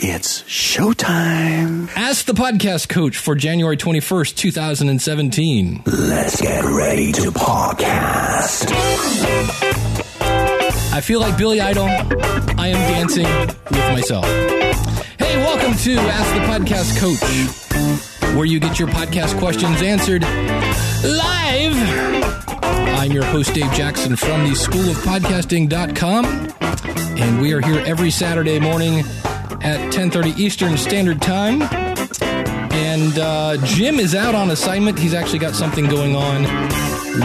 It's 0.00 0.42
showtime. 0.42 1.88
Ask 1.96 2.26
the 2.26 2.32
podcast 2.32 2.88
coach 2.88 3.16
for 3.16 3.34
January 3.34 3.76
21st, 3.76 4.36
2017. 4.36 5.82
Let's 5.86 6.40
get 6.40 6.62
ready 6.64 7.10
to 7.12 7.32
podcast. 7.32 8.68
I 10.92 11.00
feel 11.00 11.18
like 11.18 11.36
Billy 11.36 11.60
Idol. 11.60 11.86
I 11.88 12.68
am 12.68 12.92
dancing 12.92 13.24
with 13.24 13.92
myself. 13.92 14.24
Hey, 15.18 15.36
welcome 15.38 15.74
to 15.76 15.96
Ask 15.98 16.32
the 16.34 16.42
Podcast 16.46 16.96
Coach, 17.00 18.36
where 18.36 18.46
you 18.46 18.60
get 18.60 18.78
your 18.78 18.88
podcast 18.88 19.36
questions 19.40 19.82
answered 19.82 20.22
live. 21.02 21.74
I'm 23.00 23.10
your 23.10 23.24
host, 23.24 23.52
Dave 23.52 23.72
Jackson 23.72 24.14
from 24.14 24.48
the 24.48 24.54
School 24.54 24.88
of 24.90 24.96
Podcasting.com, 24.98 26.24
and 27.20 27.42
we 27.42 27.52
are 27.52 27.60
here 27.60 27.82
every 27.84 28.12
Saturday 28.12 28.60
morning 28.60 29.02
at 29.60 29.92
10:30 29.92 30.38
Eastern 30.38 30.76
Standard 30.76 31.20
Time. 31.20 31.62
And 32.72 33.18
uh, 33.18 33.56
Jim 33.66 33.98
is 33.98 34.14
out 34.14 34.34
on 34.34 34.50
assignment. 34.50 34.98
He's 34.98 35.14
actually 35.14 35.40
got 35.40 35.54
something 35.54 35.86
going 35.86 36.14
on 36.14 36.42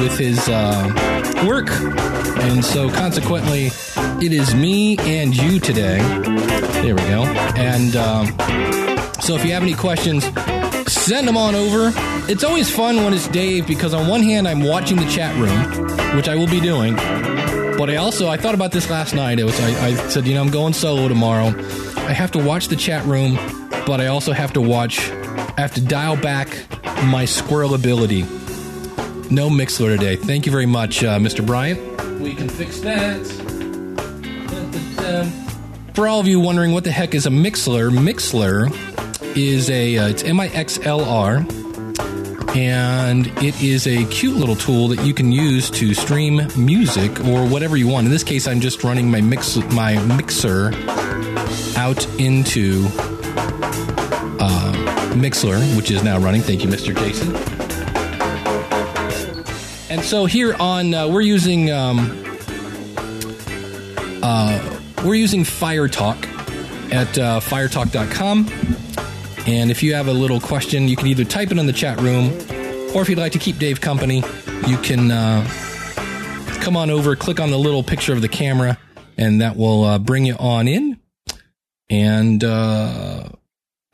with 0.02 0.18
his 0.18 0.50
uh, 0.50 1.44
work, 1.48 1.70
and 1.70 2.66
so 2.66 2.90
consequently, 2.90 3.72
it 4.26 4.34
is 4.34 4.56
me 4.56 4.98
and 5.00 5.36
you 5.36 5.60
today. 5.60 6.00
There 6.82 6.96
we 6.96 7.02
go. 7.04 7.24
And 7.56 7.96
um, 7.96 8.28
so, 9.22 9.36
if 9.36 9.46
you 9.46 9.54
have 9.54 9.64
any 9.64 9.76
questions, 9.76 10.26
send 10.92 11.28
them 11.28 11.38
on 11.38 11.56
over. 11.56 11.92
It's 12.30 12.44
always 12.44 12.74
fun 12.74 12.98
when 12.98 13.14
it's 13.14 13.28
Dave 13.28 13.68
because 13.68 13.94
on 13.94 14.08
one 14.08 14.24
hand, 14.24 14.48
I'm 14.48 14.64
watching 14.64 14.98
the 14.98 15.08
chat 15.10 15.36
room, 15.36 16.16
which 16.16 16.28
I 16.28 16.36
will 16.36 16.48
be 16.48 16.60
doing. 16.60 16.96
But 17.78 17.90
I 17.90 17.98
also 17.98 18.28
I 18.30 18.38
thought 18.38 18.56
about 18.56 18.72
this 18.72 18.90
last 18.90 19.14
night. 19.14 19.40
It 19.40 19.44
was 19.44 19.60
I, 19.60 19.88
I 19.88 19.96
said, 20.10 20.26
you 20.28 20.34
know, 20.34 20.42
I'm 20.42 20.52
going 20.52 20.74
solo 20.74 21.08
tomorrow. 21.08 21.52
I 22.08 22.14
have 22.14 22.32
to 22.32 22.40
watch 22.40 22.68
the 22.68 22.76
chat 22.76 23.06
room, 23.06 23.36
but 23.86 24.02
I 24.02 24.08
also 24.08 24.34
have 24.34 24.54
to 24.54 24.62
watch. 24.62 25.10
I 25.10 25.62
have 25.62 25.74
to 25.76 25.82
dial 25.82 26.16
back 26.16 26.48
my 27.06 27.26
squirrel 27.26 27.74
ability. 27.74 28.24
No 29.32 29.50
Mixlr 29.50 29.98
today. 29.98 30.16
Thank 30.16 30.46
you 30.46 30.52
very 30.52 30.66
much, 30.66 31.04
uh, 31.04 31.18
Mr. 31.18 31.46
Bryant. 31.46 31.80
We 32.20 32.36
can 32.36 32.50
fix 32.50 32.80
that. 32.82 33.24
For 35.94 36.08
all 36.08 36.20
of 36.20 36.28
you 36.28 36.40
wondering 36.40 36.72
what 36.72 36.84
the 36.84 36.92
heck 36.92 37.14
is 37.14 37.26
a 37.26 37.30
Mixlr, 37.30 37.92
Mixlr 37.92 38.72
is 39.36 39.70
a 39.70 39.98
uh, 39.98 40.08
it's 40.08 40.24
M 40.24 40.40
I 40.40 40.48
X 40.48 40.80
L 40.84 41.04
R 41.06 41.46
and 42.56 43.28
it 43.44 43.62
is 43.64 43.88
a 43.88 44.06
cute 44.06 44.36
little 44.36 44.56
tool 44.56 44.88
that 44.90 45.04
you 45.04 45.14
can 45.14 45.32
use 45.32 45.72
to 45.72 45.94
stream 45.94 46.48
music 46.56 47.20
or 47.22 47.48
whatever 47.48 47.78
you 47.78 47.88
want. 47.88 48.06
In 48.06 48.12
this 48.12 48.24
case, 48.24 48.48
I'm 48.48 48.60
just 48.60 48.84
running 48.84 49.10
my 49.10 49.22
mix 49.22 49.56
my 49.72 49.98
mixer 50.16 50.72
out 51.84 52.08
into 52.18 52.86
uh, 54.40 54.72
Mixlr, 55.16 55.76
which 55.76 55.92
is 55.92 56.02
now 56.02 56.18
running. 56.18 56.42
Thank 56.42 56.64
you, 56.64 56.70
Mr. 56.70 56.96
Jason. 56.98 57.36
And 59.92 60.02
so 60.02 60.26
here 60.26 60.56
on 60.62 60.94
uh, 60.94 61.10
we're 61.10 61.20
using 61.20 61.72
um, 61.72 62.26
uh, 64.24 64.80
we're 65.04 65.16
using 65.16 65.44
Fire 65.44 65.90
Talk 65.90 66.26
at 66.90 67.18
uh, 67.18 67.42
firetalk.com. 67.42 68.48
And 69.46 69.70
if 69.70 69.84
you 69.84 69.94
have 69.94 70.08
a 70.08 70.14
little 70.14 70.40
question, 70.40 70.88
you 70.88 70.96
can 70.96 71.08
either 71.08 71.26
type 71.26 71.52
it 71.52 71.58
in 71.58 71.66
the 71.66 71.74
chat 71.74 72.00
room, 72.00 72.32
or 72.96 73.02
if 73.02 73.10
you'd 73.10 73.20
like 73.20 73.34
to 73.34 73.40
keep 73.40 73.58
Dave 73.58 73.82
company, 73.82 74.24
you 74.68 74.78
can 74.78 75.12
uh, 75.12 75.46
come 76.62 76.78
on 76.78 76.90
over, 76.90 77.18
click 77.18 77.42
on 77.42 77.52
the 77.52 77.60
little 77.60 77.84
picture 77.84 78.14
of 78.14 78.22
the 78.22 78.30
camera, 78.30 78.78
and 79.18 79.42
that 79.42 79.58
will 79.58 79.84
uh, 79.84 80.00
bring 80.00 80.24
you 80.24 80.36
on 80.40 80.70
in. 80.70 80.93
And 81.94 82.44
uh, 82.44 83.30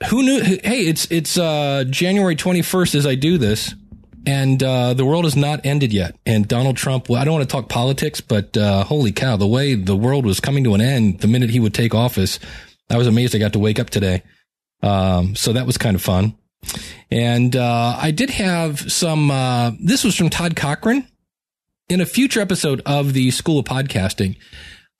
who 0.07 0.23
knew? 0.23 0.41
Hey, 0.41 0.87
it's 0.87 1.11
it's 1.11 1.37
uh, 1.37 1.83
January 1.89 2.37
twenty 2.37 2.61
first 2.61 2.95
as 2.95 3.05
I 3.05 3.15
do 3.15 3.37
this, 3.37 3.75
and 4.25 4.63
uh, 4.63 4.93
the 4.93 5.03
world 5.03 5.25
has 5.25 5.35
not 5.35 5.65
ended 5.65 5.91
yet. 5.91 6.15
And 6.25 6.47
Donald 6.47 6.77
Trump. 6.77 7.09
Well, 7.09 7.21
I 7.21 7.25
don't 7.25 7.33
want 7.33 7.49
to 7.49 7.53
talk 7.53 7.67
politics, 7.67 8.21
but 8.21 8.55
uh, 8.55 8.85
holy 8.85 9.11
cow, 9.11 9.35
the 9.35 9.47
way 9.47 9.75
the 9.75 9.97
world 9.97 10.25
was 10.25 10.39
coming 10.39 10.63
to 10.63 10.75
an 10.75 10.79
end 10.81 11.19
the 11.19 11.27
minute 11.27 11.49
he 11.49 11.59
would 11.59 11.73
take 11.73 11.93
office, 11.93 12.39
I 12.89 12.95
was 12.95 13.05
amazed. 13.05 13.35
I 13.35 13.37
got 13.37 13.51
to 13.51 13.59
wake 13.59 13.79
up 13.79 13.89
today. 13.89 14.23
Um, 14.81 15.35
so 15.35 15.51
that 15.51 15.65
was 15.65 15.77
kind 15.77 15.97
of 15.97 16.01
fun. 16.01 16.37
And 17.11 17.53
uh, 17.53 17.97
I 18.01 18.11
did 18.11 18.29
have 18.29 18.89
some. 18.89 19.29
Uh, 19.29 19.71
this 19.77 20.05
was 20.05 20.15
from 20.15 20.29
Todd 20.29 20.55
Cochran. 20.55 21.05
In 21.89 21.99
a 21.99 22.05
future 22.05 22.39
episode 22.39 22.81
of 22.85 23.11
the 23.11 23.29
School 23.31 23.59
of 23.59 23.65
Podcasting, 23.65 24.37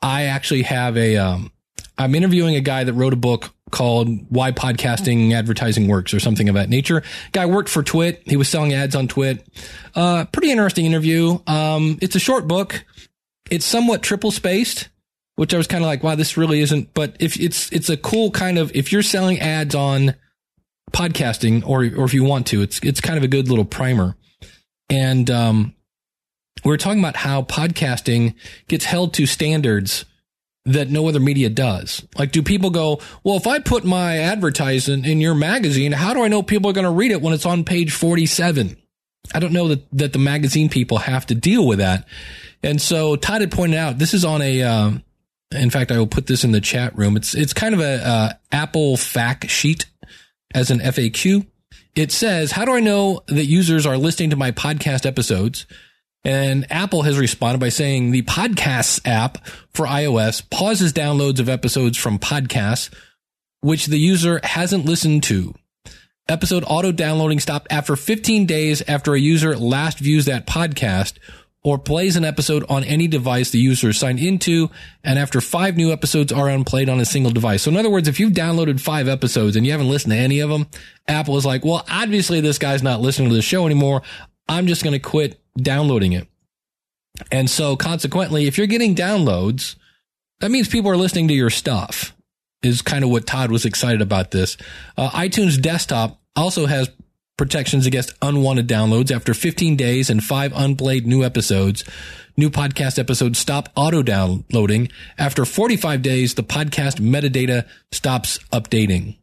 I 0.02 0.24
actually 0.24 0.64
have 0.64 0.98
a. 0.98 1.16
Um, 1.16 1.54
I'm 2.00 2.16
interviewing 2.16 2.56
a 2.56 2.62
guy 2.62 2.84
that 2.84 2.94
wrote 2.94 3.14
a 3.14 3.18
book 3.18 3.54
called 3.70 4.10
"Why 4.30 4.52
Podcasting 4.52 5.34
Advertising 5.34 5.88
Works" 5.88 6.14
or 6.14 6.20
something 6.20 6.50
of 6.50 6.56
that 6.56 6.70
nature. 6.70 7.04
Guy 7.32 7.46
worked 7.46 7.70
for 7.70 7.84
TWiT. 7.84 8.24
He 8.26 8.38
was 8.38 8.50
selling 8.50 8.74
ads 8.74 8.96
on 8.96 9.08
TWiT. 9.08 9.46
Uh, 9.94 10.26
pretty 10.26 10.52
interesting 10.52 10.86
interview. 10.86 11.38
Um, 11.46 12.00
it's 12.02 12.16
a 12.16 12.20
short 12.20 12.48
book. 12.48 12.84
It's 13.52 13.66
somewhat 13.66 14.02
triple 14.02 14.32
spaced 14.32 14.90
which 15.40 15.54
I 15.54 15.58
was 15.58 15.68
kind 15.68 15.82
of 15.82 15.88
like, 15.88 16.04
wow, 16.04 16.16
this 16.16 16.36
really 16.36 16.60
isn't. 16.60 16.94
But 16.94 17.16
if 17.22 17.40
it's 17.40 17.72
it's 17.72 17.88
a 17.88 17.96
cool 17.96 18.30
kind 18.30 18.58
of 18.58 18.76
if 18.76 18.92
you're 18.92 19.02
selling 19.02 19.40
ads 19.40 19.74
on 19.74 20.16
podcasting 20.92 21.66
or 21.66 21.84
or 21.98 22.04
if 22.04 22.14
you 22.14 22.26
want 22.26 22.48
to, 22.48 22.62
it's 22.62 22.78
it's 22.84 23.00
kind 23.00 23.18
of 23.18 23.24
a 23.24 23.30
good 23.30 23.48
little 23.48 23.64
primer. 23.64 24.18
And 24.90 25.32
um, 25.32 25.76
we 26.66 26.74
are 26.74 26.78
talking 26.78 27.00
about 27.00 27.16
how 27.16 27.44
podcasting 27.44 28.36
gets 28.68 28.84
held 28.84 29.14
to 29.14 29.26
standards 29.26 30.04
that 30.70 30.90
no 30.90 31.08
other 31.08 31.20
media 31.20 31.50
does. 31.50 32.06
Like, 32.18 32.32
do 32.32 32.44
people 32.44 32.70
go, 32.70 33.02
well, 33.24 33.38
if 33.38 33.48
I 33.48 33.60
put 33.60 33.84
my 33.84 34.20
advertisement 34.20 35.06
in 35.06 35.20
your 35.20 35.34
magazine, 35.34 35.92
how 35.92 36.14
do 36.14 36.24
I 36.24 36.28
know 36.28 36.44
people 36.44 36.70
are 36.70 36.74
going 36.74 36.86
to 36.86 36.92
read 36.92 37.12
it 37.12 37.22
when 37.22 37.34
it's 37.34 37.46
on 37.46 37.64
page 37.64 37.92
47? 37.92 38.78
I 39.34 39.40
don't 39.40 39.54
know 39.54 39.70
that, 39.70 39.86
that 39.94 40.14
the 40.14 40.20
magazine 40.20 40.70
people 40.70 41.00
have 41.00 41.26
to 41.28 41.36
deal 41.36 41.68
with 41.68 41.80
that. 41.80 42.08
And 42.62 42.82
so 42.82 43.16
Todd 43.16 43.42
had 43.42 43.52
pointed 43.52 43.78
out 43.78 43.98
this 43.98 44.14
is 44.14 44.26
on 44.26 44.42
a, 44.42 44.62
uh, 44.62 44.92
in 45.52 45.70
fact, 45.70 45.92
I 45.92 45.98
will 45.98 46.08
put 46.08 46.28
this 46.28 46.44
in 46.44 46.52
the 46.52 46.62
chat 46.62 46.96
room. 46.98 47.18
It's 47.18 47.34
it's 47.34 47.54
kind 47.54 47.74
of 47.74 47.82
a 47.82 48.08
uh, 48.08 48.34
Apple 48.52 48.98
fact 48.98 49.50
sheet 49.50 49.88
as 50.54 50.70
an 50.70 50.80
FAQ. 50.80 51.48
It 51.96 52.12
says, 52.12 52.52
"How 52.52 52.66
do 52.66 52.76
I 52.76 52.80
know 52.80 53.22
that 53.28 53.46
users 53.46 53.88
are 53.88 53.98
listening 53.98 54.30
to 54.30 54.36
my 54.36 54.52
podcast 54.52 55.08
episodes?" 55.08 55.66
And 56.24 56.70
Apple 56.72 57.04
has 57.04 57.18
responded 57.18 57.60
by 57.60 57.70
saying 57.70 58.12
the 58.12 58.24
Podcasts 58.24 59.00
app 59.06 59.46
for 59.74 59.86
iOS 59.86 60.48
pauses 60.50 60.92
downloads 60.92 61.40
of 61.40 61.50
episodes 61.50 61.98
from 61.98 62.20
podcasts 62.20 62.90
which 63.62 63.88
the 63.88 63.98
user 63.98 64.40
hasn't 64.44 64.86
listened 64.86 65.24
to. 65.24 65.54
Episode 66.28 66.64
auto 66.68 66.92
downloading 66.92 67.40
stopped 67.40 67.68
after 67.72 67.96
15 67.96 68.46
days 68.46 68.82
after 68.88 69.14
a 69.14 69.20
user 69.20 69.58
last 69.58 70.00
views 70.00 70.26
that 70.26 70.46
podcast 70.46 71.14
or 71.64 71.78
plays 71.78 72.16
an 72.16 72.24
episode 72.24 72.64
on 72.70 72.84
any 72.86 73.08
device 73.08 73.50
the 73.50 73.60
user 73.60 73.90
is 73.90 73.98
signed 73.98 74.20
into, 74.20 74.70
and 75.04 75.20
after 75.20 75.42
five 75.42 75.76
new 75.76 75.92
episodes 75.92 76.32
are 76.32 76.48
unplayed 76.48 76.88
on 76.88 77.02
a 77.02 77.06
single 77.06 77.32
device. 77.34 77.64
So 77.64 77.72
in 77.72 77.78
other 77.78 77.90
words, 77.90 78.08
if 78.08 78.20
you've 78.20 78.32
downloaded 78.32 78.80
five 78.80 79.10
episodes 79.10 79.56
and 79.56 79.66
you 79.66 79.74
haven't 79.74 79.90
listened 79.90 80.14
to 80.14 80.18
any 80.18 80.40
of 80.40 80.50
them, 80.50 80.68
Apple 81.08 81.36
is 81.36 81.46
like, 81.46 81.66
well, 81.66 81.86
obviously 81.90 82.40
this 82.40 82.60
guy's 82.60 82.84
not 82.84 83.02
listening 83.02 83.30
to 83.30 83.36
the 83.36 83.42
show 83.42 83.66
anymore. 83.66 84.04
I'm 84.50 84.68
just 84.68 84.84
going 84.84 84.94
to 84.94 85.00
quit 85.00 85.42
downloading 85.56 86.14
it. 86.14 86.28
And 87.32 87.50
so 87.50 87.76
consequently, 87.76 88.48
if 88.48 88.58
you're 88.58 88.68
getting 88.68 88.96
downloads, 88.96 89.76
that 90.40 90.52
means 90.52 90.68
people 90.68 90.90
are 90.92 90.98
listening 90.98 91.28
to 91.30 91.34
your 91.34 91.50
stuff 91.50 92.16
is 92.62 92.82
kind 92.82 93.04
of 93.04 93.10
what 93.10 93.28
Todd 93.28 93.52
was 93.52 93.66
excited 93.66 94.02
about 94.02 94.32
this. 94.32 94.58
Uh, 94.98 95.10
iTunes 95.12 95.62
desktop 95.62 96.20
also 96.36 96.66
has 96.66 96.90
protections 97.38 97.86
against 97.86 98.14
unwanted 98.22 98.68
downloads 98.68 99.16
after 99.16 99.34
15 99.34 99.76
days 99.76 100.10
and 100.10 100.24
five 100.24 100.52
unplayed 100.56 101.08
new 101.08 101.24
episodes. 101.24 101.84
New 102.36 102.50
podcast 102.50 103.00
episodes 103.00 103.40
stop 103.40 103.70
auto 103.76 104.02
downloading. 104.02 104.90
After 105.18 105.46
45 105.46 106.02
days, 106.02 106.36
the 106.36 106.44
podcast 106.44 107.00
metadata 107.00 107.68
stops 107.92 108.40
updating. 108.52 109.18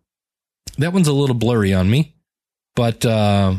That 0.78 0.92
one's 0.92 1.08
a 1.08 1.12
little 1.12 1.34
blurry 1.34 1.72
on 1.72 1.90
me, 1.90 2.14
but 2.74 3.04
uh, 3.04 3.56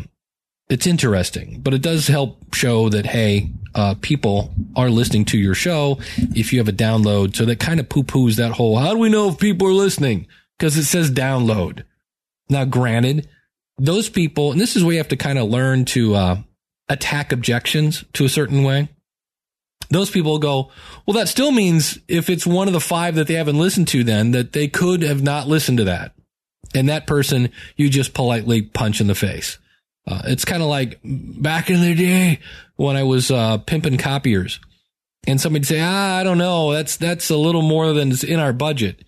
it's 0.69 0.87
interesting. 0.87 1.61
But 1.61 1.73
it 1.73 1.81
does 1.81 2.07
help 2.07 2.53
show 2.53 2.89
that, 2.89 3.05
hey, 3.05 3.51
uh, 3.73 3.95
people 4.01 4.53
are 4.75 4.89
listening 4.89 5.25
to 5.25 5.37
your 5.37 5.53
show 5.53 5.99
if 6.17 6.51
you 6.51 6.59
have 6.59 6.67
a 6.67 6.73
download. 6.73 7.35
So 7.35 7.45
that 7.45 7.59
kind 7.59 7.79
of 7.79 7.89
poo 7.89 8.03
poos 8.03 8.35
that 8.35 8.53
whole, 8.53 8.77
how 8.77 8.93
do 8.93 8.99
we 8.99 9.09
know 9.09 9.29
if 9.29 9.37
people 9.37 9.67
are 9.67 9.73
listening? 9.73 10.27
Because 10.57 10.75
it 10.77 10.85
says 10.85 11.11
download. 11.11 11.83
Now, 12.49 12.65
granted, 12.65 13.27
those 13.77 14.09
people, 14.09 14.51
and 14.51 14.59
this 14.59 14.75
is 14.75 14.83
where 14.83 14.93
you 14.93 14.97
have 14.99 15.09
to 15.09 15.17
kind 15.17 15.37
of 15.37 15.49
learn 15.49 15.85
to 15.85 16.15
uh, 16.15 16.37
attack 16.89 17.31
objections 17.31 18.03
to 18.13 18.25
a 18.25 18.29
certain 18.29 18.63
way. 18.63 18.89
Those 19.89 20.09
people 20.09 20.39
go, 20.39 20.71
well, 21.05 21.15
that 21.15 21.29
still 21.29 21.51
means 21.51 21.99
if 22.07 22.29
it's 22.29 22.47
one 22.47 22.67
of 22.67 22.73
the 22.73 22.79
five 22.81 23.15
that 23.15 23.27
they 23.27 23.35
haven't 23.35 23.59
listened 23.59 23.87
to, 23.89 24.03
then 24.03 24.31
that 24.31 24.51
they 24.51 24.67
could 24.67 25.01
have 25.01 25.21
not 25.21 25.47
listened 25.47 25.77
to 25.77 25.85
that. 25.85 26.13
And 26.75 26.89
that 26.89 27.07
person, 27.07 27.51
you 27.77 27.89
just 27.89 28.13
politely 28.13 28.61
punch 28.61 28.99
in 28.99 29.07
the 29.07 29.15
face. 29.15 29.59
Uh, 30.07 30.21
it's 30.25 30.45
kind 30.45 30.63
of 30.63 30.69
like 30.69 30.99
back 31.03 31.69
in 31.69 31.81
the 31.81 31.93
day 31.93 32.39
when 32.77 32.95
I 32.95 33.03
was 33.03 33.29
uh, 33.29 33.57
pimping 33.57 33.97
copiers, 33.97 34.59
and 35.27 35.41
somebody'd 35.41 35.67
say, 35.67 35.81
"Ah, 35.81 36.17
I 36.17 36.23
don't 36.23 36.37
know, 36.37 36.71
that's 36.71 36.95
that's 36.95 37.29
a 37.29 37.37
little 37.37 37.61
more 37.61 37.91
than 37.93 38.11
is 38.11 38.23
in 38.23 38.39
our 38.39 38.53
budget." 38.53 39.03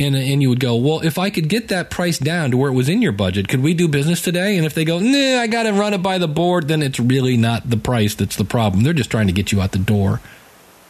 and 0.00 0.16
and 0.16 0.42
you 0.42 0.48
would 0.48 0.60
go, 0.60 0.76
well, 0.76 1.00
if 1.00 1.18
I 1.18 1.30
could 1.30 1.48
get 1.48 1.68
that 1.68 1.90
price 1.90 2.18
down 2.18 2.50
to 2.50 2.56
where 2.56 2.70
it 2.70 2.74
was 2.74 2.88
in 2.88 3.02
your 3.02 3.12
budget, 3.12 3.48
could 3.48 3.62
we 3.62 3.74
do 3.74 3.86
business 3.86 4.22
today? 4.22 4.56
And 4.56 4.64
if 4.64 4.74
they 4.74 4.84
go, 4.84 4.98
nah, 4.98 5.40
I 5.40 5.46
got 5.46 5.64
to 5.64 5.72
run 5.72 5.94
it 5.94 6.02
by 6.02 6.18
the 6.18 6.28
board, 6.28 6.68
then 6.68 6.82
it's 6.82 6.98
really 6.98 7.36
not 7.36 7.68
the 7.68 7.76
price 7.76 8.14
that's 8.14 8.36
the 8.36 8.44
problem. 8.44 8.82
They're 8.82 8.92
just 8.94 9.10
trying 9.10 9.26
to 9.26 9.32
get 9.32 9.52
you 9.52 9.60
out 9.60 9.72
the 9.72 9.78
door. 9.78 10.20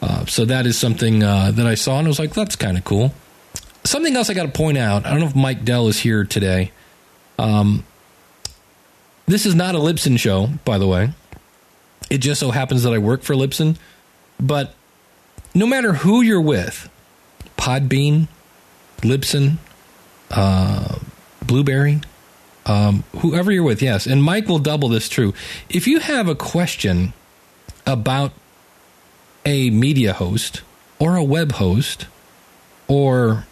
Uh, 0.01 0.25
so 0.25 0.45
that 0.45 0.65
is 0.65 0.77
something 0.79 1.23
uh, 1.23 1.51
that 1.51 1.67
I 1.67 1.75
saw 1.75 1.99
and 1.99 2.07
I 2.07 2.09
was 2.09 2.19
like, 2.19 2.33
that's 2.33 2.55
kind 2.55 2.77
of 2.77 2.85
cool. 2.85 3.13
Something 3.83 4.15
else 4.15 4.29
I 4.29 4.33
got 4.33 4.45
to 4.45 4.51
point 4.51 4.77
out. 4.77 5.05
I 5.05 5.11
don't 5.11 5.19
know 5.19 5.27
if 5.27 5.35
Mike 5.35 5.65
Dell 5.65 5.87
is 5.87 5.99
here 5.99 6.23
today. 6.23 6.71
Um, 7.37 7.83
this 9.25 9.45
is 9.45 9.55
not 9.55 9.75
a 9.75 9.79
Libsyn 9.79 10.19
show, 10.19 10.47
by 10.65 10.77
the 10.77 10.87
way. 10.87 11.11
It 12.09 12.19
just 12.19 12.39
so 12.39 12.51
happens 12.51 12.83
that 12.83 12.93
I 12.93 12.97
work 12.97 13.21
for 13.21 13.35
Libsyn. 13.35 13.77
But 14.39 14.73
no 15.53 15.65
matter 15.65 15.93
who 15.93 16.21
you're 16.21 16.41
with, 16.41 16.89
Podbean, 17.57 18.27
Libsyn, 19.01 19.57
uh, 20.29 20.99
Blubrry, 21.45 22.01
um, 22.65 23.03
whoever 23.19 23.51
you're 23.51 23.63
with, 23.63 23.81
yes. 23.81 24.05
And 24.05 24.23
Mike 24.23 24.47
will 24.47 24.59
double 24.59 24.89
this 24.89 25.09
true. 25.09 25.33
If 25.69 25.87
you 25.87 25.99
have 25.99 26.27
a 26.27 26.35
question 26.35 27.13
about 27.85 28.33
a 29.45 29.69
media 29.69 30.13
host 30.13 30.61
or 30.99 31.15
a 31.15 31.23
web 31.23 31.53
host 31.53 32.07
or 32.87 33.45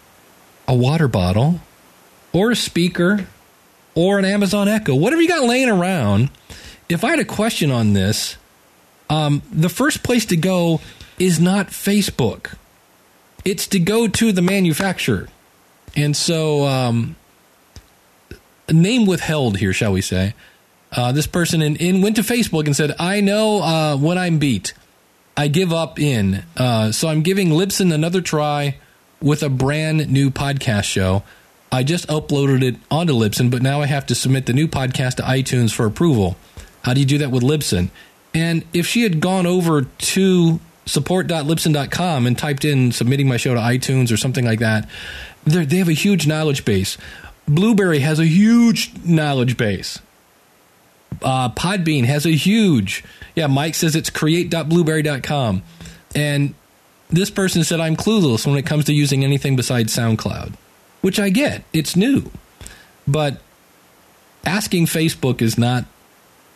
a 0.68 0.74
water 0.74 1.08
bottle 1.08 1.60
or 2.32 2.52
a 2.52 2.56
speaker 2.56 3.26
or 3.94 4.18
an 4.18 4.24
Amazon 4.24 4.68
Echo, 4.68 4.94
whatever 4.94 5.20
you 5.20 5.28
got 5.28 5.42
laying 5.42 5.68
around, 5.68 6.30
if 6.88 7.04
I 7.04 7.10
had 7.10 7.18
a 7.18 7.24
question 7.24 7.70
on 7.70 7.92
this, 7.92 8.36
um, 9.08 9.42
the 9.52 9.68
first 9.68 10.02
place 10.02 10.24
to 10.26 10.36
go 10.36 10.80
is 11.18 11.40
not 11.40 11.68
Facebook. 11.68 12.56
It's 13.44 13.66
to 13.68 13.80
go 13.80 14.06
to 14.08 14.32
the 14.32 14.42
manufacturer. 14.42 15.28
And 15.96 16.16
so, 16.16 16.66
um, 16.66 17.16
name 18.70 19.06
withheld 19.06 19.58
here, 19.58 19.72
shall 19.72 19.92
we 19.92 20.00
say. 20.00 20.34
Uh, 20.92 21.12
this 21.12 21.26
person 21.26 21.62
in, 21.62 21.76
in, 21.76 22.02
went 22.02 22.16
to 22.16 22.22
Facebook 22.22 22.66
and 22.66 22.74
said, 22.74 22.94
I 22.98 23.20
know 23.20 23.62
uh, 23.62 23.96
when 23.96 24.18
I'm 24.18 24.38
beat. 24.38 24.74
I 25.36 25.48
give 25.48 25.72
up 25.72 25.98
in. 25.98 26.42
Uh, 26.56 26.92
so 26.92 27.08
I'm 27.08 27.22
giving 27.22 27.48
Libsyn 27.48 27.92
another 27.92 28.20
try 28.20 28.76
with 29.22 29.42
a 29.42 29.48
brand 29.48 30.10
new 30.10 30.30
podcast 30.30 30.84
show. 30.84 31.22
I 31.72 31.82
just 31.84 32.08
uploaded 32.08 32.62
it 32.62 32.76
onto 32.90 33.12
Libsyn, 33.12 33.50
but 33.50 33.62
now 33.62 33.80
I 33.80 33.86
have 33.86 34.06
to 34.06 34.14
submit 34.14 34.46
the 34.46 34.52
new 34.52 34.66
podcast 34.66 35.16
to 35.16 35.22
iTunes 35.22 35.72
for 35.72 35.86
approval. 35.86 36.36
How 36.82 36.94
do 36.94 37.00
you 37.00 37.06
do 37.06 37.18
that 37.18 37.30
with 37.30 37.42
Libsyn? 37.42 37.90
And 38.34 38.64
if 38.72 38.86
she 38.86 39.02
had 39.02 39.20
gone 39.20 39.46
over 39.46 39.82
to 39.82 40.60
support.libsyn.com 40.86 42.26
and 42.26 42.36
typed 42.36 42.64
in 42.64 42.90
submitting 42.92 43.28
my 43.28 43.36
show 43.36 43.54
to 43.54 43.60
iTunes 43.60 44.12
or 44.12 44.16
something 44.16 44.44
like 44.44 44.58
that, 44.58 44.88
they 45.44 45.78
have 45.78 45.88
a 45.88 45.92
huge 45.92 46.26
knowledge 46.26 46.64
base. 46.64 46.98
Blubrry 47.46 48.00
has 48.00 48.18
a 48.18 48.26
huge 48.26 48.92
knowledge 49.04 49.56
base. 49.56 50.00
Uh, 51.22 51.50
Podbean 51.50 52.04
has 52.04 52.24
a 52.24 52.30
huge, 52.30 53.04
yeah, 53.34 53.46
Mike 53.46 53.74
says 53.74 53.94
it's 53.94 54.10
create.blubrry.com. 54.10 55.62
And 56.14 56.54
this 57.08 57.30
person 57.30 57.64
said, 57.64 57.80
I'm 57.80 57.96
clueless 57.96 58.46
when 58.46 58.56
it 58.56 58.66
comes 58.66 58.84
to 58.86 58.92
using 58.92 59.24
anything 59.24 59.56
besides 59.56 59.94
SoundCloud, 59.94 60.54
which 61.00 61.18
I 61.18 61.30
get. 61.30 61.64
It's 61.72 61.96
new. 61.96 62.30
But 63.06 63.40
asking 64.44 64.86
Facebook 64.86 65.42
is 65.42 65.58
not, 65.58 65.84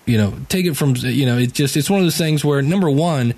you 0.06 0.18
know, 0.18 0.34
take 0.48 0.66
it 0.66 0.76
from, 0.76 0.94
you 0.96 1.26
know, 1.26 1.38
it's 1.38 1.52
just, 1.52 1.76
it's 1.76 1.90
one 1.90 2.00
of 2.00 2.06
those 2.06 2.18
things 2.18 2.44
where, 2.44 2.62
number 2.62 2.90
one, 2.90 3.34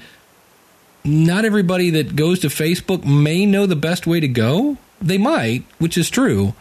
not 1.05 1.45
everybody 1.45 1.91
that 1.91 2.17
goes 2.17 2.41
to 2.41 2.49
Facebook 2.49 3.05
may 3.05 3.47
know 3.47 3.67
the 3.67 3.77
best 3.77 4.07
way 4.07 4.21
to 4.21 4.29
go. 4.29 4.77
They 5.01 5.19
might, 5.19 5.65
which 5.79 5.97
is 5.97 6.11
true. 6.11 6.55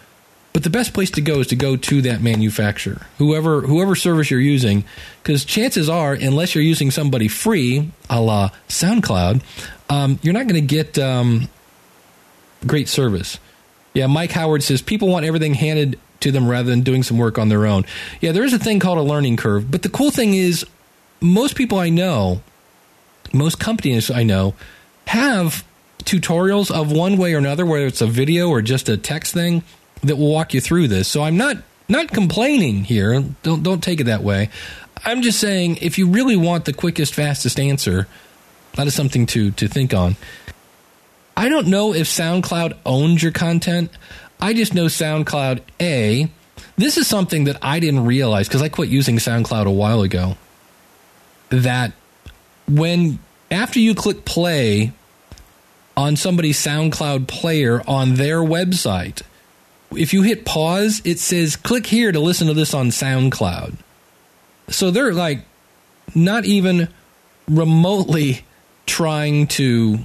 But 0.54 0.64
the 0.64 0.70
best 0.70 0.94
place 0.94 1.12
to 1.12 1.22
go 1.22 1.40
is 1.40 1.48
to 1.48 1.58
go 1.58 1.76
to 1.76 2.02
that 2.04 2.22
manufacturer, 2.22 3.08
whoever 3.18 3.60
whoever 3.62 3.94
service 3.94 4.32
you're 4.32 4.40
using, 4.40 4.86
because 5.22 5.44
chances 5.44 5.90
are, 5.90 6.14
unless 6.14 6.56
you're 6.56 6.64
using 6.64 6.92
somebody 6.92 7.28
free, 7.28 7.92
a 8.10 8.22
la 8.22 8.52
SoundCloud, 8.70 9.42
um, 9.90 10.18
you're 10.22 10.34
not 10.34 10.48
going 10.48 10.56
to 10.56 10.62
get 10.62 10.98
um, 10.98 11.50
great 12.66 12.88
service. 12.88 13.38
Yeah, 13.96 14.08
Mike 14.08 14.32
Howard 14.32 14.62
says 14.62 14.82
people 14.82 15.08
want 15.08 15.26
everything 15.26 15.56
handed 15.56 15.98
to 16.20 16.32
them 16.32 16.48
rather 16.48 16.70
than 16.70 16.82
doing 16.82 17.02
some 17.02 17.18
work 17.18 17.40
on 17.40 17.50
their 17.50 17.66
own. 17.66 17.86
Yeah, 18.22 18.34
there 18.34 18.44
is 18.44 18.54
a 18.54 18.60
thing 18.60 18.80
called 18.80 18.98
a 18.98 19.02
learning 19.02 19.38
curve, 19.38 19.72
but 19.72 19.82
the 19.82 19.90
cool 19.90 20.12
thing 20.12 20.34
is, 20.34 20.66
most 21.22 21.56
people 21.56 21.80
I 21.80 21.90
know, 21.90 22.42
most 23.34 23.58
companies 23.60 24.12
I 24.12 24.24
know, 24.24 24.54
have 25.08 25.64
tutorials 26.04 26.70
of 26.70 26.92
one 26.92 27.18
way 27.18 27.34
or 27.34 27.38
another, 27.38 27.66
whether 27.66 27.86
it's 27.86 28.02
a 28.02 28.08
video 28.08 28.50
or 28.50 28.62
just 28.62 28.90
a 28.90 28.98
text 28.98 29.34
thing 29.34 29.64
that 30.04 30.18
will 30.18 30.32
walk 30.32 30.54
you 30.54 30.62
through 30.62 30.90
this. 30.90 31.08
So 31.08 31.24
I'm 31.24 31.38
not 31.38 31.58
not 31.88 32.10
complaining 32.10 32.84
here. 32.84 33.24
Don't 33.44 33.64
don't 33.64 33.84
take 33.84 34.02
it 34.02 34.06
that 34.06 34.24
way. 34.24 34.50
I'm 35.06 35.22
just 35.22 35.40
saying 35.40 35.78
if 35.78 35.98
you 35.98 36.08
really 36.08 36.36
want 36.36 36.66
the 36.66 36.74
quickest, 36.74 37.14
fastest 37.14 37.60
answer, 37.60 38.08
that 38.74 38.88
is 38.88 38.94
something 38.94 39.26
to 39.28 39.52
to 39.52 39.68
think 39.68 39.94
on. 39.94 40.16
I 41.38 41.50
don't 41.50 41.68
know 41.68 41.94
if 41.94 42.08
SoundCloud 42.08 42.78
owns 42.86 43.22
your 43.22 43.32
content. 43.32 43.92
I 44.40 44.54
just 44.54 44.74
know 44.74 44.86
SoundCloud 44.86 45.62
A. 45.80 46.30
This 46.78 46.98
is 46.98 47.08
something 47.08 47.46
that 47.46 47.58
I 47.62 47.80
didn't 47.80 48.06
realize 48.06 48.48
because 48.48 48.62
I 48.62 48.70
quit 48.70 48.90
using 48.90 49.18
SoundCloud 49.18 49.66
a 49.66 49.72
while 49.72 50.02
ago. 50.02 50.38
That 51.50 51.94
when 52.68 53.20
after 53.52 53.80
you 53.80 53.96
click 53.96 54.26
play 54.26 54.94
on 55.98 56.16
somebody's 56.16 56.58
SoundCloud 56.58 57.28
player 57.28 57.82
on 57.88 58.16
their 58.16 58.40
website, 58.40 59.22
if 59.92 60.14
you 60.14 60.24
hit 60.24 60.46
pause, 60.46 61.02
it 61.06 61.20
says 61.20 61.56
click 61.56 61.86
here 61.86 62.12
to 62.12 62.20
listen 62.20 62.48
to 62.48 62.54
this 62.54 62.74
on 62.74 62.88
SoundCloud. 62.88 63.76
So 64.70 64.92
they're 64.92 65.14
like 65.14 65.46
not 66.14 66.46
even 66.46 66.90
remotely 67.48 68.46
trying 68.86 69.48
to 69.48 70.00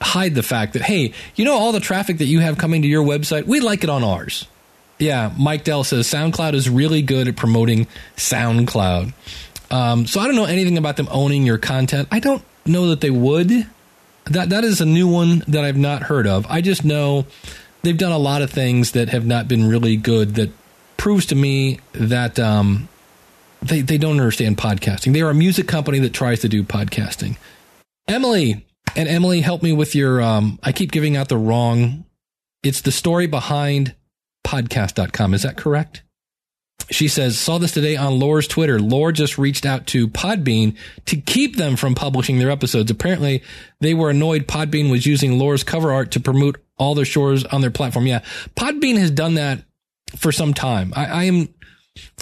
hide 0.00 0.34
the 0.34 0.42
fact 0.42 0.72
that 0.74 0.82
hey, 0.82 1.12
you 1.36 1.44
know 1.44 1.54
all 1.54 1.72
the 1.72 1.80
traffic 1.80 2.18
that 2.18 2.26
you 2.26 2.40
have 2.40 2.58
coming 2.58 2.82
to 2.82 2.88
your 2.88 3.04
website, 3.04 3.46
we 3.46 3.60
like 3.60 3.84
it 3.84 3.90
on 3.90 4.02
ours. 4.02 4.46
Yeah, 4.98 5.32
Mike 5.38 5.64
Dell 5.64 5.82
says 5.82 6.06
SoundCloud 6.06 6.52
is 6.52 6.68
really 6.68 7.00
good 7.00 7.26
at 7.26 7.36
promoting 7.36 7.86
SoundCloud. 8.16 9.14
Um, 9.70 10.06
so 10.06 10.20
I 10.20 10.26
don't 10.26 10.36
know 10.36 10.44
anything 10.44 10.76
about 10.76 10.96
them 10.96 11.08
owning 11.10 11.44
your 11.46 11.58
content. 11.58 12.08
I 12.10 12.18
don't 12.18 12.42
know 12.66 12.88
that 12.88 13.00
they 13.00 13.10
would. 13.10 13.66
That 14.26 14.50
that 14.50 14.64
is 14.64 14.80
a 14.80 14.86
new 14.86 15.08
one 15.08 15.42
that 15.48 15.64
I've 15.64 15.76
not 15.76 16.02
heard 16.02 16.26
of. 16.26 16.46
I 16.48 16.60
just 16.60 16.84
know 16.84 17.26
they've 17.82 17.96
done 17.96 18.12
a 18.12 18.18
lot 18.18 18.42
of 18.42 18.50
things 18.50 18.92
that 18.92 19.08
have 19.08 19.24
not 19.24 19.48
been 19.48 19.68
really 19.68 19.96
good. 19.96 20.34
That 20.34 20.50
proves 20.96 21.26
to 21.26 21.34
me 21.34 21.80
that 21.92 22.38
um, 22.38 22.88
they 23.62 23.80
they 23.80 23.96
don't 23.96 24.18
understand 24.18 24.58
podcasting. 24.58 25.12
They 25.12 25.22
are 25.22 25.30
a 25.30 25.34
music 25.34 25.66
company 25.66 25.98
that 26.00 26.12
tries 26.12 26.40
to 26.40 26.48
do 26.48 26.62
podcasting. 26.62 27.38
Emily 28.06 28.66
and 28.96 29.08
Emily, 29.08 29.40
help 29.40 29.62
me 29.62 29.72
with 29.72 29.94
your. 29.94 30.20
Um, 30.20 30.58
I 30.62 30.72
keep 30.72 30.92
giving 30.92 31.16
out 31.16 31.28
the 31.28 31.38
wrong. 31.38 32.04
It's 32.62 32.82
the 32.82 32.92
story 32.92 33.26
behind 33.26 33.94
podcast.com. 34.46 35.34
Is 35.34 35.42
that 35.42 35.56
correct? 35.56 36.02
She 36.90 37.06
says, 37.06 37.38
saw 37.38 37.58
this 37.58 37.72
today 37.72 37.96
on 37.96 38.18
Lore's 38.18 38.48
Twitter. 38.48 38.80
Lore 38.80 39.12
just 39.12 39.38
reached 39.38 39.64
out 39.64 39.86
to 39.88 40.08
Podbean 40.08 40.76
to 41.06 41.16
keep 41.16 41.56
them 41.56 41.76
from 41.76 41.94
publishing 41.94 42.38
their 42.38 42.50
episodes. 42.50 42.90
Apparently, 42.90 43.42
they 43.80 43.94
were 43.94 44.10
annoyed 44.10 44.48
Podbean 44.48 44.90
was 44.90 45.06
using 45.06 45.38
Lore's 45.38 45.62
cover 45.62 45.92
art 45.92 46.10
to 46.12 46.20
promote 46.20 46.58
all 46.78 46.94
their 46.96 47.04
shows 47.04 47.44
on 47.44 47.60
their 47.60 47.70
platform. 47.70 48.06
Yeah, 48.06 48.20
Podbean 48.56 48.98
has 48.98 49.10
done 49.12 49.34
that 49.34 49.62
for 50.16 50.32
some 50.32 50.52
time. 50.52 50.92
I, 50.96 51.06
I 51.06 51.24
am, 51.24 51.54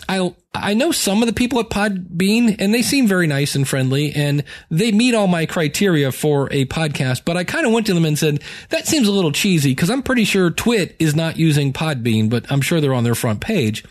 I 0.09 0.35
I 0.55 0.75
know 0.75 0.91
some 0.91 1.23
of 1.23 1.29
the 1.29 1.35
people 1.35 1.61
at 1.61 1.69
Podbean, 1.69 2.57
and 2.59 2.73
they 2.73 2.83
seem 2.83 3.07
very 3.07 3.27
nice 3.27 3.55
and 3.55 3.69
friendly, 3.69 4.13
and 4.13 4.43
they 4.71 4.91
meet 4.91 5.15
all 5.15 5.27
my 5.27 5.47
criteria 5.47 6.11
for 6.11 6.49
a 6.51 6.65
podcast. 6.65 7.23
But 7.25 7.37
I 7.37 7.45
kind 7.45 7.67
of 7.67 7.73
went 7.73 7.87
to 7.87 7.95
them 7.95 8.05
and 8.05 8.19
said 8.19 8.43
that 8.71 8.87
seems 8.87 9.07
a 9.07 9.13
little 9.13 9.33
cheesy 9.33 9.73
because 9.73 9.91
I'm 9.91 10.03
pretty 10.03 10.25
sure 10.25 10.51
TWiT 10.51 10.97
is 10.99 11.15
not 11.15 11.37
using 11.37 11.73
Podbean, 11.73 12.31
but 12.31 12.51
I'm 12.51 12.63
sure 12.63 12.81
they're 12.81 12.95
on 12.95 13.05
their 13.05 13.15
front 13.15 13.41
page. 13.41 13.85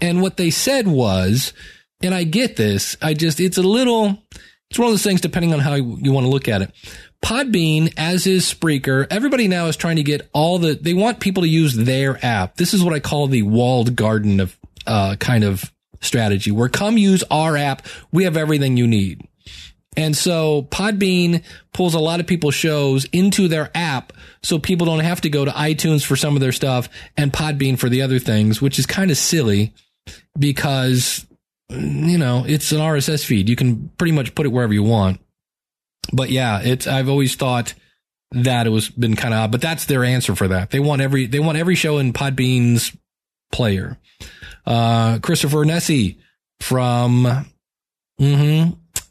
And 0.00 0.22
what 0.22 0.38
they 0.38 0.50
said 0.50 0.88
was, 0.88 1.52
and 2.02 2.14
I 2.14 2.24
get 2.24 2.56
this, 2.56 2.96
I 3.02 3.14
just 3.14 3.38
it's 3.40 3.58
a 3.58 3.62
little. 3.62 4.22
It's 4.70 4.78
one 4.78 4.86
of 4.86 4.92
those 4.92 5.02
things, 5.02 5.20
depending 5.20 5.52
on 5.52 5.58
how 5.58 5.74
you 5.74 6.12
want 6.12 6.26
to 6.26 6.30
look 6.30 6.46
at 6.46 6.62
it. 6.62 6.70
Podbean, 7.22 7.92
as 7.96 8.26
is 8.26 8.44
Spreaker, 8.52 9.04
everybody 9.10 9.48
now 9.48 9.66
is 9.66 9.76
trying 9.76 9.96
to 9.96 10.04
get 10.04 10.30
all 10.32 10.60
the, 10.60 10.74
they 10.74 10.94
want 10.94 11.18
people 11.20 11.42
to 11.42 11.48
use 11.48 11.74
their 11.74 12.24
app. 12.24 12.56
This 12.56 12.72
is 12.72 12.82
what 12.82 12.94
I 12.94 13.00
call 13.00 13.26
the 13.26 13.42
walled 13.42 13.96
garden 13.96 14.38
of, 14.38 14.56
uh, 14.86 15.16
kind 15.16 15.44
of 15.44 15.72
strategy 16.00 16.50
where 16.50 16.68
come 16.68 16.96
use 16.98 17.22
our 17.30 17.56
app. 17.56 17.86
We 18.12 18.24
have 18.24 18.36
everything 18.36 18.76
you 18.76 18.86
need. 18.86 19.26
And 19.96 20.16
so 20.16 20.62
Podbean 20.70 21.42
pulls 21.72 21.94
a 21.94 21.98
lot 21.98 22.20
of 22.20 22.26
people's 22.26 22.54
shows 22.54 23.06
into 23.06 23.48
their 23.48 23.70
app 23.74 24.12
so 24.42 24.58
people 24.58 24.86
don't 24.86 25.00
have 25.00 25.20
to 25.22 25.28
go 25.28 25.44
to 25.44 25.50
iTunes 25.50 26.04
for 26.04 26.14
some 26.14 26.36
of 26.36 26.40
their 26.40 26.52
stuff 26.52 26.88
and 27.16 27.32
Podbean 27.32 27.78
for 27.78 27.88
the 27.88 28.02
other 28.02 28.20
things, 28.20 28.62
which 28.62 28.78
is 28.78 28.86
kind 28.86 29.10
of 29.10 29.16
silly 29.16 29.74
because, 30.38 31.26
you 31.68 32.18
know, 32.18 32.44
it's 32.46 32.70
an 32.70 32.78
RSS 32.78 33.24
feed. 33.24 33.48
You 33.48 33.56
can 33.56 33.90
pretty 33.98 34.12
much 34.12 34.34
put 34.34 34.46
it 34.46 34.50
wherever 34.50 34.72
you 34.72 34.84
want 34.84 35.20
but 36.12 36.30
yeah, 36.30 36.60
it's 36.60 36.86
I've 36.86 37.08
always 37.08 37.34
thought 37.34 37.74
that 38.32 38.66
it 38.66 38.70
was 38.70 38.88
been 38.88 39.16
kind 39.16 39.34
of 39.34 39.40
odd, 39.40 39.52
but 39.52 39.60
that's 39.60 39.86
their 39.86 40.04
answer 40.04 40.34
for 40.34 40.48
that. 40.48 40.70
They 40.70 40.80
want 40.80 41.02
every 41.02 41.26
they 41.26 41.40
want 41.40 41.58
every 41.58 41.74
show 41.74 41.98
in 41.98 42.12
Podbean's 42.12 42.96
player. 43.52 43.98
Uh, 44.66 45.18
Christopher 45.18 45.64
Nesi 45.64 46.18
from 46.60 47.46
mm-hmm, 48.20 48.70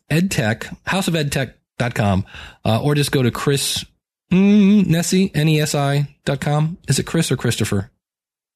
EdTech, 0.10 0.78
houseofedtech.com, 0.86 2.26
uh, 2.66 2.82
or 2.82 2.96
just 2.96 3.12
go 3.12 3.24
to 3.24 3.32
Chris 3.32 3.86
mm, 4.32 4.86
Nesi, 4.86 5.32
N-E-S-I 5.34 6.16
dot 6.26 6.42
com. 6.42 6.78
Is 6.88 7.00
it 7.00 7.06
Chris 7.06 7.32
or 7.32 7.38
Christopher? 7.38 7.92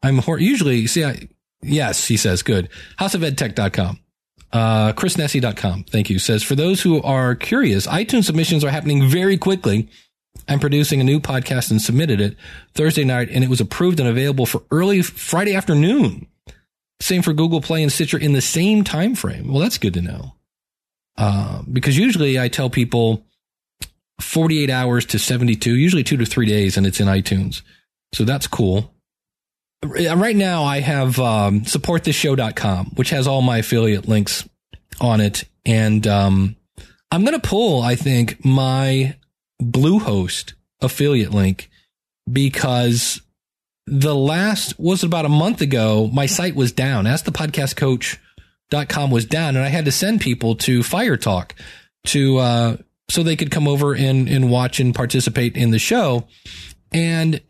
I'm 0.02 0.20
hor- 0.20 0.40
usually, 0.40 0.88
see, 0.88 1.04
I, 1.04 1.28
yes, 1.62 2.08
he 2.08 2.18
says, 2.18 2.44
good. 2.44 2.70
Houseofedtech.com. 3.00 4.00
Uh, 4.52 4.94
chrisnesi.com. 4.94 5.86
Thank 5.86 6.12
you. 6.12 6.20
Says, 6.20 6.44
for 6.44 6.56
those 6.56 6.82
who 6.82 7.02
are 7.02 7.34
curious, 7.34 7.88
iTunes 7.88 8.26
submissions 8.26 8.64
are 8.64 8.70
happening 8.70 9.08
very 9.08 9.38
quickly. 9.38 9.90
I'm 10.48 10.60
producing 10.60 11.02
a 11.02 11.04
new 11.04 11.20
podcast 11.20 11.72
and 11.72 11.82
submitted 11.82 12.22
it 12.22 12.38
Thursday 12.74 13.04
night 13.04 13.30
and 13.32 13.44
it 13.44 13.50
was 13.50 13.62
approved 13.62 14.00
and 14.00 14.10
available 14.10 14.46
for 14.46 14.64
early 14.72 15.02
Friday 15.02 15.56
afternoon. 15.56 16.28
Same 17.04 17.22
for 17.22 17.34
Google 17.34 17.60
Play 17.60 17.84
and 17.84 17.92
Stitcher 17.92 18.18
in 18.18 18.32
the 18.32 18.40
same 18.40 18.86
time 18.86 19.14
frame. 19.14 19.52
Well, 19.52 19.60
that's 19.60 19.78
good 19.78 19.94
to 19.96 20.02
know. 20.02 20.36
Uh, 21.18 21.62
because 21.70 21.98
usually 21.98 22.40
I 22.40 22.48
tell 22.48 22.70
people 22.70 23.26
48 24.22 24.70
hours 24.70 25.06
to 25.08 25.20
72, 25.20 25.76
usually 25.76 26.06
two 26.06 26.16
to 26.16 26.26
three 26.26 26.46
days, 26.46 26.78
and 26.78 26.88
it's 26.88 27.02
in 27.02 27.08
iTunes. 27.08 27.62
So 28.14 28.24
that's 28.24 28.48
cool. 28.48 28.94
Right 29.84 30.34
now, 30.34 30.64
I 30.64 30.80
have 30.80 31.20
um, 31.20 31.64
supportthisshow.com, 31.64 32.92
which 32.96 33.10
has 33.10 33.28
all 33.28 33.42
my 33.42 33.58
affiliate 33.58 34.08
links 34.08 34.48
on 35.02 35.20
it. 35.20 35.44
And 35.66 36.08
um, 36.08 36.56
I'm 37.12 37.26
going 37.26 37.38
to 37.38 37.46
pull, 37.46 37.82
I 37.82 37.96
think, 37.96 38.46
my 38.46 39.18
Bluehost 39.62 40.54
affiliate 40.80 41.34
link 41.34 41.70
because 42.32 43.22
the 43.86 44.16
last 44.16 44.80
was 44.80 45.04
about 45.04 45.26
a 45.26 45.30
month 45.30 45.62
ago, 45.62 46.10
my 46.14 46.26
site 46.26 46.56
was 46.56 46.72
down. 46.72 47.08
Ask 47.08 47.26
the 47.26 47.32
podcast 47.32 47.76
coach.com 47.76 49.12
was 49.12 49.26
down, 49.26 49.56
and 49.56 49.66
I 49.66 49.70
had 49.70 49.86
to 49.86 49.92
send 49.92 50.22
people 50.22 50.56
to 50.58 50.84
Fire 50.84 51.18
Talk 51.18 51.56
to 52.08 52.38
uh, 52.38 52.78
so 53.10 53.24
they 53.24 53.36
could 53.36 53.52
come 53.52 53.68
over 53.68 53.94
and, 53.94 54.28
and 54.28 54.50
watch 54.50 54.80
and 54.80 54.96
participate 54.96 55.58
in 55.58 55.72
the 55.72 55.80
show. 55.80 56.28
And 56.92 57.42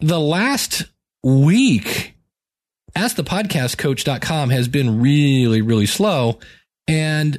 the 0.00 0.20
last 0.20 0.84
week, 1.22 2.16
Ask 2.96 3.16
the 3.16 3.24
podcast 3.24 3.76
coach.com 3.76 4.48
has 4.48 4.68
been 4.68 5.02
really, 5.02 5.60
really 5.60 5.84
slow. 5.84 6.38
And 6.88 7.38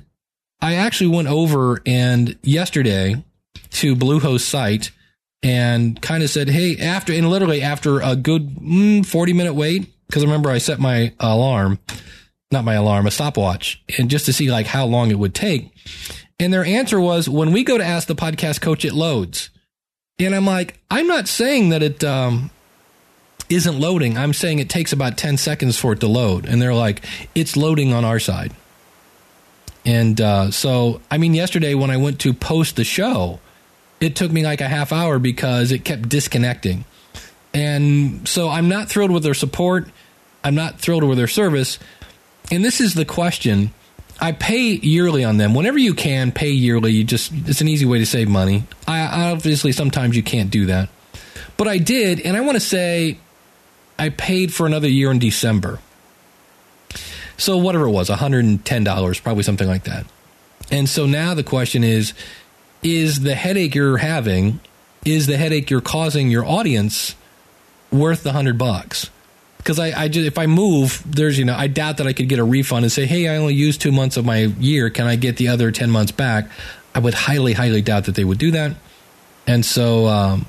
I 0.62 0.76
actually 0.76 1.08
went 1.08 1.30
over 1.30 1.82
and 1.84 2.38
yesterday 2.44 3.24
to 3.72 3.96
Bluehost 3.96 4.42
site 4.42 4.92
and 5.44 6.02
kind 6.02 6.24
of 6.24 6.30
said, 6.30 6.50
Hey, 6.50 6.78
after, 6.78 7.14
and 7.14 7.30
literally 7.30 7.62
after 7.62 8.02
a 8.02 8.16
good 8.16 8.50
mm, 8.58 9.06
40 9.06 9.34
minute 9.34 9.54
wait, 9.54 9.94
because 10.08 10.24
I 10.24 10.26
remember 10.26 10.50
I 10.50 10.58
set 10.58 10.80
my 10.80 11.14
alarm, 11.20 11.80
not 12.52 12.64
my 12.64 12.76
alarm, 12.76 13.08
a 13.08 13.12
stopwatch, 13.12 13.84
and 13.98 14.10
just 14.10 14.26
to 14.26 14.34
see 14.34 14.50
like 14.50 14.68
how 14.68 14.86
long 14.86 15.12
it 15.12 15.20
would 15.20 15.36
take. 15.36 15.72
And 16.40 16.54
their 16.54 16.66
answer 16.66 17.00
was, 17.00 17.28
when 17.28 17.52
we 17.52 17.64
go 17.64 17.78
to 17.78 17.84
ask 17.84 18.08
the 18.08 18.16
podcast 18.16 18.62
coach, 18.62 18.86
it 18.86 18.94
loads. 18.94 19.50
And 20.20 20.36
I'm 20.36 20.46
like, 20.46 20.80
I'm 20.90 21.08
not 21.08 21.28
saying 21.28 21.70
that 21.70 21.84
it, 21.84 22.04
um, 22.04 22.52
isn't 23.50 23.80
loading. 23.80 24.18
I'm 24.18 24.34
saying 24.34 24.60
it 24.60 24.70
takes 24.70 24.92
about 24.92 25.18
10 25.18 25.38
seconds 25.38 25.78
for 25.78 25.94
it 25.94 26.02
to 26.02 26.08
load. 26.08 26.46
And 26.46 26.62
they're 26.62 26.74
like, 26.74 27.04
it's 27.34 27.56
loading 27.56 27.94
on 27.94 28.04
our 28.04 28.20
side. 28.20 28.54
And 29.86 30.20
uh, 30.20 30.52
so, 30.52 31.02
I 31.10 31.18
mean, 31.18 31.34
yesterday 31.34 31.74
when 31.74 31.90
I 31.90 31.98
went 31.98 32.20
to 32.22 32.34
post 32.34 32.76
the 32.76 32.84
show, 32.84 33.40
it 34.00 34.16
took 34.16 34.32
me 34.32 34.44
like 34.44 34.62
a 34.62 34.68
half 34.68 34.92
hour 34.92 35.20
because 35.20 35.72
it 35.72 35.84
kept 35.84 36.10
disconnecting. 36.10 36.86
And 37.54 38.28
so 38.28 38.50
I'm 38.50 38.70
not 38.70 38.90
thrilled 38.90 39.12
with 39.12 39.24
their 39.24 39.34
support. 39.34 39.88
I'm 40.44 40.56
not 40.56 40.80
thrilled 40.80 41.04
with 41.04 41.18
their 41.18 41.28
service. 41.28 41.80
And 42.52 42.64
this 42.64 42.80
is 42.80 42.94
the 42.94 43.06
question. 43.06 43.74
I 44.20 44.32
pay 44.32 44.72
yearly 44.72 45.24
on 45.24 45.38
them. 45.38 45.54
Whenever 45.54 45.78
you 45.78 45.94
can, 45.94 46.32
pay 46.32 46.50
yearly. 46.50 46.92
You 46.92 47.04
just 47.04 47.32
it's 47.34 47.62
an 47.62 47.68
easy 47.68 47.86
way 47.86 48.00
to 48.00 48.06
save 48.06 48.30
money. 48.30 48.64
I 48.88 49.32
obviously 49.32 49.72
sometimes 49.72 50.16
you 50.16 50.24
can't 50.24 50.50
do 50.50 50.68
that. 50.68 50.90
But 51.56 51.68
I 51.68 51.78
did, 51.80 52.22
and 52.22 52.38
I 52.38 52.42
want 52.42 52.56
to 52.56 52.60
say 52.60 53.18
I 53.98 54.10
paid 54.10 54.54
for 54.54 54.66
another 54.66 54.88
year 54.88 55.12
in 55.12 55.20
December. 55.20 55.80
So 57.38 57.58
whatever 57.58 57.86
it 57.86 57.92
was, 57.92 58.10
$110, 58.10 59.24
probably 59.24 59.44
something 59.44 59.68
like 59.68 59.84
that. 59.84 60.06
And 60.72 60.90
so 60.90 61.06
now 61.06 61.34
the 61.34 61.44
question 61.44 61.84
is 61.84 62.14
is 62.84 63.22
the 63.22 63.36
headache 63.36 63.76
you're 63.76 63.98
having 63.98 64.60
is 65.06 65.28
the 65.28 65.38
headache 65.38 65.70
you're 65.70 65.82
causing 65.82 66.30
your 66.30 66.46
audience 66.46 67.16
worth 67.92 68.24
the 68.24 68.30
100 68.30 68.58
bucks? 68.58 69.10
Because 69.58 69.80
I, 69.80 70.04
I 70.04 70.08
just, 70.08 70.26
if 70.26 70.38
I 70.38 70.46
move, 70.46 71.04
there's, 71.06 71.38
you 71.38 71.46
know, 71.46 71.56
I 71.56 71.68
doubt 71.68 71.98
that 71.98 72.08
I 72.08 72.14
could 72.14 72.30
get 72.30 72.40
a 72.40 72.44
refund 72.44 72.86
and 72.86 72.92
say, 72.92 73.06
hey, 73.06 73.28
I 73.28 73.38
only 73.38 73.54
used 73.54 73.82
two 73.82 73.92
months 73.92 74.18
of 74.18 74.26
my 74.26 74.44
year. 74.60 74.90
Can 74.90 75.08
I 75.08 75.16
get 75.16 75.38
the 75.38 75.50
other 75.50 75.72
10 75.72 75.90
months 75.90 76.12
back? 76.12 76.50
I 76.96 77.00
would 77.00 77.14
highly, 77.14 77.54
highly 77.54 77.82
doubt 77.82 78.06
that 78.06 78.16
they 78.16 78.24
would 78.24 78.38
do 78.38 78.52
that. 78.52 78.76
And 79.46 79.66
so 79.66 80.08
um, 80.08 80.46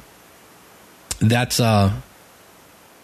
that's, 1.21 1.61
uh, 1.61 1.93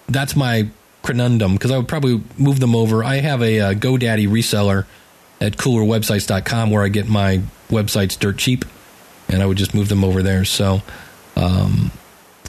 that's 0.08 0.36
my 0.36 0.68
conundrum 1.02 1.54
because 1.54 1.70
I 1.70 1.76
would 1.76 1.88
probably 1.88 2.22
move 2.38 2.60
them 2.60 2.74
over. 2.74 3.02
I 3.04 3.16
have 3.16 3.42
a, 3.42 3.60
uh, 3.60 3.74
GoDaddy 3.74 4.28
reseller 4.28 4.86
at 5.40 5.56
coolerwebsites.com 5.56 6.70
where 6.70 6.82
I 6.82 6.88
get 6.88 7.08
my 7.08 7.42
websites 7.68 8.18
dirt 8.18 8.38
cheap, 8.38 8.64
and 9.34 9.42
I 9.42 9.46
would 9.46 9.58
just 9.58 9.74
move 9.74 9.88
them 9.88 10.04
over 10.04 10.22
there. 10.22 10.44
So, 10.44 10.80
um, 11.36 11.90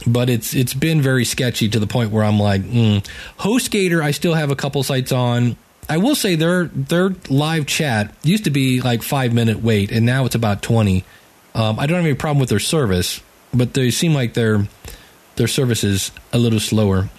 but 0.07 0.29
it's 0.29 0.53
it's 0.53 0.73
been 0.73 1.01
very 1.01 1.25
sketchy 1.25 1.67
to 1.69 1.79
the 1.79 1.87
point 1.87 2.11
where 2.11 2.23
I'm 2.23 2.39
like, 2.39 2.61
mm. 2.61 3.05
HostGator. 3.39 4.01
I 4.01 4.11
still 4.11 4.33
have 4.33 4.51
a 4.51 4.55
couple 4.55 4.81
sites 4.83 5.11
on. 5.11 5.57
I 5.89 5.97
will 5.97 6.15
say 6.15 6.35
their 6.35 6.65
their 6.65 7.15
live 7.29 7.65
chat 7.65 8.15
used 8.23 8.45
to 8.45 8.49
be 8.49 8.81
like 8.81 9.03
five 9.03 9.33
minute 9.33 9.61
wait, 9.61 9.91
and 9.91 10.05
now 10.05 10.25
it's 10.25 10.35
about 10.35 10.61
twenty. 10.61 11.03
Um, 11.53 11.79
I 11.79 11.85
don't 11.85 11.97
have 11.97 12.05
any 12.05 12.15
problem 12.15 12.39
with 12.39 12.49
their 12.49 12.59
service, 12.59 13.21
but 13.53 13.73
they 13.73 13.91
seem 13.91 14.13
like 14.13 14.33
their 14.33 14.67
their 15.35 15.47
service 15.47 15.83
is 15.83 16.11
a 16.31 16.37
little 16.37 16.59
slower. 16.59 17.09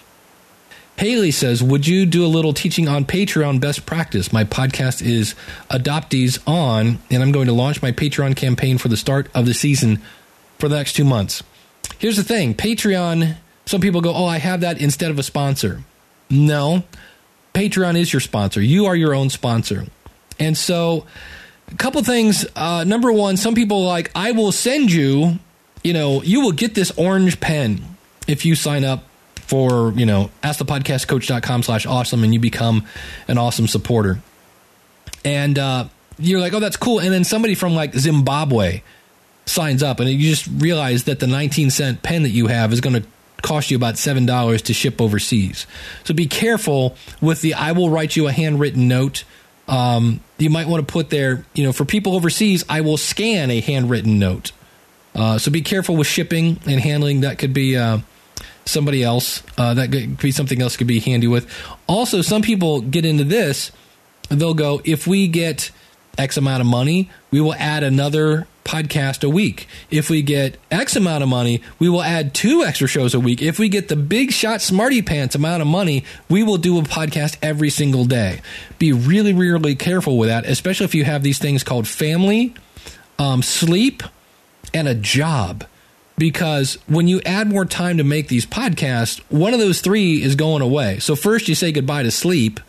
Haley 0.97 1.29
says, 1.29 1.61
Would 1.61 1.87
you 1.87 2.07
do 2.07 2.25
a 2.25 2.27
little 2.27 2.53
teaching 2.53 2.87
on 2.87 3.05
Patreon 3.05 3.59
best 3.59 3.85
practice? 3.85 4.33
My 4.33 4.43
podcast 4.43 5.05
is 5.05 5.35
Adoptees 5.69 6.39
On, 6.47 6.97
and 7.11 7.21
I'm 7.21 7.31
going 7.31 7.45
to 7.45 7.53
launch 7.53 7.83
my 7.83 7.91
Patreon 7.91 8.35
campaign 8.35 8.79
for 8.79 8.87
the 8.87 8.97
start 8.97 9.29
of 9.35 9.45
the 9.45 9.53
season 9.53 10.01
for 10.57 10.67
the 10.67 10.75
next 10.75 10.93
two 10.93 11.05
months. 11.05 11.43
Here's 11.99 12.17
the 12.17 12.23
thing 12.23 12.55
Patreon, 12.55 13.37
some 13.67 13.79
people 13.79 14.01
go, 14.01 14.11
Oh, 14.11 14.25
I 14.25 14.39
have 14.39 14.61
that 14.61 14.81
instead 14.81 15.11
of 15.11 15.19
a 15.19 15.23
sponsor. 15.23 15.83
No, 16.31 16.83
Patreon 17.53 17.95
is 17.95 18.11
your 18.11 18.19
sponsor. 18.19 18.59
You 18.59 18.87
are 18.87 18.95
your 18.95 19.13
own 19.13 19.29
sponsor. 19.29 19.85
And 20.39 20.57
so, 20.57 21.05
a 21.71 21.75
couple 21.75 22.03
things. 22.03 22.43
Uh, 22.55 22.85
number 22.85 23.11
one, 23.11 23.37
some 23.37 23.53
people 23.53 23.85
like, 23.85 24.09
I 24.15 24.31
will 24.31 24.51
send 24.51 24.91
you, 24.91 25.37
you 25.83 25.93
know, 25.93 26.23
you 26.23 26.41
will 26.41 26.53
get 26.53 26.73
this 26.73 26.91
orange 26.97 27.39
pen 27.39 27.97
if 28.27 28.45
you 28.45 28.55
sign 28.55 28.83
up 28.83 29.03
for, 29.47 29.93
you 29.93 30.05
know, 30.05 30.29
askthepodcastcoach.com 30.43 31.63
slash 31.63 31.85
awesome 31.85 32.23
and 32.23 32.33
you 32.33 32.39
become 32.39 32.85
an 33.27 33.37
awesome 33.37 33.67
supporter. 33.67 34.19
And 35.23 35.57
uh, 35.57 35.87
you're 36.19 36.39
like, 36.39 36.53
oh, 36.53 36.59
that's 36.59 36.77
cool. 36.77 36.99
And 36.99 37.13
then 37.13 37.23
somebody 37.23 37.55
from 37.55 37.73
like 37.73 37.93
Zimbabwe 37.95 38.81
signs 39.45 39.81
up 39.81 40.01
and 40.01 40.09
you 40.09 40.29
just 40.29 40.47
realize 40.47 41.05
that 41.05 41.19
the 41.19 41.27
19 41.27 41.69
cent 41.69 42.03
pen 42.03 42.23
that 42.23 42.29
you 42.29 42.47
have 42.47 42.73
is 42.73 42.81
going 42.81 43.01
to 43.01 43.07
cost 43.41 43.71
you 43.71 43.77
about 43.77 43.95
$7 43.95 44.61
to 44.63 44.73
ship 44.73 45.01
overseas. 45.01 45.65
So 46.03 46.13
be 46.13 46.27
careful 46.27 46.97
with 47.21 47.41
the 47.41 47.53
I 47.53 47.71
will 47.71 47.89
write 47.89 48.15
you 48.15 48.27
a 48.27 48.31
handwritten 48.31 48.89
note. 48.89 49.23
Um, 49.69 50.19
you 50.37 50.49
might 50.49 50.67
want 50.67 50.85
to 50.85 50.91
put 50.91 51.09
there, 51.09 51.45
you 51.53 51.63
know, 51.63 51.71
for 51.71 51.85
people 51.85 52.15
overseas, 52.15 52.65
I 52.67 52.81
will 52.81 52.97
scan 52.97 53.49
a 53.49 53.61
handwritten 53.61 54.19
note. 54.19 54.51
Uh, 55.15 55.37
so 55.37 55.51
be 55.51 55.61
careful 55.61 55.95
with 55.95 56.07
shipping 56.07 56.59
and 56.65 56.81
handling. 56.81 57.21
That 57.21 57.37
could 57.37 57.53
be 57.53 57.77
uh, 57.77 57.99
somebody 58.67 59.03
else. 59.03 59.41
Uh, 59.57 59.73
that 59.73 59.91
could 59.91 60.17
be 60.17 60.31
something 60.31 60.61
else 60.61 60.77
could 60.77 60.87
be 60.87 60.99
handy 60.99 61.27
with. 61.27 61.47
Also, 61.87 62.21
some 62.21 62.41
people 62.41 62.81
get 62.81 63.05
into 63.05 63.23
this. 63.23 63.71
They'll 64.29 64.53
go, 64.53 64.81
if 64.83 65.07
we 65.07 65.27
get 65.27 65.71
X 66.17 66.37
amount 66.37 66.61
of 66.61 66.67
money, 66.67 67.09
we 67.31 67.41
will 67.41 67.53
add 67.55 67.83
another 67.83 68.47
podcast 68.63 69.23
a 69.23 69.29
week. 69.29 69.67
If 69.89 70.09
we 70.09 70.21
get 70.21 70.57
X 70.69 70.95
amount 70.95 71.23
of 71.23 71.29
money, 71.29 71.61
we 71.79 71.87
will 71.87 72.01
add 72.01 72.33
two 72.33 72.63
extra 72.63 72.87
shows 72.87 73.13
a 73.13 73.19
week. 73.19 73.41
If 73.41 73.59
we 73.59 73.69
get 73.69 73.87
the 73.87 73.95
big 73.95 74.31
shot 74.31 74.61
smarty 74.61 75.01
pants 75.01 75.35
amount 75.35 75.61
of 75.61 75.67
money, 75.67 76.03
we 76.29 76.43
will 76.43 76.57
do 76.57 76.77
a 76.77 76.81
podcast 76.81 77.37
every 77.41 77.69
single 77.69 78.03
day. 78.05 78.41
Be 78.77 78.91
really, 78.91 79.33
really 79.33 79.75
careful 79.75 80.17
with 80.17 80.27
that, 80.29 80.45
especially 80.45 80.85
if 80.85 80.95
you 80.95 81.05
have 81.05 81.23
these 81.23 81.39
things 81.39 81.63
called 81.63 81.87
family, 81.87 82.53
um, 83.17 83.41
sleep, 83.41 84.03
and 84.73 84.87
a 84.87 84.95
job 84.95 85.63
because 86.17 86.77
when 86.87 87.07
you 87.07 87.21
add 87.25 87.47
more 87.47 87.65
time 87.65 87.97
to 87.97 88.03
make 88.03 88.27
these 88.27 88.45
podcasts, 88.45 89.19
one 89.29 89.53
of 89.53 89.59
those 89.59 89.81
three 89.81 90.21
is 90.21 90.35
going 90.35 90.61
away. 90.61 90.99
So 90.99 91.15
first 91.15 91.47
you 91.47 91.55
say 91.55 91.71
goodbye 91.71 92.03
to 92.03 92.11
sleep. 92.11 92.59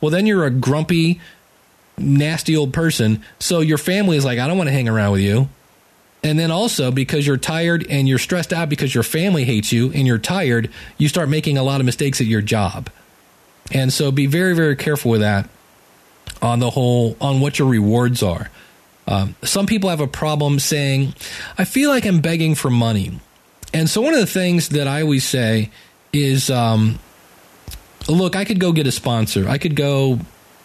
Well, 0.00 0.10
then 0.10 0.26
you're 0.26 0.44
a 0.44 0.50
grumpy, 0.50 1.20
nasty 1.98 2.56
old 2.56 2.72
person. 2.72 3.22
So 3.38 3.60
your 3.60 3.78
family 3.78 4.16
is 4.16 4.24
like, 4.24 4.38
I 4.38 4.46
don't 4.46 4.56
want 4.56 4.68
to 4.68 4.72
hang 4.72 4.88
around 4.88 5.12
with 5.12 5.20
you. 5.20 5.48
And 6.22 6.38
then 6.38 6.50
also 6.50 6.90
because 6.90 7.26
you're 7.26 7.36
tired 7.36 7.86
and 7.88 8.08
you're 8.08 8.18
stressed 8.18 8.52
out 8.52 8.68
because 8.68 8.94
your 8.94 9.04
family 9.04 9.44
hates 9.44 9.70
you 9.72 9.92
and 9.92 10.06
you're 10.06 10.18
tired, 10.18 10.70
you 10.98 11.08
start 11.08 11.28
making 11.28 11.58
a 11.58 11.62
lot 11.62 11.80
of 11.80 11.86
mistakes 11.86 12.20
at 12.20 12.26
your 12.26 12.42
job. 12.42 12.90
And 13.72 13.92
so 13.92 14.10
be 14.10 14.26
very, 14.26 14.54
very 14.54 14.74
careful 14.74 15.10
with 15.10 15.20
that 15.20 15.48
on 16.40 16.60
the 16.60 16.70
whole, 16.70 17.16
on 17.20 17.40
what 17.40 17.58
your 17.58 17.68
rewards 17.68 18.22
are. 18.22 18.50
Um, 19.06 19.36
some 19.42 19.66
people 19.66 19.90
have 19.90 20.00
a 20.00 20.06
problem 20.06 20.58
saying, 20.58 21.14
I 21.58 21.64
feel 21.64 21.90
like 21.90 22.04
I'm 22.04 22.20
begging 22.20 22.54
for 22.54 22.70
money. 22.70 23.20
And 23.72 23.88
so 23.88 24.00
one 24.00 24.14
of 24.14 24.20
the 24.20 24.26
things 24.26 24.70
that 24.70 24.88
I 24.88 25.02
always 25.02 25.24
say 25.24 25.70
is, 26.12 26.50
um, 26.50 26.98
look, 28.08 28.36
I 28.36 28.44
could 28.44 28.60
go 28.60 28.72
get 28.72 28.86
a 28.86 28.92
sponsor. 28.92 29.48
I 29.48 29.58
could 29.58 29.76
go, 29.76 30.18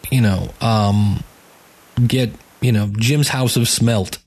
you 0.10 0.22
know, 0.22 0.50
um, 0.62 1.24
get, 2.08 2.32
you 2.62 2.72
know, 2.72 2.92
Jim's 2.98 3.28
House 3.28 3.58
of 3.58 3.64
Smelt. 3.64 4.18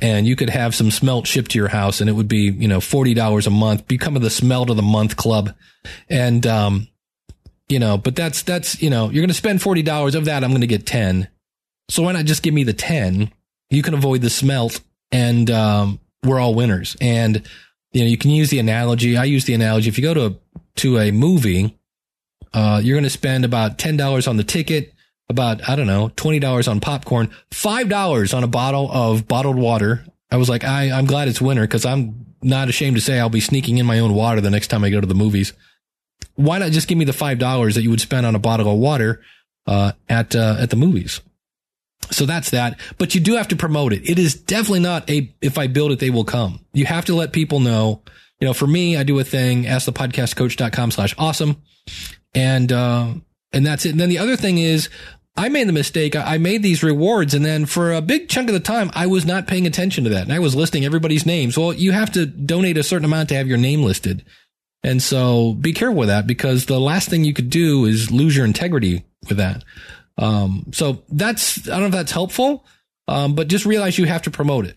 And 0.00 0.28
you 0.28 0.36
could 0.36 0.50
have 0.50 0.76
some 0.76 0.92
smelt 0.92 1.26
shipped 1.26 1.50
to 1.52 1.58
your 1.58 1.68
house 1.68 2.00
and 2.00 2.08
it 2.08 2.12
would 2.12 2.28
be, 2.28 2.52
you 2.52 2.68
know, 2.68 2.78
$40 2.78 3.46
a 3.46 3.50
month, 3.50 3.88
become 3.88 4.14
of 4.14 4.22
the 4.22 4.30
smelt 4.30 4.70
of 4.70 4.76
the 4.76 4.82
month 4.82 5.16
club. 5.16 5.52
And, 6.08 6.46
um, 6.46 6.86
you 7.68 7.80
know, 7.80 7.98
but 7.98 8.14
that's, 8.14 8.42
that's, 8.42 8.80
you 8.80 8.90
know, 8.90 9.06
you're 9.06 9.22
going 9.22 9.28
to 9.28 9.34
spend 9.34 9.58
$40 9.58 10.14
of 10.14 10.26
that. 10.26 10.44
I'm 10.44 10.50
going 10.50 10.60
to 10.60 10.68
get 10.68 10.86
10. 10.86 11.26
So 11.88 12.04
why 12.04 12.12
not 12.12 12.26
just 12.26 12.44
give 12.44 12.54
me 12.54 12.62
the 12.62 12.72
10? 12.72 13.32
You 13.70 13.82
can 13.82 13.94
avoid 13.94 14.22
the 14.22 14.30
smelt 14.30 14.80
and, 15.10 15.50
um, 15.50 16.00
we're 16.24 16.40
all 16.40 16.54
winners. 16.54 16.96
And, 17.00 17.42
you 17.92 18.02
know, 18.02 18.06
you 18.08 18.18
can 18.18 18.30
use 18.30 18.50
the 18.50 18.58
analogy. 18.58 19.16
I 19.16 19.24
use 19.24 19.44
the 19.44 19.54
analogy. 19.54 19.88
If 19.88 19.98
you 19.98 20.02
go 20.02 20.14
to, 20.14 20.26
a, 20.26 20.60
to 20.76 20.98
a 20.98 21.10
movie, 21.10 21.78
uh, 22.52 22.80
you're 22.82 22.96
going 22.96 23.04
to 23.04 23.10
spend 23.10 23.44
about 23.44 23.78
$10 23.78 24.28
on 24.28 24.36
the 24.36 24.44
ticket, 24.44 24.94
about, 25.28 25.68
I 25.68 25.76
don't 25.76 25.86
know, 25.86 26.10
$20 26.16 26.68
on 26.68 26.80
popcorn, 26.80 27.30
$5 27.50 28.36
on 28.36 28.44
a 28.44 28.46
bottle 28.46 28.90
of 28.90 29.28
bottled 29.28 29.56
water. 29.56 30.04
I 30.30 30.36
was 30.36 30.48
like, 30.48 30.64
I, 30.64 30.90
I'm 30.90 31.06
glad 31.06 31.28
it's 31.28 31.40
winter 31.40 31.62
because 31.62 31.84
I'm 31.84 32.26
not 32.42 32.68
ashamed 32.68 32.96
to 32.96 33.02
say 33.02 33.18
I'll 33.18 33.28
be 33.28 33.40
sneaking 33.40 33.78
in 33.78 33.86
my 33.86 33.98
own 33.98 34.14
water 34.14 34.40
the 34.40 34.50
next 34.50 34.68
time 34.68 34.84
I 34.84 34.90
go 34.90 35.00
to 35.00 35.06
the 35.06 35.14
movies. 35.14 35.52
Why 36.34 36.58
not 36.58 36.72
just 36.72 36.88
give 36.88 36.98
me 36.98 37.04
the 37.04 37.12
$5 37.12 37.74
that 37.74 37.82
you 37.82 37.90
would 37.90 38.00
spend 38.00 38.26
on 38.26 38.34
a 38.34 38.38
bottle 38.38 38.70
of 38.72 38.78
water, 38.78 39.20
uh, 39.66 39.92
at, 40.08 40.34
uh, 40.34 40.56
at 40.58 40.70
the 40.70 40.76
movies? 40.76 41.20
So 42.10 42.26
that's 42.26 42.50
that. 42.50 42.78
But 42.96 43.14
you 43.14 43.20
do 43.20 43.34
have 43.36 43.48
to 43.48 43.56
promote 43.56 43.92
it. 43.92 44.08
It 44.08 44.18
is 44.18 44.34
definitely 44.34 44.80
not 44.80 45.08
a, 45.10 45.32
if 45.40 45.58
I 45.58 45.66
build 45.66 45.92
it, 45.92 45.98
they 45.98 46.10
will 46.10 46.24
come. 46.24 46.60
You 46.72 46.86
have 46.86 47.04
to 47.06 47.14
let 47.14 47.32
people 47.32 47.60
know, 47.60 48.02
you 48.40 48.46
know, 48.46 48.54
for 48.54 48.66
me, 48.66 48.96
I 48.96 49.02
do 49.02 49.18
a 49.18 49.24
thing, 49.24 49.64
askthepodcastcoach.com 49.64 50.90
slash 50.90 51.14
awesome. 51.18 51.62
And, 52.34 52.72
uh, 52.72 53.14
and 53.52 53.66
that's 53.66 53.86
it. 53.86 53.90
And 53.90 54.00
then 54.00 54.08
the 54.08 54.18
other 54.18 54.36
thing 54.36 54.58
is 54.58 54.88
I 55.36 55.48
made 55.48 55.68
the 55.68 55.72
mistake. 55.72 56.16
I 56.16 56.38
made 56.38 56.62
these 56.62 56.82
rewards 56.82 57.34
and 57.34 57.44
then 57.44 57.64
for 57.66 57.92
a 57.92 58.02
big 58.02 58.28
chunk 58.28 58.48
of 58.48 58.54
the 58.54 58.60
time, 58.60 58.90
I 58.94 59.06
was 59.06 59.24
not 59.24 59.46
paying 59.46 59.66
attention 59.66 60.04
to 60.04 60.10
that. 60.10 60.24
And 60.24 60.32
I 60.32 60.40
was 60.40 60.56
listing 60.56 60.84
everybody's 60.84 61.26
names. 61.26 61.56
Well, 61.56 61.72
you 61.72 61.92
have 61.92 62.12
to 62.12 62.26
donate 62.26 62.76
a 62.76 62.82
certain 62.82 63.04
amount 63.04 63.28
to 63.30 63.36
have 63.36 63.46
your 63.46 63.58
name 63.58 63.82
listed. 63.82 64.24
And 64.82 65.02
so 65.02 65.54
be 65.54 65.72
careful 65.72 65.98
with 65.98 66.08
that 66.08 66.26
because 66.26 66.66
the 66.66 66.80
last 66.80 67.08
thing 67.08 67.24
you 67.24 67.34
could 67.34 67.50
do 67.50 67.84
is 67.84 68.10
lose 68.10 68.36
your 68.36 68.46
integrity 68.46 69.04
with 69.28 69.38
that. 69.38 69.64
Um, 70.18 70.66
so 70.72 71.02
that's, 71.08 71.68
I 71.68 71.72
don't 71.72 71.80
know 71.80 71.86
if 71.86 71.92
that's 71.92 72.12
helpful. 72.12 72.64
Um, 73.06 73.34
but 73.34 73.48
just 73.48 73.64
realize 73.64 73.96
you 73.96 74.04
have 74.04 74.22
to 74.22 74.30
promote 74.30 74.66
it, 74.66 74.76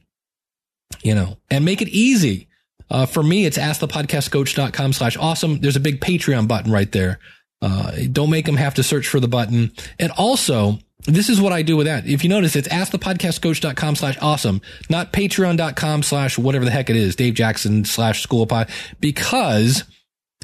you 1.03 1.13
know, 1.13 1.37
and 1.49 1.65
make 1.65 1.81
it 1.81 1.89
easy. 1.89 2.47
Uh, 2.89 3.05
for 3.05 3.21
me, 3.21 3.45
it's 3.45 3.57
askthepodcastcoach.com 3.57 4.93
slash 4.93 5.17
awesome. 5.17 5.59
There's 5.59 5.75
a 5.75 5.81
big 5.81 5.99
Patreon 5.99 6.47
button 6.47 6.71
right 6.71 6.89
there. 6.91 7.19
Uh, 7.61 7.91
don't 8.11 8.29
make 8.29 8.45
them 8.45 8.55
have 8.55 8.75
to 8.75 8.83
search 8.83 9.07
for 9.07 9.19
the 9.19 9.27
button. 9.27 9.73
And 9.99 10.13
also, 10.13 10.79
this 11.05 11.29
is 11.29 11.41
what 11.41 11.51
I 11.51 11.61
do 11.61 11.75
with 11.75 11.87
that. 11.87 12.07
If 12.07 12.23
you 12.23 12.29
notice, 12.29 12.55
it's 12.55 12.67
askthepodcastcoach.com 12.69 13.95
slash 13.95 14.17
awesome, 14.21 14.61
not 14.89 15.11
patreon.com 15.11 16.03
slash 16.03 16.37
whatever 16.37 16.63
the 16.63 16.71
heck 16.71 16.89
it 16.89 16.95
is, 16.95 17.15
Dave 17.15 17.33
Jackson 17.33 17.85
slash 17.85 18.21
school 18.21 18.45
pod. 18.45 18.69
Because 18.99 19.83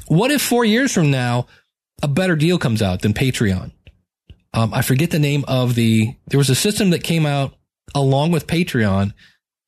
what 0.08 0.30
if 0.30 0.42
four 0.42 0.64
years 0.64 0.92
from 0.92 1.10
now, 1.10 1.46
a 2.02 2.08
better 2.08 2.36
deal 2.36 2.58
comes 2.58 2.82
out 2.82 3.02
than 3.02 3.14
Patreon? 3.14 3.72
Um, 4.58 4.74
I 4.74 4.82
forget 4.82 5.12
the 5.12 5.20
name 5.20 5.44
of 5.46 5.76
the, 5.76 6.16
there 6.26 6.38
was 6.38 6.50
a 6.50 6.54
system 6.56 6.90
that 6.90 7.04
came 7.04 7.26
out 7.26 7.54
along 7.94 8.32
with 8.32 8.48
Patreon 8.48 9.12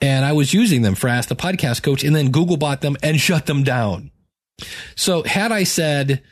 and 0.00 0.24
I 0.24 0.32
was 0.32 0.52
using 0.52 0.82
them 0.82 0.96
for 0.96 1.06
Ask 1.06 1.28
the 1.28 1.36
Podcast 1.36 1.84
Coach 1.84 2.02
and 2.02 2.16
then 2.16 2.32
Google 2.32 2.56
bought 2.56 2.80
them 2.80 2.96
and 3.00 3.20
shut 3.20 3.46
them 3.46 3.62
down. 3.62 4.10
So 4.96 5.22
had 5.22 5.52
I 5.52 5.62
said, 5.62 6.22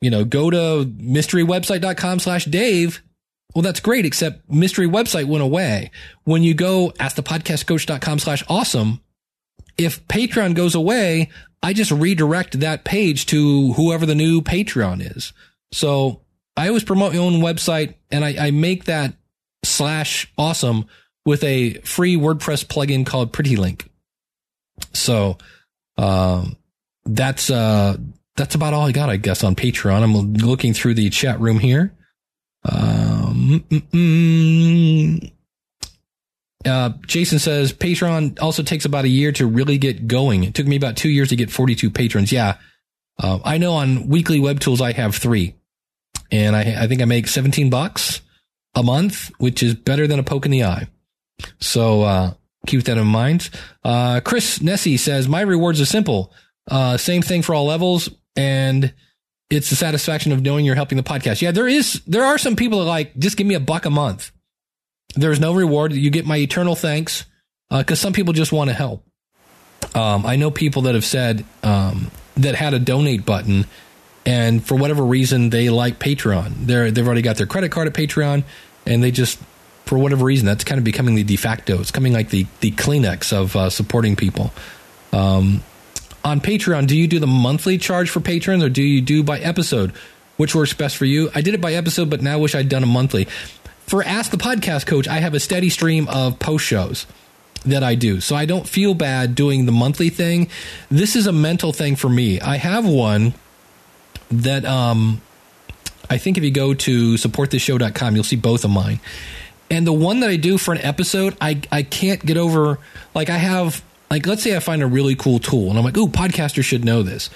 you 0.00 0.10
know, 0.10 0.24
go 0.24 0.50
to 0.50 0.86
mysterywebsite.com 0.86 2.18
slash 2.18 2.46
Dave, 2.46 3.00
well, 3.54 3.62
that's 3.62 3.78
great, 3.78 4.04
except 4.04 4.50
mystery 4.50 4.88
website 4.88 5.26
went 5.26 5.44
away. 5.44 5.92
When 6.24 6.42
you 6.42 6.52
go 6.52 6.90
askthepodcastcoach.com 6.98 8.18
slash 8.18 8.42
awesome, 8.48 9.00
if 9.78 10.04
Patreon 10.08 10.56
goes 10.56 10.74
away, 10.74 11.30
I 11.62 11.74
just 11.74 11.92
redirect 11.92 12.58
that 12.58 12.84
page 12.84 13.26
to 13.26 13.72
whoever 13.74 14.04
the 14.04 14.16
new 14.16 14.40
Patreon 14.40 15.16
is. 15.16 15.32
So 15.72 16.22
I 16.60 16.68
always 16.68 16.84
promote 16.84 17.14
my 17.14 17.18
own 17.18 17.40
website 17.40 17.94
and 18.10 18.22
I, 18.22 18.48
I 18.48 18.50
make 18.50 18.84
that 18.84 19.14
slash 19.64 20.30
awesome 20.36 20.84
with 21.24 21.42
a 21.42 21.72
free 21.84 22.16
WordPress 22.16 22.66
plugin 22.66 23.06
called 23.06 23.32
Pretty 23.32 23.56
Link. 23.56 23.88
So, 24.92 25.38
um, 25.96 26.58
that's, 27.06 27.50
uh, 27.50 27.96
that's 28.36 28.54
about 28.54 28.74
all 28.74 28.86
I 28.86 28.92
got, 28.92 29.08
I 29.08 29.16
guess, 29.16 29.42
on 29.42 29.56
Patreon. 29.56 30.02
I'm 30.02 30.34
looking 30.34 30.74
through 30.74 30.94
the 30.94 31.08
chat 31.08 31.40
room 31.40 31.60
here. 31.60 31.94
Um, 32.62 33.64
uh, 36.66 36.90
Jason 37.06 37.38
says 37.38 37.72
Patreon 37.72 38.38
also 38.38 38.62
takes 38.62 38.84
about 38.84 39.06
a 39.06 39.08
year 39.08 39.32
to 39.32 39.46
really 39.46 39.78
get 39.78 40.06
going. 40.06 40.44
It 40.44 40.52
took 40.52 40.66
me 40.66 40.76
about 40.76 40.98
two 40.98 41.08
years 41.08 41.30
to 41.30 41.36
get 41.36 41.50
42 41.50 41.88
patrons. 41.88 42.30
Yeah. 42.32 42.58
Uh, 43.18 43.38
I 43.46 43.56
know 43.56 43.72
on 43.72 44.08
weekly 44.08 44.40
web 44.40 44.60
tools, 44.60 44.82
I 44.82 44.92
have 44.92 45.16
three 45.16 45.54
and 46.30 46.56
I, 46.56 46.84
I 46.84 46.86
think 46.86 47.02
I 47.02 47.04
make 47.04 47.28
17 47.28 47.70
bucks 47.70 48.20
a 48.74 48.82
month, 48.82 49.30
which 49.38 49.62
is 49.62 49.74
better 49.74 50.06
than 50.06 50.18
a 50.18 50.22
poke 50.22 50.46
in 50.46 50.52
the 50.52 50.64
eye. 50.64 50.88
So, 51.58 52.02
uh, 52.02 52.34
keep 52.66 52.84
that 52.84 52.98
in 52.98 53.06
mind. 53.06 53.50
Uh, 53.82 54.20
Chris 54.20 54.60
Nesi 54.60 54.98
says, 54.98 55.28
my 55.28 55.40
rewards 55.40 55.80
are 55.80 55.86
simple. 55.86 56.32
Uh, 56.70 56.96
same 56.96 57.22
thing 57.22 57.42
for 57.42 57.54
all 57.54 57.66
levels. 57.66 58.10
And 58.36 58.92
it's 59.48 59.70
the 59.70 59.76
satisfaction 59.76 60.32
of 60.32 60.42
knowing 60.42 60.64
you're 60.64 60.74
helping 60.74 60.96
the 60.96 61.02
podcast. 61.02 61.42
Yeah, 61.42 61.50
there 61.50 61.66
is, 61.66 62.02
there 62.06 62.24
are 62.24 62.38
some 62.38 62.56
people 62.56 62.80
that 62.80 62.84
like, 62.84 63.16
just 63.18 63.36
give 63.36 63.46
me 63.46 63.54
a 63.54 63.60
buck 63.60 63.86
a 63.86 63.90
month. 63.90 64.30
There's 65.16 65.40
no 65.40 65.54
reward. 65.54 65.92
You 65.92 66.10
get 66.10 66.26
my 66.26 66.36
eternal 66.36 66.76
thanks. 66.76 67.24
Uh, 67.70 67.82
cause 67.82 67.98
some 68.00 68.12
people 68.12 68.32
just 68.32 68.52
want 68.52 68.68
to 68.68 68.74
help. 68.74 69.06
Um, 69.94 70.24
I 70.26 70.36
know 70.36 70.50
people 70.50 70.82
that 70.82 70.94
have 70.94 71.04
said, 71.04 71.44
um, 71.62 72.10
that 72.36 72.54
had 72.54 72.74
a 72.74 72.78
donate 72.78 73.26
button 73.26 73.66
and 74.26 74.64
for 74.64 74.74
whatever 74.74 75.02
reason 75.04 75.50
they 75.50 75.70
like 75.70 75.98
Patreon. 75.98 76.66
They're 76.66 76.90
they've 76.90 77.06
already 77.06 77.22
got 77.22 77.36
their 77.36 77.46
credit 77.46 77.70
card 77.70 77.88
at 77.88 77.94
Patreon, 77.94 78.44
and 78.86 79.02
they 79.02 79.10
just 79.10 79.38
for 79.84 79.98
whatever 79.98 80.24
reason 80.24 80.46
that's 80.46 80.64
kind 80.64 80.78
of 80.78 80.84
becoming 80.84 81.14
the 81.14 81.24
de 81.24 81.36
facto. 81.36 81.80
It's 81.80 81.90
coming 81.90 82.12
like 82.12 82.30
the 82.30 82.46
the 82.60 82.70
Kleenex 82.72 83.32
of 83.32 83.56
uh, 83.56 83.70
supporting 83.70 84.16
people. 84.16 84.52
Um, 85.12 85.62
on 86.24 86.40
Patreon, 86.40 86.86
do 86.86 86.96
you 86.96 87.08
do 87.08 87.18
the 87.18 87.26
monthly 87.26 87.78
charge 87.78 88.10
for 88.10 88.20
patrons 88.20 88.62
or 88.62 88.68
do 88.68 88.82
you 88.82 89.00
do 89.00 89.22
by 89.22 89.38
episode? 89.38 89.92
Which 90.36 90.54
works 90.54 90.72
best 90.72 90.96
for 90.96 91.04
you? 91.06 91.30
I 91.34 91.40
did 91.40 91.54
it 91.54 91.60
by 91.60 91.74
episode, 91.74 92.10
but 92.10 92.22
now 92.22 92.38
wish 92.38 92.54
I'd 92.54 92.68
done 92.68 92.82
a 92.82 92.86
monthly. 92.86 93.26
For 93.86 94.04
Ask 94.04 94.30
the 94.30 94.36
Podcast 94.36 94.86
Coach, 94.86 95.08
I 95.08 95.18
have 95.18 95.34
a 95.34 95.40
steady 95.40 95.68
stream 95.68 96.08
of 96.08 96.38
post 96.38 96.64
shows 96.64 97.06
that 97.64 97.82
I 97.82 97.94
do. 97.94 98.20
So 98.20 98.36
I 98.36 98.44
don't 98.44 98.68
feel 98.68 98.94
bad 98.94 99.34
doing 99.34 99.66
the 99.66 99.72
monthly 99.72 100.08
thing. 100.10 100.48
This 100.90 101.16
is 101.16 101.26
a 101.26 101.32
mental 101.32 101.72
thing 101.72 101.96
for 101.96 102.08
me. 102.08 102.40
I 102.40 102.56
have 102.56 102.86
one 102.86 103.34
that 104.30 104.64
um, 104.64 105.20
I 106.08 106.18
think 106.18 106.38
if 106.38 106.44
you 106.44 106.50
go 106.50 106.74
to 106.74 107.14
supportthishow.com, 107.14 108.14
you'll 108.14 108.24
see 108.24 108.36
both 108.36 108.64
of 108.64 108.70
mine. 108.70 109.00
And 109.70 109.86
the 109.86 109.92
one 109.92 110.20
that 110.20 110.30
I 110.30 110.36
do 110.36 110.58
for 110.58 110.72
an 110.72 110.80
episode, 110.80 111.36
I, 111.40 111.60
I 111.70 111.84
can't 111.84 112.24
get 112.24 112.36
over. 112.36 112.78
Like, 113.14 113.30
I 113.30 113.36
have, 113.36 113.82
like, 114.10 114.26
let's 114.26 114.42
say 114.42 114.56
I 114.56 114.58
find 114.58 114.82
a 114.82 114.86
really 114.86 115.14
cool 115.14 115.38
tool 115.38 115.70
and 115.70 115.78
I'm 115.78 115.84
like, 115.84 115.96
ooh, 115.96 116.08
podcasters 116.08 116.64
should 116.64 116.84
know 116.84 117.04
this. 117.04 117.30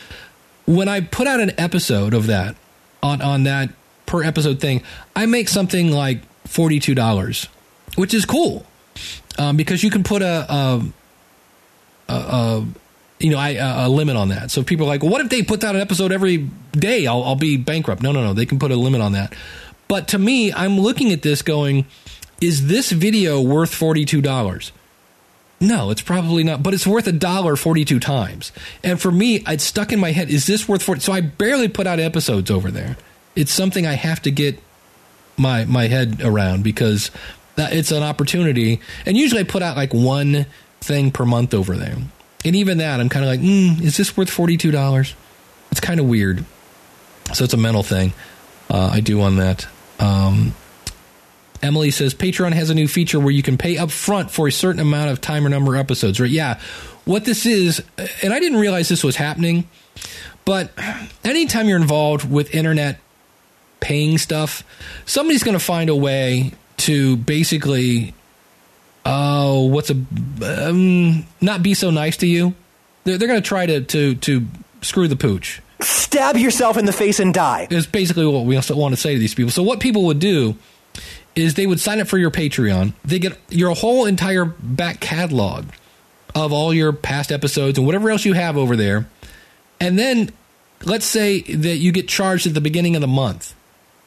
When 0.67 0.89
I 0.89 1.01
put 1.01 1.29
out 1.29 1.39
an 1.41 1.53
episode 1.59 2.15
of 2.15 2.27
that 2.27 2.57
on, 3.03 3.23
on 3.23 3.45
that 3.45 3.71
per 4.07 4.25
episode 4.25 4.59
thing, 4.61 4.83
I 5.15 5.27
make 5.27 5.49
something 5.49 5.93
like 5.93 6.23
$42, 6.49 7.49
which 7.95 8.13
is 8.13 8.25
cool 8.25 8.67
um, 9.39 9.57
because 9.57 9.85
you 9.85 9.91
can 9.91 10.03
put 10.03 10.23
a, 10.23 10.53
a, 10.53 10.83
a, 12.09 12.15
a 12.15 12.67
you 13.19 13.31
know, 13.31 13.39
I, 13.39 13.57
uh, 13.57 13.87
a 13.87 13.89
limit 13.89 14.17
on 14.17 14.29
that. 14.29 14.51
So 14.51 14.63
people 14.63 14.87
are 14.87 14.89
like, 14.89 15.03
well, 15.03 15.13
what 15.13 15.21
if 15.21 15.31
they 15.31 15.43
put 15.43 15.63
out 15.65 15.75
an 15.75 15.81
episode 15.81 16.13
every 16.13 16.49
day? 16.73 17.07
I'll, 17.07 17.23
I'll 17.23 17.37
be 17.37 17.57
bankrupt. 17.57 18.03
No, 18.03 18.13
no, 18.13 18.23
no. 18.23 18.35
They 18.35 18.47
can 18.47 18.59
put 18.59 18.71
a 18.71 18.77
limit 18.77 19.01
on 19.01 19.13
that. 19.13 19.35
But 19.89 20.09
to 20.09 20.19
me, 20.19 20.53
I'm 20.53 20.79
looking 20.79 21.13
at 21.13 21.23
this 21.23 21.43
going, 21.43 21.87
is 22.41 22.67
this 22.67 22.91
video 22.91 23.41
worth 23.41 23.71
$42? 23.71 24.73
No, 25.61 25.91
it's 25.91 26.03
probably 26.03 26.43
not, 26.43 26.63
but 26.63 26.75
it's 26.75 26.87
worth 26.87 27.07
a 27.07 27.13
dollar 27.13 27.57
42 27.57 28.01
times. 28.01 28.53
And 28.83 29.01
for 29.01 29.11
me, 29.11 29.43
it's 29.47 29.65
stuck 29.65 29.93
in 29.93 30.01
my 30.01 30.13
head, 30.13 30.29
is 30.29 30.47
this 30.47 30.69
worth 30.69 30.83
40? 30.83 31.01
So 31.01 31.13
I 31.13 31.21
barely 31.21 31.69
put 31.69 31.87
out 31.87 32.01
episodes 32.01 32.51
over 32.51 32.71
there. 32.71 32.97
It's 33.37 33.53
something 33.53 33.87
I 33.87 33.95
have 33.95 34.21
to 34.23 34.31
get 34.31 34.61
my, 35.37 35.65
my 35.65 35.89
head 35.89 36.21
around 36.23 36.65
because 36.65 37.11
that, 37.57 37.73
it's 37.73 37.93
an 37.93 38.03
opportunity. 38.03 38.81
And 39.07 39.17
usually 39.17 39.41
I 39.41 39.45
put 39.45 39.63
out 39.63 39.77
like 39.77 39.95
one 39.95 40.47
thing 40.81 41.11
per 41.11 41.25
month 41.25 41.55
over 41.55 41.77
there. 41.77 41.97
And 42.45 42.57
even 42.57 42.79
that, 42.79 43.01
I'm 43.01 43.09
kind 43.09 43.25
of 43.25 43.31
like, 43.31 43.41
mm, 43.41 43.81
is 43.83 43.97
this 43.97 44.17
worth 44.17 44.29
$42? 44.29 45.15
It's 45.71 45.81
kind 45.81 46.01
of 46.01 46.07
weird. 46.07 46.45
So 47.33 47.45
it's 47.45 47.55
a 47.55 47.59
mental 47.59 47.83
thing 47.83 48.13
uh, 48.71 48.91
I 48.93 49.01
do 49.01 49.21
on 49.23 49.37
that. 49.37 49.67
Um, 49.99 50.55
Emily 51.63 51.91
says 51.91 52.15
Patreon 52.15 52.53
has 52.53 52.69
a 52.69 52.75
new 52.75 52.87
feature 52.87 53.19
where 53.19 53.31
you 53.31 53.43
can 53.43 53.57
pay 53.57 53.79
up 53.79 53.91
front 53.91 54.31
for 54.31 54.47
a 54.47 54.53
certain 54.53 54.81
amount 54.81 55.11
of 55.11 55.21
time 55.21 55.47
or 55.47 55.49
number 55.49 55.75
of 55.75 55.81
episodes, 55.81 56.21
right? 56.21 56.31
Yeah. 56.31 56.61
What 57.07 57.25
this 57.25 57.47
is, 57.47 57.83
and 58.23 58.33
I 58.33 58.41
didn't 58.41 58.59
realize 58.59 58.89
this 58.89 59.05
was 59.05 59.17
happening, 59.17 59.69
but 60.45 60.73
anytime 61.25 61.69
you're 61.69 61.79
involved 61.79 62.31
with 62.31 62.55
internet 62.55 62.99
paying 63.81 64.19
stuff, 64.19 64.63
somebody's 65.07 65.43
going 65.43 65.57
to 65.57 65.65
find 65.65 65.89
a 65.89 65.97
way 65.97 66.53
to 66.79 67.17
basically, 67.17 68.15
oh, 69.05 69.67
what's 69.67 69.91
a, 69.91 69.95
um, 70.43 71.27
not 71.41 71.63
be 71.63 71.75
so 71.75 71.91
nice 71.91 72.17
to 72.19 72.27
you. 72.27 72.55
They're, 73.05 73.19
they're 73.19 73.29
going 73.29 73.43
to 73.43 73.47
try 73.47 73.67
to, 73.67 73.81
to, 73.83 74.15
to 74.15 74.47
screw 74.83 75.09
the 75.09 75.17
pooch. 75.17 75.61
Stab 75.81 76.37
yourself 76.37 76.77
in 76.77 76.87
the 76.87 76.93
face 76.93 77.21
and 77.21 77.35
die. 77.35 77.67
Is 77.71 77.87
basically 77.87 78.27
what 78.27 78.45
we 78.45 78.57
also 78.57 78.77
want 78.77 78.95
to 78.95 79.01
say 79.01 79.15
to 79.15 79.19
these 79.19 79.35
people. 79.35 79.51
So 79.51 79.63
what 79.63 79.81
people 79.81 80.05
would 80.05 80.19
do 80.19 80.57
is 81.35 81.55
they 81.55 81.67
would 81.67 81.81
sign 81.81 82.01
up 82.01 82.07
for 82.07 82.17
your 82.17 82.31
Patreon. 82.31 82.95
They 83.05 83.19
get 83.19 83.39
your 83.51 83.75
whole 83.75 84.07
entire 84.07 84.45
back 84.45 85.01
catalog 85.01 85.67
of 86.35 86.53
all 86.53 86.73
your 86.73 86.93
past 86.93 87.31
episodes 87.31 87.79
and 87.79 87.87
whatever 87.87 88.11
else 88.11 88.25
you 88.25 88.33
have 88.35 88.57
over 88.57 88.77
there. 88.77 89.07
And 89.81 89.99
then 89.99 90.31
let's 90.85 91.07
say 91.07 91.41
that 91.43 91.77
you 91.77 91.93
get 91.93 92.09
charged 92.09 92.47
at 92.47 92.55
the 92.55 92.61
beginning 92.61 92.95
of 92.95 93.01
the 93.01 93.09
month. 93.09 93.55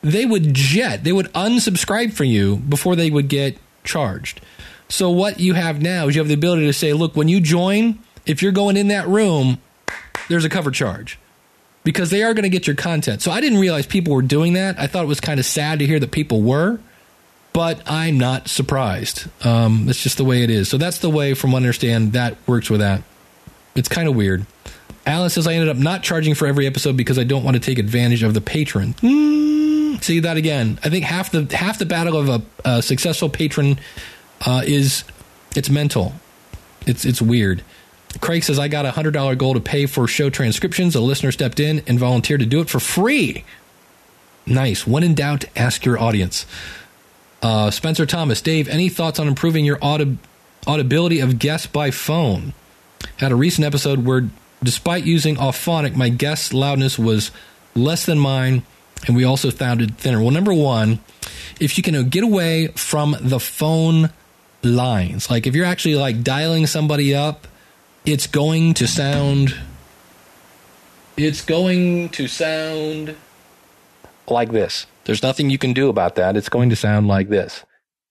They 0.01 0.25
would 0.25 0.53
jet, 0.53 1.03
they 1.03 1.11
would 1.11 1.27
unsubscribe 1.33 2.13
for 2.13 2.23
you 2.23 2.57
before 2.57 2.95
they 2.95 3.09
would 3.09 3.27
get 3.27 3.57
charged. 3.83 4.41
So 4.89 5.09
what 5.09 5.39
you 5.39 5.53
have 5.53 5.81
now 5.81 6.07
is 6.07 6.15
you 6.15 6.21
have 6.21 6.27
the 6.27 6.33
ability 6.33 6.65
to 6.65 6.73
say, 6.73 6.93
look, 6.93 7.15
when 7.15 7.27
you 7.27 7.39
join, 7.39 7.99
if 8.25 8.41
you're 8.41 8.51
going 8.51 8.77
in 8.77 8.87
that 8.87 9.07
room, 9.07 9.59
there's 10.29 10.45
a 10.45 10.49
cover 10.49 10.71
charge 10.71 11.19
because 11.83 12.09
they 12.09 12.23
are 12.23 12.33
going 12.33 12.43
to 12.43 12.49
get 12.49 12.67
your 12.67 12.75
content. 12.75 13.21
So 13.21 13.31
I 13.31 13.41
didn't 13.41 13.59
realize 13.59 13.85
people 13.85 14.13
were 14.13 14.21
doing 14.21 14.53
that. 14.53 14.79
I 14.79 14.87
thought 14.87 15.03
it 15.03 15.07
was 15.07 15.19
kind 15.19 15.39
of 15.39 15.45
sad 15.45 15.79
to 15.79 15.85
hear 15.85 15.99
that 15.99 16.11
people 16.11 16.41
were 16.41 16.79
but 17.57 17.81
I'm 17.87 18.19
not 18.19 18.49
surprised. 18.49 19.25
Um, 19.43 19.89
it's 19.89 20.03
just 20.03 20.17
the 20.17 20.23
way 20.23 20.43
it 20.43 20.51
is. 20.51 20.69
So 20.69 20.77
that's 20.77 20.99
the 20.99 21.09
way, 21.09 21.33
from 21.33 21.53
what 21.53 21.57
I 21.57 21.65
understand, 21.65 22.13
that 22.13 22.37
works 22.45 22.69
with 22.69 22.81
that. 22.81 23.01
It's 23.73 23.89
kind 23.89 24.07
of 24.07 24.15
weird. 24.15 24.45
Alan 25.07 25.31
says 25.31 25.47
I 25.47 25.53
ended 25.53 25.69
up 25.69 25.77
not 25.77 26.03
charging 26.03 26.35
for 26.35 26.45
every 26.45 26.67
episode 26.67 26.95
because 26.95 27.17
I 27.17 27.23
don't 27.23 27.43
want 27.43 27.55
to 27.55 27.59
take 27.59 27.79
advantage 27.79 28.21
of 28.21 28.35
the 28.35 28.41
patron. 28.41 28.93
Mm, 29.01 30.03
see 30.03 30.19
that 30.19 30.37
again. 30.37 30.77
I 30.83 30.91
think 30.91 31.03
half 31.03 31.31
the 31.31 31.47
half 31.55 31.79
the 31.79 31.87
battle 31.87 32.15
of 32.15 32.29
a, 32.29 32.41
a 32.63 32.81
successful 32.83 33.27
patron 33.27 33.79
uh, 34.45 34.63
is 34.65 35.03
it's 35.55 35.69
mental. 35.69 36.13
It's 36.85 37.05
it's 37.05 37.21
weird. 37.21 37.63
Craig 38.21 38.43
says 38.43 38.57
I 38.57 38.67
got 38.67 38.85
a 38.85 38.91
hundred 38.91 39.11
dollar 39.11 39.35
goal 39.35 39.53
to 39.53 39.59
pay 39.59 39.85
for 39.85 40.07
show 40.07 40.29
transcriptions. 40.29 40.95
A 40.95 41.01
listener 41.01 41.31
stepped 41.31 41.59
in 41.59 41.83
and 41.87 41.99
volunteered 41.99 42.39
to 42.39 42.45
do 42.45 42.61
it 42.61 42.69
for 42.69 42.79
free. 42.79 43.43
Nice. 44.45 44.87
When 44.87 45.03
in 45.03 45.13
doubt, 45.13 45.45
ask 45.55 45.85
your 45.85 45.99
audience. 45.99 46.45
Uh, 47.41 47.69
Spencer 47.69 48.05
Thomas, 48.05 48.41
Dave, 48.41 48.67
any 48.67 48.89
thoughts 48.89 49.19
on 49.19 49.27
improving 49.27 49.65
your 49.65 49.77
audib- 49.77 50.17
audibility 50.65 51.19
of 51.19 51.37
guests 51.37 51.67
by 51.67 51.91
phone? 51.91 52.53
Had 53.17 53.31
a 53.31 53.35
recent 53.35 53.65
episode 53.65 54.05
where, 54.05 54.29
despite 54.63 55.03
using 55.03 55.35
Auphonic, 55.35 55.95
my 55.95 56.09
guest's 56.09 56.53
loudness 56.53 56.97
was 56.97 57.29
less 57.75 58.05
than 58.05 58.17
mine, 58.17 58.63
and 59.05 59.15
we 59.15 59.23
also 59.23 59.49
sounded 59.49 59.97
thinner. 59.97 60.21
Well, 60.21 60.31
number 60.31 60.53
one, 60.53 60.99
if 61.59 61.77
you 61.77 61.83
can 61.83 62.09
get 62.09 62.23
away 62.23 62.67
from 62.69 63.15
the 63.19 63.39
phone 63.39 64.09
lines, 64.75 65.29
like 65.29 65.47
if 65.47 65.55
you're 65.55 65.65
actually 65.65 65.95
like 65.95 66.23
dialing 66.23 66.67
somebody 66.67 67.15
up, 67.15 67.47
it's 68.05 68.27
going 68.27 68.73
to 68.75 68.87
sound. 68.87 69.55
It's 71.17 71.43
going 71.43 72.09
to 72.09 72.27
sound 72.27 73.15
like 74.29 74.51
this. 74.51 74.85
There's 75.05 75.23
nothing 75.23 75.49
you 75.49 75.57
can 75.57 75.73
do 75.73 75.89
about 75.89 76.15
that. 76.15 76.37
It's 76.37 76.49
going 76.49 76.69
to 76.69 76.75
sound 76.75 77.07
like 77.07 77.29
this. 77.29 77.65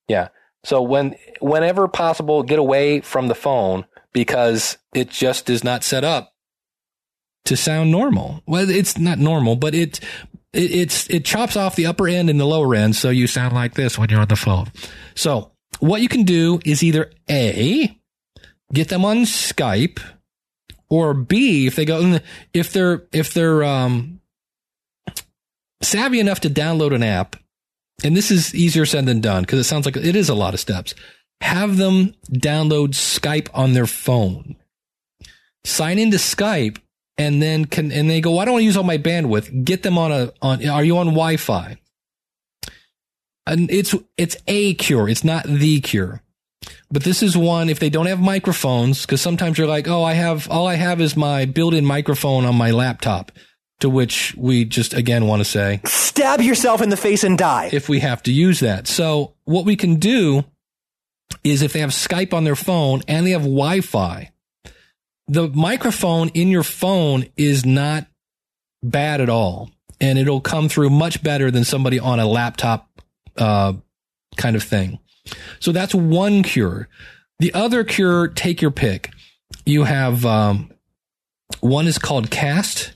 Yeah. 0.08 0.28
So 0.64 0.82
when 0.82 1.14
whenever 1.40 1.86
possible, 1.88 2.42
get 2.42 2.58
away 2.58 3.00
from 3.00 3.28
the 3.28 3.34
phone 3.34 3.86
because 4.12 4.78
it 4.94 5.10
just 5.10 5.48
is 5.48 5.62
not 5.62 5.84
set 5.84 6.04
up 6.04 6.32
to 7.44 7.56
sound 7.56 7.90
normal. 7.90 8.42
Well, 8.46 8.68
it's 8.68 8.98
not 8.98 9.18
normal, 9.18 9.56
but 9.56 9.74
it, 9.74 10.00
it 10.52 10.70
it's 10.70 11.08
it 11.08 11.24
chops 11.24 11.56
off 11.56 11.76
the 11.76 11.86
upper 11.86 12.08
end 12.08 12.28
and 12.30 12.40
the 12.40 12.46
lower 12.46 12.74
end, 12.74 12.96
so 12.96 13.10
you 13.10 13.26
sound 13.26 13.54
like 13.54 13.74
this 13.74 13.98
when 13.98 14.08
you're 14.08 14.20
on 14.20 14.28
the 14.28 14.36
phone. 14.36 14.72
So 15.14 15.52
what 15.80 16.02
you 16.02 16.08
can 16.08 16.24
do 16.24 16.60
is 16.64 16.82
either 16.82 17.10
a 17.28 17.96
get 18.72 18.88
them 18.88 19.04
on 19.04 19.18
Skype, 19.18 20.00
or 20.88 21.14
b 21.14 21.66
if 21.66 21.76
they 21.76 21.84
go 21.84 22.18
if 22.52 22.72
they're 22.72 23.06
if 23.12 23.34
they're 23.34 23.64
um 23.64 24.20
savvy 25.82 26.20
enough 26.20 26.40
to 26.40 26.50
download 26.50 26.94
an 26.94 27.02
app, 27.02 27.36
and 28.04 28.16
this 28.16 28.30
is 28.30 28.54
easier 28.54 28.86
said 28.86 29.06
than 29.06 29.20
done 29.20 29.42
because 29.42 29.58
it 29.58 29.64
sounds 29.64 29.86
like 29.86 29.96
it 29.96 30.16
is 30.16 30.28
a 30.28 30.34
lot 30.34 30.54
of 30.54 30.60
steps. 30.60 30.94
Have 31.40 31.76
them 31.76 32.14
download 32.30 32.90
Skype 32.90 33.48
on 33.52 33.72
their 33.72 33.86
phone. 33.86 34.56
Sign 35.64 35.98
into 35.98 36.16
Skype 36.16 36.78
and 37.18 37.42
then 37.42 37.64
can 37.64 37.92
and 37.92 38.08
they 38.08 38.20
go, 38.20 38.38
I 38.38 38.44
don't 38.44 38.54
want 38.54 38.62
to 38.62 38.66
use 38.66 38.76
all 38.76 38.84
my 38.84 38.98
bandwidth. 38.98 39.64
Get 39.64 39.82
them 39.82 39.98
on 39.98 40.12
a 40.12 40.32
on 40.40 40.66
are 40.68 40.84
you 40.84 40.98
on 40.98 41.06
Wi-Fi? 41.08 41.78
And 43.46 43.70
it's 43.70 43.94
it's 44.16 44.36
a 44.46 44.74
cure, 44.74 45.08
it's 45.08 45.24
not 45.24 45.44
the 45.44 45.80
cure. 45.80 46.22
But 46.90 47.04
this 47.04 47.22
is 47.22 47.36
one 47.36 47.68
if 47.68 47.78
they 47.78 47.90
don't 47.90 48.06
have 48.06 48.20
microphones, 48.20 49.02
because 49.02 49.20
sometimes 49.20 49.56
you're 49.58 49.68
like, 49.68 49.86
oh, 49.88 50.02
I 50.02 50.14
have 50.14 50.50
all 50.50 50.66
I 50.66 50.74
have 50.74 51.00
is 51.00 51.16
my 51.16 51.44
built-in 51.44 51.84
microphone 51.84 52.44
on 52.44 52.56
my 52.56 52.70
laptop. 52.70 53.32
To 53.80 53.90
which 53.90 54.34
we 54.38 54.64
just 54.64 54.94
again 54.94 55.26
want 55.26 55.40
to 55.40 55.44
say, 55.44 55.82
stab 55.84 56.40
yourself 56.40 56.80
in 56.80 56.88
the 56.88 56.96
face 56.96 57.24
and 57.24 57.36
die. 57.36 57.68
If 57.72 57.90
we 57.90 58.00
have 58.00 58.22
to 58.22 58.32
use 58.32 58.60
that. 58.60 58.86
So 58.88 59.34
what 59.44 59.66
we 59.66 59.76
can 59.76 59.96
do 59.96 60.44
is 61.44 61.60
if 61.60 61.74
they 61.74 61.80
have 61.80 61.90
Skype 61.90 62.32
on 62.32 62.44
their 62.44 62.56
phone 62.56 63.02
and 63.06 63.26
they 63.26 63.32
have 63.32 63.42
Wi 63.42 63.82
Fi, 63.82 64.32
the 65.28 65.48
microphone 65.48 66.30
in 66.30 66.48
your 66.48 66.62
phone 66.62 67.26
is 67.36 67.66
not 67.66 68.06
bad 68.82 69.20
at 69.20 69.28
all. 69.28 69.70
And 70.00 70.18
it'll 70.18 70.40
come 70.40 70.70
through 70.70 70.90
much 70.90 71.22
better 71.22 71.50
than 71.50 71.64
somebody 71.64 71.98
on 71.98 72.18
a 72.18 72.26
laptop 72.26 72.95
uh, 73.38 73.74
kind 74.36 74.56
of 74.56 74.62
thing. 74.62 74.98
So 75.60 75.72
that's 75.72 75.94
one 75.94 76.42
cure. 76.42 76.88
The 77.38 77.52
other 77.54 77.84
cure, 77.84 78.28
take 78.28 78.62
your 78.62 78.70
pick. 78.70 79.10
You 79.64 79.84
have 79.84 80.24
um, 80.24 80.70
one 81.60 81.86
is 81.86 81.98
called 81.98 82.30
Cast 82.30 82.92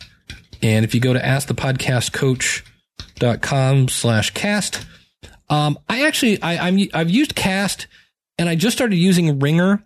and 0.63 0.85
if 0.85 0.95
you 0.95 1.01
go 1.01 1.13
to 1.13 1.21
askthepodcastcoach.com 1.21 3.89
slash 3.89 4.31
cast, 4.31 4.87
um, 5.49 5.77
I 5.89 6.07
actually, 6.07 6.41
I, 6.43 6.69
I'm, 6.69 6.79
I've 6.93 7.11
used 7.11 7.35
cast 7.35 7.89
and 8.39 8.49
I 8.49 8.55
just 8.55 8.77
started 8.77 8.95
using 8.97 9.39
Ringr, 9.39 9.83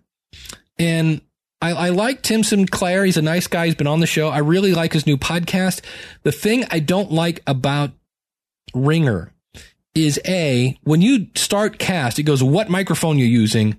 and 0.79 1.21
I, 1.61 1.73
I 1.73 1.89
like 1.89 2.23
Tim 2.23 2.45
Sinclair. 2.45 3.05
He's 3.05 3.17
a 3.17 3.23
nice 3.23 3.49
guy. 3.49 3.67
He's 3.67 3.75
been 3.75 3.89
on 3.89 4.01
the 4.01 4.07
show. 4.07 4.29
I 4.29 4.39
really 4.39 4.75
like 4.75 4.93
his 4.93 5.07
new 5.07 5.17
podcast. 5.17 5.81
The 6.23 6.31
thing 6.31 6.65
I 6.71 6.79
don't 6.79 7.11
like 7.11 7.43
about 7.47 7.91
Ringr 8.75 9.33
is 9.95 10.21
a, 10.27 10.79
when 10.83 11.03
you 11.03 11.29
start 11.35 11.79
cast, 11.79 12.19
it 12.19 12.25
goes 12.25 12.43
what 12.43 12.69
microphone 12.69 13.19
you're 13.19 13.29
using 13.29 13.79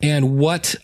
and 0.00 0.38
what 0.38 0.74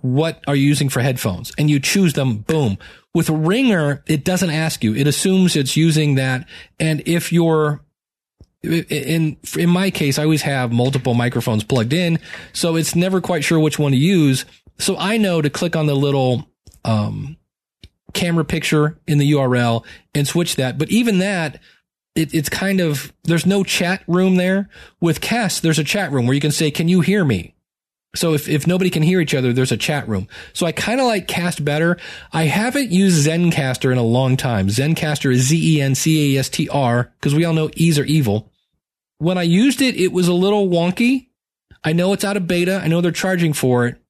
what 0.00 0.44
are 0.46 0.54
you 0.54 0.64
using 0.64 0.88
for 0.88 1.00
headphones 1.00 1.52
and 1.58 1.68
you 1.68 1.80
choose 1.80 2.12
them 2.12 2.36
boom 2.38 2.78
with 3.14 3.28
Ringr 3.28 4.02
it 4.06 4.24
doesn't 4.24 4.50
ask 4.50 4.84
you. 4.84 4.94
It 4.94 5.08
assumes 5.08 5.56
it's 5.56 5.76
using 5.76 6.14
that. 6.14 6.46
And 6.78 7.02
if 7.04 7.32
you're 7.32 7.80
in 8.62 9.36
in 9.56 9.70
my 9.70 9.90
case, 9.90 10.18
I 10.18 10.24
always 10.24 10.42
have 10.42 10.72
multiple 10.72 11.14
microphones 11.14 11.64
plugged 11.64 11.92
in, 11.92 12.18
so 12.52 12.76
it's 12.76 12.94
never 12.94 13.20
quite 13.20 13.44
sure 13.44 13.58
which 13.58 13.78
one 13.78 13.92
to 13.92 13.98
use. 13.98 14.44
So 14.78 14.96
I 14.96 15.16
know 15.16 15.42
to 15.42 15.50
click 15.50 15.74
on 15.74 15.86
the 15.86 15.96
little 15.96 16.48
um, 16.84 17.36
camera 18.14 18.44
picture 18.44 18.98
in 19.06 19.18
the 19.18 19.32
URL 19.32 19.84
and 20.14 20.26
switch 20.26 20.56
that. 20.56 20.78
But 20.78 20.90
even 20.90 21.18
that, 21.18 21.60
it, 22.18 22.34
it's 22.34 22.48
kind 22.48 22.80
of 22.80 23.12
there's 23.24 23.46
no 23.46 23.62
chat 23.62 24.02
room 24.06 24.36
there. 24.36 24.68
With 25.00 25.20
Cast, 25.20 25.62
there's 25.62 25.78
a 25.78 25.84
chat 25.84 26.10
room 26.10 26.26
where 26.26 26.34
you 26.34 26.40
can 26.40 26.50
say, 26.50 26.70
"Can 26.70 26.88
you 26.88 27.00
hear 27.00 27.24
me?" 27.24 27.54
So 28.16 28.34
if, 28.34 28.48
if 28.48 28.66
nobody 28.66 28.90
can 28.90 29.02
hear 29.02 29.20
each 29.20 29.34
other, 29.34 29.52
there's 29.52 29.70
a 29.70 29.76
chat 29.76 30.08
room. 30.08 30.28
So 30.52 30.66
I 30.66 30.72
kind 30.72 31.00
of 31.00 31.06
like 31.06 31.28
Cast 31.28 31.64
better. 31.64 31.98
I 32.32 32.44
haven't 32.44 32.90
used 32.90 33.26
Zencastr 33.26 33.92
in 33.92 33.98
a 33.98 34.02
long 34.02 34.36
time. 34.36 34.68
Zencastr 34.68 35.32
is 35.32 35.42
Z-E-N-C-A-S-T-R 35.42 37.12
because 37.20 37.34
we 37.34 37.44
all 37.44 37.52
know 37.52 37.70
E's 37.74 37.98
are 37.98 38.04
evil. 38.04 38.50
When 39.18 39.36
I 39.36 39.42
used 39.42 39.82
it, 39.82 39.94
it 39.94 40.10
was 40.10 40.26
a 40.26 40.32
little 40.32 40.68
wonky. 40.68 41.28
I 41.84 41.92
know 41.92 42.12
it's 42.12 42.24
out 42.24 42.36
of 42.36 42.46
beta. 42.46 42.80
I 42.82 42.88
know 42.88 43.00
they're 43.02 43.12
charging 43.12 43.52
for 43.52 43.86
it. 43.86 44.00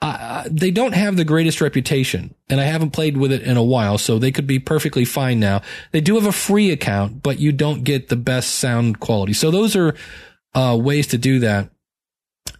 They 0.00 0.70
don't 0.70 0.94
have 0.94 1.16
the 1.16 1.24
greatest 1.24 1.60
reputation 1.60 2.34
and 2.48 2.60
I 2.60 2.64
haven't 2.64 2.90
played 2.90 3.16
with 3.16 3.32
it 3.32 3.42
in 3.42 3.56
a 3.56 3.62
while. 3.62 3.98
So 3.98 4.18
they 4.18 4.30
could 4.30 4.46
be 4.46 4.58
perfectly 4.58 5.04
fine 5.04 5.40
now. 5.40 5.62
They 5.92 6.00
do 6.00 6.14
have 6.14 6.26
a 6.26 6.32
free 6.32 6.70
account, 6.70 7.22
but 7.22 7.38
you 7.38 7.52
don't 7.52 7.82
get 7.82 8.08
the 8.08 8.16
best 8.16 8.56
sound 8.56 9.00
quality. 9.00 9.32
So 9.32 9.50
those 9.50 9.74
are, 9.74 9.94
uh, 10.54 10.78
ways 10.80 11.08
to 11.08 11.18
do 11.18 11.40
that. 11.40 11.70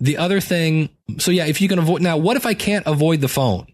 The 0.01 0.17
other 0.17 0.41
thing, 0.41 0.91
so 1.19 1.31
yeah, 1.31 1.47
if 1.47 1.61
you 1.61 1.69
can 1.69 1.79
avoid, 1.79 2.03
now 2.03 2.17
what 2.17 2.37
if 2.37 2.47
I 2.47 2.55
can't 2.55 2.87
avoid 2.87 3.21
the 3.21 3.29
phone? 3.29 3.67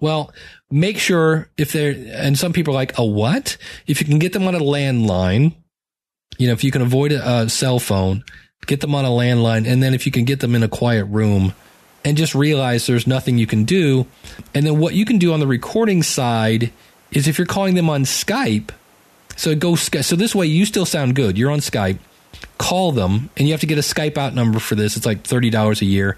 Well, 0.00 0.32
make 0.70 0.98
sure 0.98 1.50
if 1.56 1.72
they're, 1.72 1.94
and 2.12 2.38
some 2.38 2.52
people 2.52 2.72
are 2.72 2.76
like, 2.76 2.98
a 2.98 3.04
what? 3.04 3.56
If 3.86 4.00
you 4.00 4.06
can 4.06 4.18
get 4.18 4.32
them 4.32 4.46
on 4.46 4.54
a 4.54 4.60
landline, 4.60 5.54
you 6.38 6.46
know, 6.46 6.52
if 6.52 6.62
you 6.62 6.70
can 6.70 6.82
avoid 6.82 7.12
a, 7.12 7.40
a 7.42 7.48
cell 7.48 7.78
phone, 7.78 8.24
get 8.66 8.80
them 8.80 8.94
on 8.94 9.04
a 9.04 9.08
landline. 9.08 9.66
And 9.66 9.82
then 9.82 9.94
if 9.94 10.06
you 10.06 10.12
can 10.12 10.24
get 10.24 10.40
them 10.40 10.54
in 10.54 10.62
a 10.62 10.68
quiet 10.68 11.04
room 11.06 11.52
and 12.08 12.16
just 12.16 12.34
realize 12.34 12.86
there's 12.86 13.06
nothing 13.06 13.36
you 13.36 13.46
can 13.46 13.64
do. 13.64 14.06
And 14.54 14.64
then 14.64 14.78
what 14.78 14.94
you 14.94 15.04
can 15.04 15.18
do 15.18 15.32
on 15.32 15.40
the 15.40 15.46
recording 15.46 16.02
side 16.02 16.72
is 17.10 17.28
if 17.28 17.38
you're 17.38 17.46
calling 17.46 17.74
them 17.74 17.90
on 17.90 18.04
Skype, 18.04 18.70
so 19.36 19.54
go, 19.54 19.74
so 19.74 20.16
this 20.16 20.34
way 20.34 20.46
you 20.46 20.64
still 20.64 20.86
sound 20.86 21.14
good. 21.14 21.36
You're 21.36 21.50
on 21.50 21.60
Skype, 21.60 21.98
call 22.56 22.92
them 22.92 23.30
and 23.36 23.46
you 23.46 23.52
have 23.52 23.60
to 23.60 23.66
get 23.66 23.78
a 23.78 23.82
Skype 23.82 24.16
out 24.16 24.34
number 24.34 24.58
for 24.58 24.74
this. 24.74 24.96
It's 24.96 25.06
like 25.06 25.22
$30 25.22 25.82
a 25.82 25.84
year. 25.84 26.16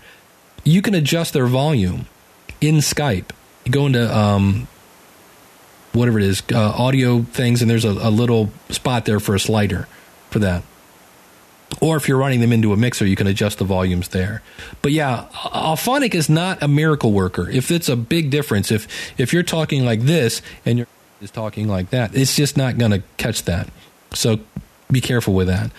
You 0.64 0.80
can 0.80 0.94
adjust 0.94 1.32
their 1.32 1.46
volume 1.46 2.06
in 2.60 2.76
Skype 2.76 3.32
you 3.64 3.72
go 3.72 3.86
into 3.86 4.16
um, 4.16 4.66
whatever 5.92 6.18
it 6.18 6.24
is, 6.24 6.42
uh, 6.52 6.58
audio 6.58 7.22
things, 7.22 7.62
and 7.62 7.70
there's 7.70 7.84
a, 7.84 7.90
a, 7.90 8.10
little 8.10 8.50
spot 8.68 9.04
there 9.04 9.20
for 9.20 9.34
a 9.34 9.40
slider 9.40 9.86
for 10.30 10.38
that. 10.40 10.62
Or 11.80 11.96
if 11.96 12.08
you're 12.08 12.18
running 12.18 12.40
them 12.40 12.52
into 12.52 12.72
a 12.72 12.76
mixer, 12.76 13.06
you 13.06 13.16
can 13.16 13.26
adjust 13.26 13.58
the 13.58 13.64
volumes 13.64 14.08
there. 14.08 14.42
But 14.82 14.92
yeah, 14.92 15.28
Auphonic 15.32 16.14
is 16.14 16.28
not 16.28 16.62
a 16.62 16.68
miracle 16.68 17.12
worker. 17.12 17.48
If 17.48 17.70
it's 17.70 17.88
a 17.88 17.96
big 17.96 18.30
difference, 18.30 18.70
if 18.70 18.88
if 19.18 19.32
you're 19.32 19.42
talking 19.42 19.84
like 19.84 20.02
this 20.02 20.42
and 20.66 20.78
you're 20.78 20.88
is 21.20 21.30
talking 21.30 21.68
like 21.68 21.90
that, 21.90 22.14
it's 22.14 22.34
just 22.34 22.56
not 22.56 22.78
going 22.78 22.90
to 22.90 23.02
catch 23.16 23.44
that. 23.44 23.68
So 24.12 24.40
be 24.90 25.00
careful 25.00 25.34
with 25.34 25.46
that. 25.46 25.70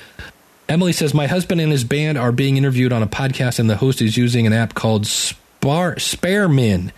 Emily 0.69 0.93
says, 0.93 1.13
My 1.13 1.27
husband 1.27 1.59
and 1.59 1.71
his 1.71 1.83
band 1.83 2.17
are 2.17 2.31
being 2.31 2.57
interviewed 2.57 2.93
on 2.93 3.03
a 3.03 3.07
podcast, 3.07 3.59
and 3.59 3.69
the 3.69 3.77
host 3.77 4.01
is 4.01 4.15
using 4.15 4.47
an 4.47 4.53
app 4.53 4.73
called 4.73 5.05
Spar- 5.05 5.95
Sparemin. 5.95 6.91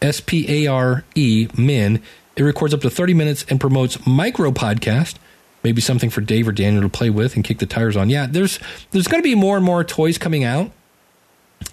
S 0.00 0.20
P 0.20 0.64
A 0.66 0.70
R 0.70 1.04
E, 1.14 1.48
Min. 1.56 2.02
It 2.36 2.42
records 2.42 2.72
up 2.72 2.82
to 2.82 2.90
30 2.90 3.14
minutes 3.14 3.44
and 3.48 3.60
promotes 3.60 4.06
micro 4.06 4.52
podcast. 4.52 5.16
Maybe 5.62 5.80
something 5.80 6.10
for 6.10 6.20
Dave 6.20 6.46
or 6.46 6.52
Daniel 6.52 6.82
to 6.82 6.88
play 6.88 7.10
with 7.10 7.34
and 7.34 7.44
kick 7.44 7.58
the 7.58 7.66
tires 7.66 7.96
on. 7.96 8.10
Yeah, 8.10 8.26
there's 8.28 8.58
there's 8.90 9.08
going 9.08 9.22
to 9.22 9.28
be 9.28 9.34
more 9.34 9.56
and 9.56 9.64
more 9.64 9.82
toys 9.84 10.18
coming 10.18 10.44
out. 10.44 10.70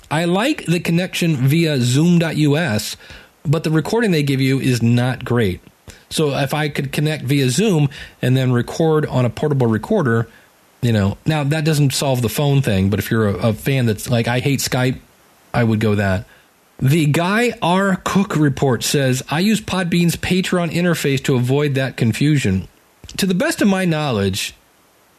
I 0.10 0.26
like 0.26 0.66
the 0.66 0.80
connection 0.80 1.36
via 1.36 1.80
Zoom.us, 1.80 2.98
but 3.46 3.64
the 3.64 3.72
recording 3.72 4.12
they 4.12 4.24
give 4.24 4.42
you 4.42 4.60
is 4.60 4.82
not 4.82 5.24
great. 5.24 5.62
So 6.10 6.36
if 6.36 6.54
I 6.54 6.70
could 6.70 6.92
connect 6.92 7.24
via 7.26 7.50
Zoom 7.50 7.90
and 8.22 8.36
then 8.36 8.52
record 8.52 9.06
on 9.06 9.26
a 9.26 9.30
portable 9.30 9.68
recorder, 9.68 10.28
you 10.82 10.92
know, 10.92 11.18
now 11.26 11.44
that 11.44 11.66
doesn't 11.66 11.94
solve 11.94 12.22
the 12.22 12.30
phone 12.30 12.62
thing. 12.62 12.90
But 12.90 13.00
if 13.00 13.12
you're 13.12 13.28
a, 13.28 13.50
a 13.50 13.54
fan 13.54 13.86
that's 13.86 14.10
like, 14.10 14.28
I 14.28 14.40
hate 14.40 14.60
Skype, 14.60 15.00
I 15.54 15.64
would 15.64 15.80
go 15.80 15.96
that. 15.96 16.26
The 16.80 17.06
Guy 17.06 17.54
R. 17.62 18.02
Cook 18.04 18.36
report 18.36 18.84
says, 18.84 19.24
I 19.30 19.40
use 19.40 19.62
Podbean's 19.62 20.16
Patreon 20.18 20.72
interface 20.72 21.24
to 21.24 21.36
avoid 21.36 21.76
that 21.76 21.98
confusion. 21.98 22.68
To 23.18 23.26
the 23.26 23.34
best 23.34 23.62
of 23.62 23.68
my 23.68 23.86
knowledge, 23.86 24.54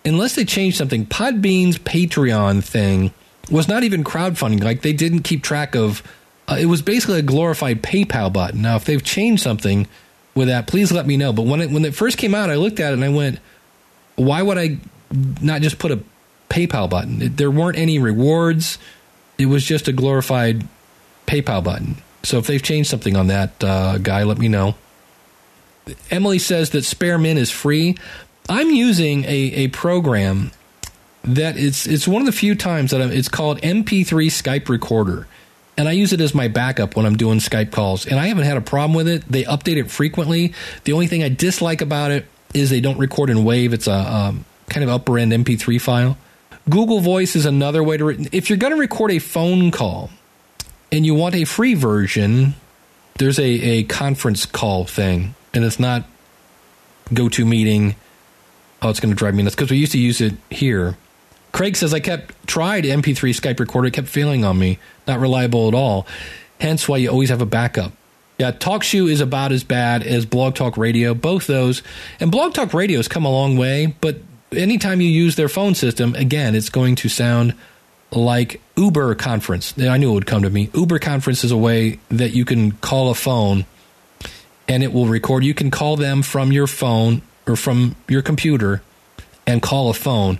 unless 0.05 0.35
they 0.35 0.45
changed 0.45 0.77
something, 0.77 1.07
Podbean's 1.07 1.79
Patreon 1.79 2.63
thing 2.63 3.13
was 3.51 3.69
not 3.69 3.85
even 3.85 4.05
crowdfunding. 4.05 4.63
Like 4.63 4.83
they 4.83 4.93
didn't 4.93 5.21
keep 5.23 5.43
track 5.43 5.75
of. 5.75 6.03
Uh, 6.49 6.57
it 6.61 6.67
was 6.67 6.81
basically 6.81 7.19
a 7.19 7.23
glorified 7.23 7.83
PayPal 7.83 8.33
button. 8.33 8.63
Now, 8.63 8.77
if 8.77 8.85
they've 8.85 9.03
changed 9.03 9.43
something 9.43 9.89
with 10.35 10.49
that, 10.49 10.67
please 10.67 10.93
let 10.93 11.07
me 11.07 11.17
know. 11.17 11.33
But 11.33 11.47
when 11.47 11.61
it 11.61 11.71
when 11.71 11.85
it 11.85 11.95
first 11.95 12.19
came 12.19 12.35
out, 12.35 12.51
I 12.51 12.57
looked 12.57 12.81
at 12.81 12.91
it 12.91 12.95
and 12.95 13.05
I 13.05 13.09
went, 13.09 13.41
"Why 14.17 14.43
would 14.43 14.59
I 14.59 14.79
not 15.41 15.63
just 15.63 15.79
put 15.79 15.91
a 15.91 16.01
PayPal 16.49 16.89
button? 16.89 17.23
It, 17.23 17.37
there 17.37 17.51
weren't 17.51 17.79
any 17.79 17.99
rewards. 17.99 18.79
It 19.39 19.47
was 19.47 19.65
just 19.65 19.89
a 19.89 19.93
glorified 19.93 20.67
PayPal 21.27 21.63
button. 21.63 21.97
So 22.23 22.39
if 22.39 22.47
they've 22.47 22.63
changed 22.63 22.91
something 22.91 23.17
on 23.17 23.29
that, 23.29 23.63
uh, 23.63 23.99
guy, 23.99 24.25
let 24.25 24.39
me 24.39 24.49
know. 24.49 24.75
Emily 26.11 26.38
says 26.38 26.70
that 26.70 26.85
SpareMin 26.85 27.37
is 27.37 27.51
free. 27.51 27.96
I'm 28.49 28.70
using 28.70 29.25
a, 29.25 29.29
a 29.29 29.68
program 29.68 30.53
that 31.25 31.57
it's 31.57 31.87
it's 31.87 32.07
one 32.07 32.22
of 32.22 32.27
the 32.27 32.33
few 32.33 32.55
times 32.55 32.92
that 32.92 33.03
I'm, 33.03 33.11
it's 33.11 33.29
called 33.29 33.61
MP3 33.61 34.07
Skype 34.07 34.68
Recorder, 34.68 35.27
and 35.77 35.88
I 35.88 35.92
use 35.92 36.12
it 36.12 36.20
as 36.20 36.35
my 36.35 36.49
backup 36.49 36.96
when 36.96 37.07
I'm 37.07 37.16
doing 37.16 37.38
Skype 37.38 37.72
calls. 37.72 38.07
And 38.07 38.18
I 38.18 38.27
haven't 38.29 38.44
had 38.44 38.57
a 38.57 38.61
problem 38.61 38.94
with 38.94 39.09
it. 39.09 39.25
They 39.31 39.44
update 39.44 39.77
it 39.77 39.90
frequently. 39.90 40.55
The 40.85 40.92
only 40.92 41.07
thing 41.07 41.22
I 41.22 41.29
dislike 41.29 41.81
about 41.81 42.11
it 42.11 42.27
is 42.55 42.70
they 42.70 42.81
don't 42.81 42.99
record 42.99 43.31
in 43.31 43.44
Wave. 43.44 43.72
It's 43.72 43.88
a 43.88 44.14
um, 44.14 44.44
kind 44.68 44.85
of 44.85 44.90
upper 44.90 45.18
end 45.18 45.33
MP3 45.33 45.81
file. 45.81 46.16
Google 46.68 47.01
Voice 47.01 47.37
is 47.37 47.46
another 47.46 47.83
way 47.83 47.96
to. 47.96 48.05
Re- 48.05 48.29
if 48.33 48.49
you're 48.51 48.59
going 48.59 48.72
to 48.72 48.79
record 48.79 49.11
a 49.11 49.18
phone 49.18 49.70
call, 49.70 50.11
and 50.90 51.05
you 51.05 51.14
want 51.14 51.35
a 51.35 51.44
free 51.44 51.75
version, 51.75 52.55
there's 53.18 53.38
a, 53.38 53.44
a 53.44 53.83
conference 53.85 54.46
call 54.46 54.85
thing, 54.85 55.35
and 55.57 55.64
it's 55.64 55.81
not 55.81 56.05
go 57.12 57.29
to 57.31 57.45
meeting. 57.45 57.97
Oh, 58.83 58.90
it's 58.90 59.01
going 59.01 59.12
to 59.12 59.16
drive 59.16 59.35
me 59.35 59.42
nuts 59.42 59.57
because 59.57 59.71
we 59.71 59.79
used 59.79 59.92
to 59.92 59.99
use 59.99 60.21
it 60.21 60.35
here. 60.51 60.97
Craig 61.53 61.77
says 61.77 61.95
I 61.95 62.01
kept 62.01 62.47
tried 62.47 62.85
MP3 62.85 63.35
Skype 63.35 63.59
recorder, 63.59 63.90
kept 63.90 64.09
failing 64.09 64.45
on 64.45 64.59
me, 64.59 64.79
not 65.07 65.19
reliable 65.19 65.69
at 65.69 65.75
all. 65.75 66.07
Hence 66.61 66.87
why 66.87 66.99
you 66.99 67.09
always 67.09 67.31
have 67.31 67.40
a 67.40 67.47
backup. 67.47 67.92
Yeah, 68.38 68.53
TalkShoe 68.53 69.11
is 69.11 69.23
about 69.23 69.51
as 69.51 69.64
bad 69.64 70.03
as 70.03 70.27
Blog 70.27 70.55
Talk 70.55 70.77
Radio, 70.77 71.14
both 71.14 71.47
those. 71.47 71.83
And 72.21 72.31
Blog 72.31 72.53
Talk 72.53 72.75
Radio 72.75 72.99
has 72.99 73.09
come 73.09 73.25
a 73.25 73.31
long 73.31 73.57
way, 73.57 73.97
but 74.03 74.19
anytime 74.53 75.01
you 75.01 75.09
use 75.09 75.37
their 75.37 75.49
phone 75.49 75.75
system, 75.75 76.14
again, 76.14 76.55
it's 76.55 76.69
going 76.69 76.97
to 76.97 77.09
sound 77.09 77.55
like 78.11 78.61
Uber 78.77 79.14
conference. 79.14 79.73
I 79.79 79.97
knew 79.97 80.11
it 80.11 80.14
would 80.14 80.27
come 80.27 80.42
to 80.42 80.51
me. 80.51 80.69
Uber 80.75 80.99
conference 80.99 81.45
is 81.45 81.51
a 81.51 81.57
way 81.57 81.99
that 82.11 82.33
you 82.33 82.45
can 82.45 82.73
call 82.73 83.11
a 83.11 83.14
phone 83.14 83.64
and 84.69 84.83
it 84.83 84.93
will 84.93 85.07
record. 85.07 85.45
You 85.45 85.55
can 85.55 85.71
call 85.71 85.97
them 85.97 86.23
from 86.23 86.53
your 86.53 86.67
phone 86.67 87.23
or 87.47 87.57
from 87.57 87.97
your 88.09 88.23
computer 88.23 88.83
and 89.47 89.63
call 89.63 89.91
a 89.91 89.95
phone. 89.95 90.39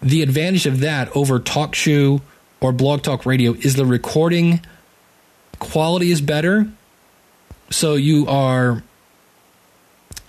The 0.00 0.22
advantage 0.22 0.66
of 0.66 0.80
that 0.80 1.14
over 1.16 1.38
TalkShoe 1.38 2.20
or 2.60 2.72
Blog 2.72 3.02
Talk 3.02 3.26
Radio 3.26 3.52
is 3.54 3.74
the 3.74 3.86
recording 3.86 4.60
quality 5.58 6.10
is 6.10 6.20
better. 6.20 6.68
So 7.70 7.94
you 7.94 8.26
are 8.28 8.82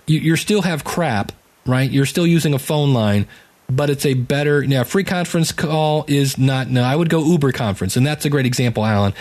you 0.06 0.20
you 0.20 0.36
still 0.36 0.62
have 0.62 0.84
crap, 0.84 1.32
right? 1.64 1.90
You're 1.90 2.06
still 2.06 2.26
using 2.26 2.52
a 2.52 2.58
phone 2.58 2.92
line, 2.92 3.26
but 3.70 3.88
it's 3.90 4.04
a 4.04 4.14
better 4.14 4.66
now 4.66 4.84
free 4.84 5.04
conference 5.04 5.52
call 5.52 6.04
is 6.08 6.36
not 6.36 6.68
no 6.68 6.82
i 6.82 6.94
would 6.94 7.08
go 7.08 7.24
uber 7.24 7.52
conference 7.52 7.96
and 7.96 8.06
that's 8.06 8.24
a 8.24 8.30
great 8.30 8.46
example 8.46 8.84
alan 8.84 9.14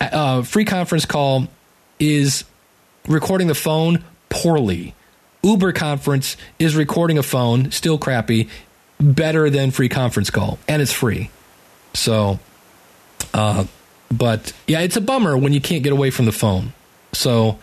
uh, 0.00 0.42
free 0.42 0.64
conference 0.64 1.06
call 1.06 1.46
is 1.98 2.44
recording 3.08 3.46
the 3.46 3.54
phone 3.54 4.04
poorly. 4.28 4.94
Uber 5.42 5.72
conference 5.72 6.36
is 6.58 6.74
recording 6.74 7.18
a 7.18 7.22
phone 7.22 7.70
still 7.70 7.98
crappy 7.98 8.48
better 9.00 9.50
than 9.50 9.70
free 9.70 9.88
conference 9.88 10.30
call 10.30 10.58
and 10.68 10.80
it's 10.80 10.92
free. 10.92 11.30
So 11.92 12.38
uh, 13.32 13.64
but 14.10 14.52
yeah 14.66 14.80
it's 14.80 14.96
a 14.96 15.00
bummer 15.00 15.36
when 15.36 15.52
you 15.52 15.60
can't 15.60 15.82
get 15.82 15.92
away 15.92 16.10
from 16.10 16.24
the 16.24 16.32
phone. 16.32 16.72
So 17.12 17.58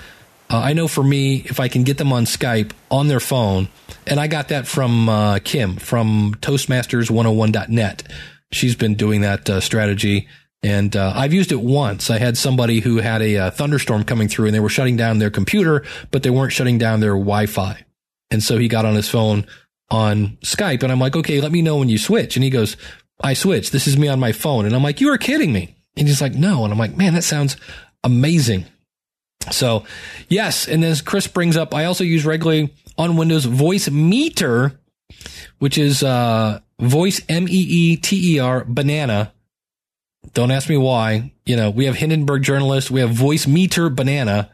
uh, 0.52 0.58
I 0.58 0.74
know 0.74 0.90
for 0.90 1.04
me, 1.04 1.38
if 1.46 1.62
I 1.62 1.70
can 1.70 1.84
get 1.84 1.98
them 1.98 2.12
on 2.12 2.26
Skype 2.26 2.74
on 2.90 3.08
their 3.08 3.22
phone, 3.22 3.70
and 4.06 4.20
I 4.20 4.28
got 4.28 4.50
that 4.50 4.68
from 4.68 5.08
uh, 5.08 5.40
Kim 5.40 5.78
from 5.78 6.36
Toastmasters101.net. 6.42 8.04
She's 8.52 8.76
been 8.76 8.96
doing 8.96 9.22
that 9.22 9.50
uh, 9.50 9.62
strategy, 9.62 10.28
and 10.64 10.96
uh, 10.96 11.14
I've 11.16 11.34
used 11.34 11.52
it 11.52 11.62
once. 11.62 12.10
I 12.10 12.20
had 12.20 12.38
somebody 12.38 12.80
who 12.82 12.98
had 12.98 13.22
a, 13.22 13.36
a 13.36 13.46
uh, 13.46 13.52
thunderstorm 13.52 14.04
coming 14.04 14.28
through, 14.28 14.48
and 14.48 14.56
they 14.56 14.60
were 14.60 14.70
shutting 14.70 14.96
down 14.98 15.20
their 15.20 15.32
computer, 15.32 15.84
but 16.12 16.24
they 16.24 16.30
weren't 16.30 16.54
shutting 16.54 16.78
down 16.78 17.00
their 17.00 17.14
Wi-Fi. 17.14 17.84
And 18.30 18.44
so 18.44 18.58
he 18.58 18.68
got 18.68 18.86
on 18.86 18.96
his 18.96 19.10
phone 19.10 19.48
on 19.90 20.38
Skype, 20.42 20.84
and 20.84 20.92
I'm 20.92 21.00
like, 21.00 21.16
okay, 21.16 21.42
let 21.42 21.52
me 21.52 21.62
know 21.62 21.78
when 21.78 21.90
you 21.90 21.98
switch. 21.98 22.38
And 22.38 22.44
he 22.44 22.50
goes, 22.50 22.78
I 23.22 23.34
switched. 23.34 23.72
This 23.72 23.88
is 23.88 23.98
me 23.98 24.08
on 24.08 24.20
my 24.20 24.32
phone. 24.32 24.66
And 24.66 24.76
I'm 24.76 24.84
like, 24.84 25.02
you 25.02 25.10
are 25.10 25.18
kidding 25.18 25.52
me. 25.52 25.76
And 25.98 26.08
he's 26.08 26.22
like, 26.22 26.34
no. 26.34 26.64
And 26.64 26.72
I'm 26.72 26.80
like, 26.80 26.96
man, 26.96 27.14
that 27.14 27.24
sounds 27.24 27.58
amazing. 28.04 28.66
So, 29.52 29.84
yes, 30.30 30.68
and 30.68 30.84
as 30.84 31.02
Chris 31.02 31.28
brings 31.28 31.58
up, 31.58 31.74
I 31.74 31.86
also 31.86 32.04
use 32.04 32.26
regularly 32.26 32.74
on 32.98 33.18
Windows 33.18 33.48
Voicemeeter, 33.48 34.78
which 35.58 35.78
is 35.78 36.04
uh, 36.04 36.60
voice 36.80 37.22
M 37.28 37.48
E 37.48 37.52
E 37.52 37.98
T 37.98 38.36
E 38.36 38.40
R 38.40 38.64
banana. 38.66 39.34
Don't 40.34 40.52
ask 40.52 40.70
me 40.70 40.78
why. 40.78 41.32
You 41.46 41.56
know, 41.56 41.70
we 41.70 41.86
have 41.86 41.96
Hindenburg 41.96 42.44
journalist, 42.44 42.92
we 42.92 43.02
have 43.02 43.12
Voicemeeter 43.12 43.94
banana, 43.94 44.50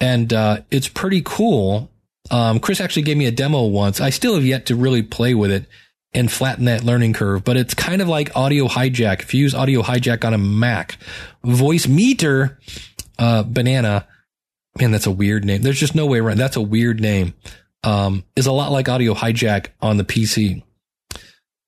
and 0.00 0.32
uh, 0.32 0.60
it's 0.70 0.88
pretty 0.88 1.22
cool. 1.24 1.90
Um, 2.30 2.60
Chris 2.60 2.80
actually 2.80 3.02
gave 3.02 3.16
me 3.16 3.26
a 3.26 3.30
demo 3.30 3.64
once. 3.64 4.00
I 4.00 4.10
still 4.10 4.34
have 4.34 4.44
yet 4.44 4.66
to 4.66 4.76
really 4.76 5.02
play 5.02 5.34
with 5.34 5.50
it 5.50 5.66
and 6.12 6.30
flatten 6.30 6.66
that 6.66 6.84
learning 6.84 7.12
curve, 7.12 7.44
but 7.44 7.56
it's 7.56 7.74
kind 7.74 8.00
of 8.00 8.08
like 8.08 8.34
Audio 8.36 8.66
Hijack. 8.66 9.20
If 9.22 9.34
you 9.34 9.42
use 9.42 9.54
Audio 9.54 9.82
Hijack 9.82 10.24
on 10.24 10.34
a 10.34 10.38
Mac, 10.38 10.96
Voicemeeter 11.44 12.56
uh, 13.18 13.42
Banana, 13.42 14.06
man, 14.78 14.90
that's 14.90 15.06
a 15.06 15.10
weird 15.10 15.44
name. 15.44 15.62
There's 15.62 15.80
just 15.80 15.94
no 15.94 16.06
way 16.06 16.18
around. 16.18 16.38
That's 16.38 16.56
a 16.56 16.62
weird 16.62 17.00
name. 17.00 17.34
Um, 17.84 18.24
is 18.36 18.46
a 18.46 18.52
lot 18.52 18.72
like 18.72 18.88
Audio 18.88 19.14
Hijack 19.14 19.68
on 19.80 19.96
the 19.98 20.04
PC. 20.04 20.62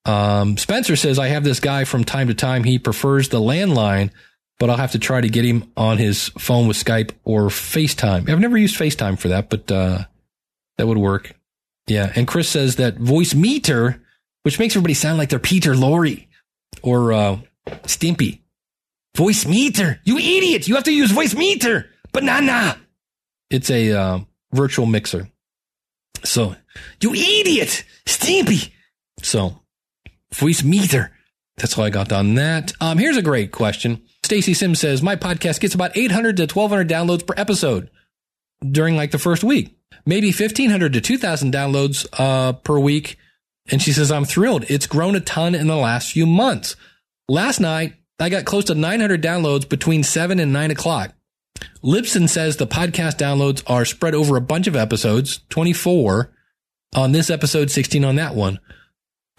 Um, 0.04 0.56
Spencer 0.56 0.96
says, 0.96 1.18
I 1.18 1.28
have 1.28 1.44
this 1.44 1.60
guy 1.60 1.84
from 1.84 2.04
time 2.04 2.28
to 2.28 2.34
time. 2.34 2.64
He 2.64 2.78
prefers 2.78 3.28
the 3.28 3.40
landline, 3.40 4.10
but 4.58 4.70
I'll 4.70 4.76
have 4.76 4.92
to 4.92 4.98
try 4.98 5.20
to 5.20 5.28
get 5.28 5.44
him 5.44 5.70
on 5.76 5.98
his 5.98 6.28
phone 6.30 6.66
with 6.66 6.76
Skype 6.76 7.12
or 7.24 7.48
FaceTime. 7.48 8.28
I've 8.28 8.40
never 8.40 8.56
used 8.56 8.78
FaceTime 8.78 9.18
for 9.18 9.28
that, 9.28 9.50
but 9.50 9.70
uh, 9.70 10.04
that 10.78 10.86
would 10.86 10.98
work. 10.98 11.34
Yeah. 11.86 12.12
And 12.14 12.26
Chris 12.26 12.48
says 12.48 12.76
that 12.76 12.96
Voicemeeter, 12.96 14.00
which 14.42 14.58
makes 14.58 14.74
everybody 14.74 14.94
sound 14.94 15.18
like 15.18 15.28
they're 15.28 15.38
Peter 15.38 15.74
Lorre 15.74 16.26
or 16.82 17.12
uh, 17.12 17.38
Stimpy. 17.82 18.40
Voicemeeter, 19.16 19.98
you 20.04 20.18
idiot! 20.18 20.68
You 20.68 20.76
have 20.76 20.84
to 20.84 20.92
use 20.92 21.10
Voicemeeter. 21.10 21.88
Banana. 22.12 22.78
It's 23.50 23.70
a 23.70 23.92
uh, 23.92 24.18
virtual 24.52 24.86
mixer. 24.86 25.28
So, 26.24 26.54
you 27.00 27.12
idiot, 27.14 27.84
Stimpy. 28.06 28.70
So, 29.22 29.59
Voicemeeter. 30.34 31.10
That's 31.56 31.76
all 31.76 31.84
I 31.84 31.90
got 31.90 32.12
on 32.12 32.34
that. 32.34 32.72
Um, 32.80 32.98
here's 32.98 33.16
a 33.16 33.22
great 33.22 33.52
question. 33.52 34.02
Stacy 34.24 34.54
Sims 34.54 34.80
says, 34.80 35.02
my 35.02 35.16
podcast 35.16 35.60
gets 35.60 35.74
about 35.74 35.96
800 35.96 36.36
to 36.38 36.42
1200 36.42 36.88
downloads 36.88 37.26
per 37.26 37.34
episode 37.36 37.90
during 38.68 38.96
like 38.96 39.10
the 39.10 39.18
first 39.18 39.42
week, 39.44 39.76
maybe 40.06 40.28
1500 40.28 40.92
to 40.92 41.00
2000 41.00 41.52
downloads, 41.52 42.06
uh, 42.18 42.52
per 42.52 42.78
week. 42.78 43.18
And 43.70 43.82
she 43.82 43.92
says, 43.92 44.10
I'm 44.10 44.24
thrilled. 44.24 44.64
It's 44.70 44.86
grown 44.86 45.14
a 45.16 45.20
ton 45.20 45.54
in 45.54 45.66
the 45.66 45.76
last 45.76 46.12
few 46.12 46.26
months. 46.26 46.76
Last 47.28 47.60
night, 47.60 47.94
I 48.18 48.28
got 48.28 48.44
close 48.44 48.64
to 48.66 48.74
900 48.74 49.22
downloads 49.22 49.68
between 49.68 50.02
seven 50.02 50.40
and 50.40 50.52
nine 50.52 50.70
o'clock. 50.70 51.14
Libsyn 51.82 52.28
says 52.28 52.56
the 52.56 52.66
podcast 52.66 53.16
downloads 53.16 53.62
are 53.66 53.84
spread 53.84 54.14
over 54.14 54.36
a 54.36 54.40
bunch 54.40 54.66
of 54.66 54.76
episodes, 54.76 55.40
24 55.50 56.32
on 56.94 57.12
this 57.12 57.30
episode, 57.30 57.70
16 57.70 58.04
on 58.04 58.16
that 58.16 58.34
one. 58.34 58.58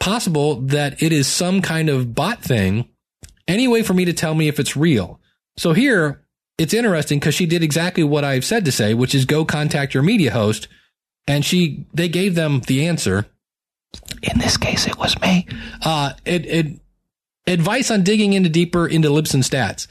Possible 0.02 0.56
that 0.62 1.04
it 1.04 1.14
is 1.14 1.28
some 1.28 1.62
kind 1.62 1.88
of 1.88 2.16
bot 2.16 2.42
thing. 2.42 2.90
Any 3.48 3.68
way 3.68 3.84
for 3.84 3.94
me 3.94 4.04
to 4.06 4.14
tell 4.14 4.34
me 4.34 4.48
if 4.48 4.60
it's 4.60 4.76
real. 4.76 5.20
So 5.58 5.74
here, 5.74 6.26
it's 6.58 6.74
interesting 6.74 7.20
because 7.20 7.36
she 7.36 7.46
did 7.46 7.62
exactly 7.62 8.04
what 8.04 8.24
I've 8.24 8.44
said 8.44 8.66
to 8.66 8.72
say, 8.72 8.96
which 8.96 9.14
is 9.14 9.26
go 9.26 9.46
contact 9.46 9.94
your 9.94 10.02
media 10.02 10.32
host. 10.32 10.68
And 11.28 11.46
she, 11.46 11.86
they 11.94 12.10
gave 12.10 12.34
them 12.34 12.62
the 12.62 12.88
answer. 12.88 13.28
In 14.24 14.40
this 14.40 14.58
case, 14.58 14.88
it 14.88 14.98
was 14.98 15.20
me. 15.22 15.46
Uh, 15.86 16.14
it, 16.26 16.48
it, 16.48 16.80
advice 17.46 17.92
on 17.92 18.02
digging 18.02 18.34
into 18.34 18.50
deeper 18.50 18.88
into 18.88 19.10
Libsyn 19.10 19.44
stats. 19.44 19.86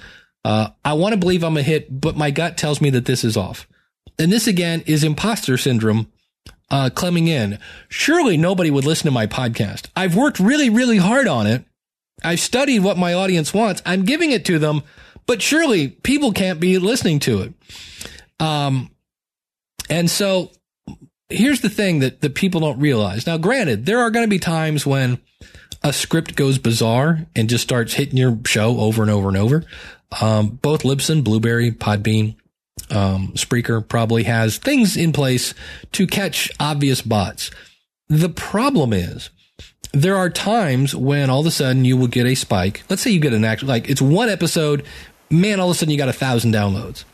Uh, 0.44 0.70
I 0.84 0.94
want 0.94 1.12
to 1.12 1.20
believe 1.20 1.44
I'm 1.44 1.56
a 1.56 1.62
hit, 1.62 2.00
but 2.00 2.16
my 2.16 2.32
gut 2.32 2.58
tells 2.58 2.80
me 2.80 2.90
that 2.90 3.04
this 3.04 3.22
is 3.22 3.36
off. 3.36 3.68
And 4.18 4.32
this 4.32 4.48
again 4.48 4.82
is 4.86 5.04
imposter 5.04 5.56
syndrome 5.56 6.10
uh, 6.70 6.90
coming 6.90 7.28
in. 7.28 7.58
Surely 7.88 8.36
nobody 8.36 8.70
would 8.70 8.84
listen 8.84 9.06
to 9.06 9.10
my 9.10 9.26
podcast. 9.26 9.86
I've 9.96 10.16
worked 10.16 10.40
really, 10.40 10.70
really 10.70 10.98
hard 10.98 11.26
on 11.26 11.46
it. 11.46 11.64
I've 12.22 12.40
studied 12.40 12.80
what 12.80 12.98
my 12.98 13.14
audience 13.14 13.54
wants. 13.54 13.82
I'm 13.86 14.04
giving 14.04 14.30
it 14.30 14.44
to 14.46 14.58
them, 14.58 14.82
but 15.26 15.40
surely 15.40 15.88
people 15.88 16.32
can't 16.32 16.60
be 16.60 16.78
listening 16.78 17.18
to 17.20 17.42
it. 17.42 17.54
Um, 18.38 18.90
and 19.88 20.10
so 20.10 20.50
here's 21.28 21.60
the 21.60 21.68
thing 21.68 22.00
that, 22.00 22.20
that 22.20 22.34
people 22.34 22.60
don't 22.60 22.78
realize. 22.78 23.26
Now, 23.26 23.38
granted, 23.38 23.86
there 23.86 24.00
are 24.00 24.10
going 24.10 24.24
to 24.24 24.30
be 24.30 24.38
times 24.38 24.84
when 24.84 25.18
a 25.82 25.92
script 25.92 26.36
goes 26.36 26.58
bizarre 26.58 27.26
and 27.34 27.48
just 27.48 27.64
starts 27.64 27.94
hitting 27.94 28.18
your 28.18 28.38
show 28.44 28.78
over 28.78 29.02
and 29.02 29.10
over 29.10 29.28
and 29.28 29.36
over. 29.36 29.64
Um, 30.20 30.58
both 30.62 30.82
Libsyn, 30.82 31.24
Blubrry, 31.24 31.70
Podbean, 31.70 32.36
um, 32.90 33.32
Spreaker 33.34 33.86
probably 33.86 34.24
has 34.24 34.58
things 34.58 34.96
in 34.96 35.12
place 35.12 35.54
to 35.92 36.06
catch 36.06 36.50
obvious 36.58 37.02
bots. 37.02 37.50
The 38.08 38.28
problem 38.28 38.92
is 38.92 39.30
there 39.92 40.16
are 40.16 40.30
times 40.30 40.94
when 40.94 41.30
all 41.30 41.40
of 41.40 41.46
a 41.46 41.50
sudden 41.50 41.84
you 41.84 41.96
will 41.96 42.06
get 42.06 42.26
a 42.26 42.34
spike. 42.34 42.82
Let's 42.88 43.02
say 43.02 43.10
you 43.10 43.20
get 43.20 43.32
an 43.32 43.44
actual, 43.44 43.68
like 43.68 43.88
it's 43.88 44.02
one 44.02 44.28
episode, 44.28 44.84
man, 45.30 45.60
all 45.60 45.70
of 45.70 45.76
a 45.76 45.78
sudden 45.78 45.92
you 45.92 45.98
got 45.98 46.08
a 46.08 46.12
thousand 46.12 46.52
downloads 46.52 47.04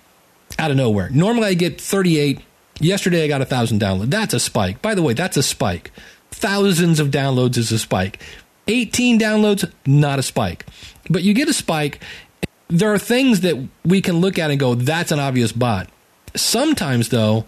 out 0.59 0.71
of 0.71 0.77
nowhere. 0.77 1.11
Normally 1.11 1.49
I 1.49 1.55
get 1.55 1.81
38. 1.81 2.41
Yesterday 2.79 3.25
I 3.25 3.29
got 3.29 3.43
a 3.43 3.47
thousand 3.47 3.81
downloads. 3.81 4.11
That's 4.11 4.35
a 4.35 4.41
spike. 4.41 4.83
By 4.83 4.95
the 4.95 5.03
way, 5.03 5.15
that's 5.15 5.37
a 5.37 5.43
spike. 5.43 5.91
Thousands 6.31 7.01
of 7.01 7.09
downloads 7.09 7.57
is 7.57 7.73
a 7.73 7.79
spike. 7.79 8.23
18 8.69 9.19
downloads, 9.19 9.71
not 9.87 10.19
a 10.19 10.23
spike. 10.23 10.67
But 11.09 11.23
you 11.23 11.35
get 11.35 11.49
a 11.49 11.53
spike. 11.53 12.01
There 12.69 12.93
are 12.93 12.99
things 12.99 13.43
that 13.43 13.57
we 13.85 14.01
can 14.01 14.17
look 14.17 14.39
at 14.39 14.51
and 14.51 14.59
go, 14.59 14.75
that's 14.75 15.13
an 15.13 15.21
obvious 15.21 15.53
bot. 15.53 15.89
Sometimes, 16.35 17.11
though, 17.11 17.45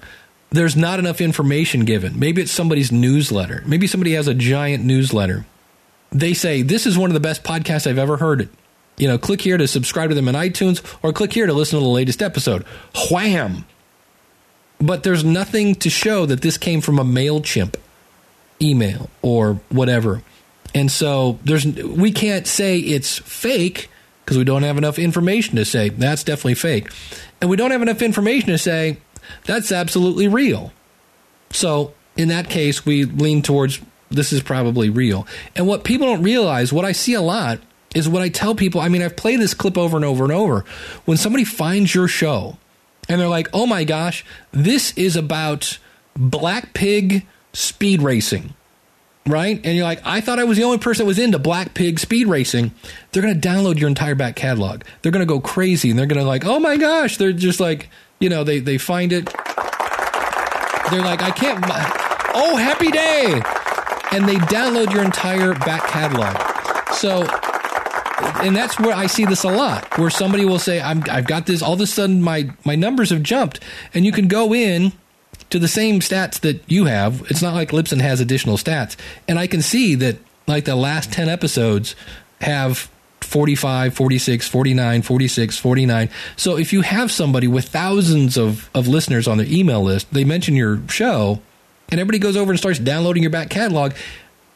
there's 0.50 0.76
not 0.76 0.98
enough 0.98 1.20
information 1.20 1.84
given. 1.84 2.18
Maybe 2.18 2.42
it's 2.42 2.52
somebody's 2.52 2.92
newsletter. 2.92 3.62
Maybe 3.66 3.86
somebody 3.86 4.12
has 4.12 4.28
a 4.28 4.34
giant 4.34 4.84
newsletter. 4.84 5.44
They 6.10 6.34
say, 6.34 6.62
this 6.62 6.86
is 6.86 6.96
one 6.96 7.10
of 7.10 7.14
the 7.14 7.20
best 7.20 7.44
podcasts 7.44 7.86
I've 7.86 7.98
ever 7.98 8.16
heard. 8.16 8.48
You 8.96 9.08
know, 9.08 9.18
click 9.18 9.40
here 9.40 9.56
to 9.56 9.68
subscribe 9.68 10.08
to 10.08 10.14
them 10.14 10.28
in 10.28 10.34
iTunes 10.34 10.82
or 11.02 11.12
click 11.12 11.32
here 11.32 11.46
to 11.46 11.52
listen 11.52 11.78
to 11.78 11.84
the 11.84 11.90
latest 11.90 12.22
episode. 12.22 12.64
Wham! 13.10 13.66
But 14.80 15.02
there's 15.02 15.24
nothing 15.24 15.74
to 15.76 15.90
show 15.90 16.26
that 16.26 16.40
this 16.40 16.56
came 16.56 16.80
from 16.80 16.98
a 16.98 17.04
MailChimp 17.04 17.74
email 18.60 19.10
or 19.22 19.60
whatever. 19.68 20.22
And 20.74 20.90
so 20.90 21.38
there's 21.44 21.64
we 21.66 22.12
can't 22.12 22.46
say 22.46 22.78
it's 22.78 23.18
fake 23.18 23.88
because 24.28 24.36
we 24.36 24.44
don't 24.44 24.62
have 24.62 24.76
enough 24.76 24.98
information 24.98 25.56
to 25.56 25.64
say 25.64 25.88
that's 25.88 26.22
definitely 26.22 26.54
fake. 26.54 26.90
And 27.40 27.48
we 27.48 27.56
don't 27.56 27.70
have 27.70 27.80
enough 27.80 28.02
information 28.02 28.48
to 28.48 28.58
say 28.58 28.98
that's 29.46 29.72
absolutely 29.72 30.28
real. 30.28 30.70
So 31.48 31.94
in 32.14 32.28
that 32.28 32.50
case, 32.50 32.84
we 32.84 33.06
lean 33.06 33.40
towards 33.40 33.80
this 34.10 34.30
is 34.34 34.42
probably 34.42 34.90
real. 34.90 35.26
And 35.56 35.66
what 35.66 35.82
people 35.82 36.08
don't 36.08 36.22
realize, 36.22 36.74
what 36.74 36.84
I 36.84 36.92
see 36.92 37.14
a 37.14 37.22
lot, 37.22 37.60
is 37.94 38.06
what 38.06 38.20
I 38.20 38.28
tell 38.28 38.54
people. 38.54 38.82
I 38.82 38.90
mean, 38.90 39.00
I've 39.00 39.16
played 39.16 39.40
this 39.40 39.54
clip 39.54 39.78
over 39.78 39.96
and 39.96 40.04
over 40.04 40.24
and 40.24 40.32
over. 40.32 40.66
When 41.06 41.16
somebody 41.16 41.46
finds 41.46 41.94
your 41.94 42.06
show 42.06 42.58
and 43.08 43.18
they're 43.18 43.28
like, 43.28 43.48
oh 43.54 43.64
my 43.64 43.84
gosh, 43.84 44.26
this 44.52 44.92
is 44.98 45.16
about 45.16 45.78
Black 46.14 46.74
Pig 46.74 47.26
speed 47.54 48.02
racing 48.02 48.52
right? 49.28 49.60
And 49.64 49.76
you're 49.76 49.84
like, 49.84 50.00
I 50.04 50.20
thought 50.20 50.38
I 50.38 50.44
was 50.44 50.56
the 50.58 50.64
only 50.64 50.78
person 50.78 51.04
that 51.04 51.08
was 51.08 51.18
into 51.18 51.38
Black 51.38 51.74
Pig 51.74 51.98
speed 51.98 52.26
racing. 52.26 52.72
They're 53.12 53.22
going 53.22 53.38
to 53.38 53.48
download 53.48 53.78
your 53.78 53.88
entire 53.88 54.14
back 54.14 54.36
catalog. 54.36 54.82
They're 55.02 55.12
going 55.12 55.26
to 55.26 55.32
go 55.32 55.40
crazy 55.40 55.90
and 55.90 55.98
they're 55.98 56.06
going 56.06 56.20
to 56.20 56.26
like, 56.26 56.44
oh 56.44 56.58
my 56.58 56.76
gosh, 56.76 57.16
they're 57.16 57.32
just 57.32 57.60
like, 57.60 57.88
you 58.20 58.28
know, 58.28 58.44
they 58.44 58.58
they 58.58 58.78
find 58.78 59.12
it. 59.12 59.26
They're 60.90 61.02
like, 61.02 61.22
I 61.22 61.30
can't. 61.30 61.64
Oh, 62.34 62.56
happy 62.56 62.90
day! 62.90 63.42
And 64.12 64.28
they 64.28 64.36
download 64.36 64.92
your 64.92 65.04
entire 65.04 65.52
back 65.54 65.86
catalog. 65.88 66.36
So, 66.94 67.24
and 68.42 68.56
that's 68.56 68.78
where 68.80 68.94
I 68.94 69.06
see 69.06 69.24
this 69.24 69.44
a 69.44 69.50
lot, 69.50 69.98
where 69.98 70.08
somebody 70.08 70.44
will 70.44 70.58
say, 70.58 70.80
I'm, 70.80 71.02
I've 71.10 71.26
got 71.26 71.46
this. 71.46 71.62
All 71.62 71.74
of 71.74 71.80
a 71.80 71.86
sudden, 71.86 72.22
my 72.22 72.50
my 72.64 72.74
numbers 72.74 73.10
have 73.10 73.22
jumped, 73.22 73.60
and 73.92 74.06
you 74.06 74.12
can 74.12 74.28
go 74.28 74.54
in 74.54 74.92
to 75.50 75.58
the 75.58 75.68
same 75.68 76.00
stats 76.00 76.40
that 76.40 76.60
you 76.70 76.84
have. 76.84 77.22
It's 77.30 77.42
not 77.42 77.54
like 77.54 77.70
Libsyn 77.70 78.00
has 78.00 78.20
additional 78.20 78.56
stats. 78.56 78.96
And 79.26 79.38
I 79.38 79.46
can 79.46 79.62
see 79.62 79.94
that 79.96 80.18
like 80.46 80.64
the 80.64 80.76
last 80.76 81.12
10 81.12 81.28
episodes 81.28 81.94
have 82.40 82.90
45, 83.20 83.94
46, 83.94 84.48
49, 84.48 85.02
46, 85.02 85.58
49. 85.58 86.10
So 86.36 86.56
if 86.56 86.72
you 86.72 86.82
have 86.82 87.10
somebody 87.10 87.46
with 87.46 87.68
thousands 87.68 88.36
of, 88.36 88.70
of 88.74 88.88
listeners 88.88 89.28
on 89.28 89.38
their 89.38 89.46
email 89.48 89.82
list, 89.82 90.12
they 90.12 90.24
mention 90.24 90.54
your 90.54 90.80
show, 90.88 91.40
and 91.90 92.00
everybody 92.00 92.18
goes 92.18 92.36
over 92.36 92.50
and 92.52 92.58
starts 92.58 92.78
downloading 92.78 93.22
your 93.22 93.30
back 93.30 93.50
catalog. 93.50 93.92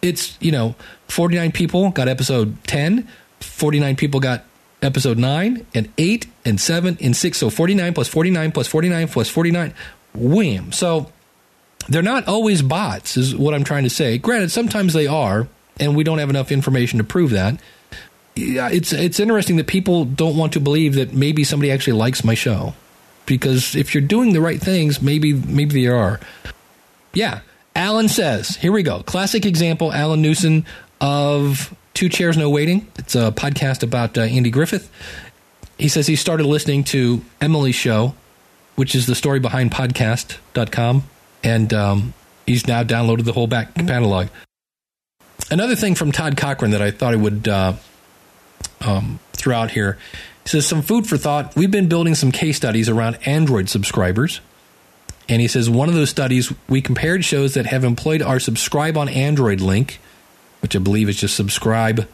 It's, 0.00 0.36
you 0.40 0.52
know, 0.52 0.74
49 1.08 1.52
people 1.52 1.90
got 1.90 2.08
episode 2.08 2.62
10, 2.64 3.08
49 3.40 3.96
people 3.96 4.20
got 4.20 4.44
episode 4.80 5.16
9 5.18 5.66
and 5.74 5.92
8 5.96 6.26
and 6.44 6.60
7 6.60 6.98
and 7.00 7.16
6 7.16 7.38
so 7.38 7.50
49 7.50 7.94
plus 7.94 8.08
49 8.08 8.50
plus 8.50 8.66
49 8.66 9.08
plus 9.08 9.28
49 9.28 9.74
wham. 10.14 10.72
So 10.72 11.10
they're 11.88 12.02
not 12.02 12.28
always 12.28 12.62
bots, 12.62 13.16
is 13.16 13.34
what 13.34 13.54
I'm 13.54 13.64
trying 13.64 13.84
to 13.84 13.90
say. 13.90 14.18
Granted, 14.18 14.50
sometimes 14.50 14.92
they 14.92 15.06
are, 15.06 15.48
and 15.80 15.96
we 15.96 16.04
don't 16.04 16.18
have 16.18 16.30
enough 16.30 16.52
information 16.52 16.98
to 16.98 17.04
prove 17.04 17.30
that. 17.30 17.58
It's 18.34 18.92
it's 18.92 19.20
interesting 19.20 19.56
that 19.56 19.66
people 19.66 20.04
don't 20.04 20.36
want 20.36 20.54
to 20.54 20.60
believe 20.60 20.94
that 20.94 21.12
maybe 21.12 21.44
somebody 21.44 21.70
actually 21.70 21.98
likes 21.98 22.24
my 22.24 22.34
show, 22.34 22.74
because 23.26 23.74
if 23.74 23.94
you're 23.94 24.02
doing 24.02 24.32
the 24.32 24.40
right 24.40 24.60
things, 24.60 25.02
maybe 25.02 25.34
maybe 25.34 25.82
they 25.82 25.88
are. 25.88 26.18
Yeah, 27.12 27.40
Alan 27.76 28.08
says. 28.08 28.56
Here 28.56 28.72
we 28.72 28.82
go. 28.82 29.02
Classic 29.02 29.44
example. 29.44 29.92
Alan 29.92 30.22
Newson 30.22 30.64
of 31.00 31.74
Two 31.92 32.08
Chairs 32.08 32.38
No 32.38 32.48
Waiting. 32.48 32.86
It's 32.96 33.14
a 33.14 33.32
podcast 33.32 33.82
about 33.82 34.16
uh, 34.16 34.22
Andy 34.22 34.50
Griffith. 34.50 34.90
He 35.78 35.88
says 35.88 36.06
he 36.06 36.16
started 36.16 36.46
listening 36.46 36.84
to 36.84 37.22
Emily's 37.40 37.74
show 37.74 38.14
which 38.76 38.94
is 38.94 39.06
the 39.06 39.14
story 39.14 39.40
behind 39.40 39.70
podcast.com. 39.70 41.04
And 41.44 41.74
um, 41.74 42.14
he's 42.46 42.66
now 42.66 42.82
downloaded 42.84 43.24
the 43.24 43.32
whole 43.32 43.46
back 43.46 43.74
catalog. 43.74 44.28
Another 45.50 45.76
thing 45.76 45.94
from 45.94 46.12
Todd 46.12 46.36
Cochran 46.36 46.70
that 46.70 46.82
I 46.82 46.90
thought 46.90 47.12
I 47.12 47.16
would 47.16 47.48
uh, 47.48 47.74
um, 48.80 49.18
throw 49.32 49.56
out 49.56 49.72
here. 49.72 49.98
He 50.44 50.48
says, 50.48 50.66
Some 50.66 50.82
food 50.82 51.06
for 51.06 51.16
thought. 51.16 51.54
We've 51.56 51.70
been 51.70 51.88
building 51.88 52.14
some 52.14 52.32
case 52.32 52.56
studies 52.56 52.88
around 52.88 53.18
Android 53.26 53.68
subscribers. 53.68 54.40
And 55.28 55.40
he 55.40 55.48
says, 55.48 55.68
One 55.68 55.88
of 55.88 55.94
those 55.94 56.10
studies 56.10 56.52
we 56.68 56.80
compared 56.80 57.24
shows 57.24 57.54
that 57.54 57.66
have 57.66 57.84
employed 57.84 58.22
our 58.22 58.40
subscribe 58.40 58.96
on 58.96 59.08
Android 59.08 59.60
link 59.60 60.00
which 60.62 60.76
I 60.76 60.78
believe 60.78 61.08
is 61.08 61.16
just 61.16 61.36
subscribe 61.36 62.08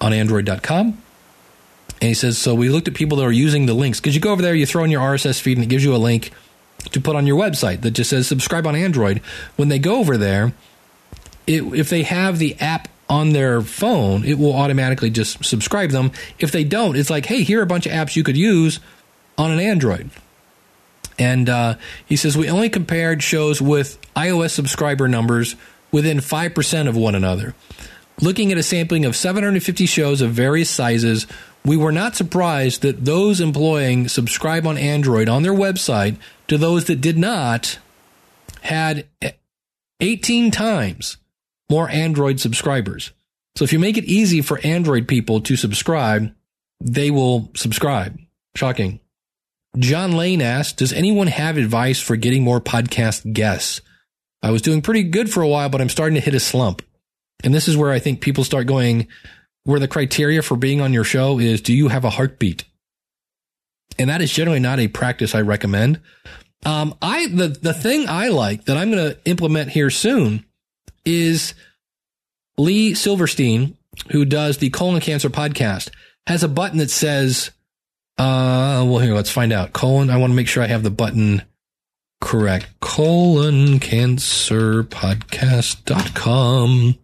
on 0.00 0.12
Android.com. 0.12 1.00
And 2.02 2.08
he 2.08 2.14
says, 2.14 2.36
so 2.36 2.52
we 2.56 2.68
looked 2.68 2.88
at 2.88 2.94
people 2.94 3.18
that 3.18 3.24
are 3.24 3.30
using 3.30 3.66
the 3.66 3.74
links 3.74 4.00
because 4.00 4.16
you 4.16 4.20
go 4.20 4.32
over 4.32 4.42
there, 4.42 4.56
you 4.56 4.66
throw 4.66 4.82
in 4.82 4.90
your 4.90 5.00
RSS 5.00 5.40
feed, 5.40 5.56
and 5.56 5.64
it 5.64 5.68
gives 5.68 5.84
you 5.84 5.94
a 5.94 5.98
link 5.98 6.32
to 6.90 7.00
put 7.00 7.14
on 7.14 7.28
your 7.28 7.38
website 7.38 7.82
that 7.82 7.92
just 7.92 8.10
says 8.10 8.26
subscribe 8.26 8.66
on 8.66 8.74
Android. 8.74 9.18
When 9.54 9.68
they 9.68 9.78
go 9.78 10.00
over 10.00 10.16
there, 10.16 10.52
it, 11.46 11.62
if 11.62 11.90
they 11.90 12.02
have 12.02 12.40
the 12.40 12.56
app 12.58 12.88
on 13.08 13.34
their 13.34 13.62
phone, 13.62 14.24
it 14.24 14.36
will 14.36 14.52
automatically 14.52 15.10
just 15.10 15.44
subscribe 15.44 15.90
them. 15.90 16.10
If 16.40 16.50
they 16.50 16.64
don't, 16.64 16.96
it's 16.96 17.08
like, 17.08 17.26
hey, 17.26 17.44
here 17.44 17.60
are 17.60 17.62
a 17.62 17.66
bunch 17.66 17.86
of 17.86 17.92
apps 17.92 18.16
you 18.16 18.24
could 18.24 18.36
use 18.36 18.80
on 19.38 19.52
an 19.52 19.60
Android. 19.60 20.10
And 21.20 21.48
uh, 21.48 21.76
he 22.04 22.16
says, 22.16 22.36
we 22.36 22.50
only 22.50 22.68
compared 22.68 23.22
shows 23.22 23.62
with 23.62 23.96
iOS 24.16 24.50
subscriber 24.50 25.06
numbers 25.06 25.54
within 25.92 26.18
5% 26.18 26.88
of 26.88 26.96
one 26.96 27.14
another. 27.14 27.54
Looking 28.22 28.52
at 28.52 28.58
a 28.58 28.62
sampling 28.62 29.04
of 29.04 29.16
750 29.16 29.84
shows 29.84 30.20
of 30.20 30.30
various 30.30 30.70
sizes, 30.70 31.26
we 31.64 31.76
were 31.76 31.90
not 31.90 32.14
surprised 32.14 32.82
that 32.82 33.04
those 33.04 33.40
employing 33.40 34.06
subscribe 34.06 34.64
on 34.64 34.78
Android 34.78 35.28
on 35.28 35.42
their 35.42 35.52
website 35.52 36.16
to 36.46 36.56
those 36.56 36.84
that 36.84 37.00
did 37.00 37.18
not 37.18 37.80
had 38.60 39.06
18 39.98 40.52
times 40.52 41.16
more 41.68 41.90
Android 41.90 42.38
subscribers. 42.38 43.10
So 43.56 43.64
if 43.64 43.72
you 43.72 43.80
make 43.80 43.96
it 43.96 44.04
easy 44.04 44.40
for 44.40 44.60
Android 44.62 45.08
people 45.08 45.40
to 45.40 45.56
subscribe, 45.56 46.32
they 46.80 47.10
will 47.10 47.50
subscribe. 47.56 48.20
Shocking. 48.54 49.00
John 49.76 50.12
Lane 50.12 50.42
asked, 50.42 50.76
Does 50.76 50.92
anyone 50.92 51.26
have 51.26 51.56
advice 51.56 52.00
for 52.00 52.14
getting 52.14 52.44
more 52.44 52.60
podcast 52.60 53.32
guests? 53.32 53.80
I 54.44 54.52
was 54.52 54.62
doing 54.62 54.80
pretty 54.80 55.02
good 55.02 55.28
for 55.28 55.42
a 55.42 55.48
while, 55.48 55.70
but 55.70 55.80
I'm 55.80 55.88
starting 55.88 56.14
to 56.14 56.20
hit 56.20 56.34
a 56.34 56.40
slump. 56.40 56.82
And 57.44 57.54
this 57.54 57.68
is 57.68 57.76
where 57.76 57.90
I 57.90 57.98
think 57.98 58.20
people 58.20 58.44
start 58.44 58.66
going, 58.66 59.08
where 59.64 59.80
the 59.80 59.88
criteria 59.88 60.42
for 60.42 60.56
being 60.56 60.80
on 60.80 60.92
your 60.92 61.04
show 61.04 61.38
is 61.38 61.60
do 61.60 61.72
you 61.72 61.88
have 61.88 62.04
a 62.04 62.10
heartbeat? 62.10 62.64
And 63.98 64.10
that 64.10 64.22
is 64.22 64.32
generally 64.32 64.60
not 64.60 64.80
a 64.80 64.88
practice 64.88 65.34
I 65.34 65.42
recommend. 65.42 66.00
Um, 66.64 66.94
I 67.02 67.26
the 67.26 67.48
the 67.48 67.74
thing 67.74 68.08
I 68.08 68.28
like 68.28 68.66
that 68.66 68.76
I'm 68.76 68.92
going 68.92 69.10
to 69.10 69.18
implement 69.24 69.70
here 69.70 69.90
soon 69.90 70.44
is 71.04 71.54
Lee 72.56 72.94
Silverstein, 72.94 73.76
who 74.10 74.24
does 74.24 74.58
the 74.58 74.70
colon 74.70 75.00
cancer 75.00 75.28
podcast, 75.28 75.90
has 76.26 76.44
a 76.44 76.48
button 76.48 76.78
that 76.78 76.90
says, 76.90 77.50
uh, 78.18 78.84
well, 78.86 78.98
here, 78.98 79.14
let's 79.14 79.30
find 79.30 79.52
out. 79.52 79.72
Colon, 79.72 80.10
I 80.10 80.18
want 80.18 80.30
to 80.30 80.36
make 80.36 80.48
sure 80.48 80.62
I 80.62 80.68
have 80.68 80.84
the 80.84 80.90
button 80.90 81.42
correct. 82.20 82.68
Colon 82.80 83.80
cancer 83.80 84.84
podcast.com. 84.84 86.98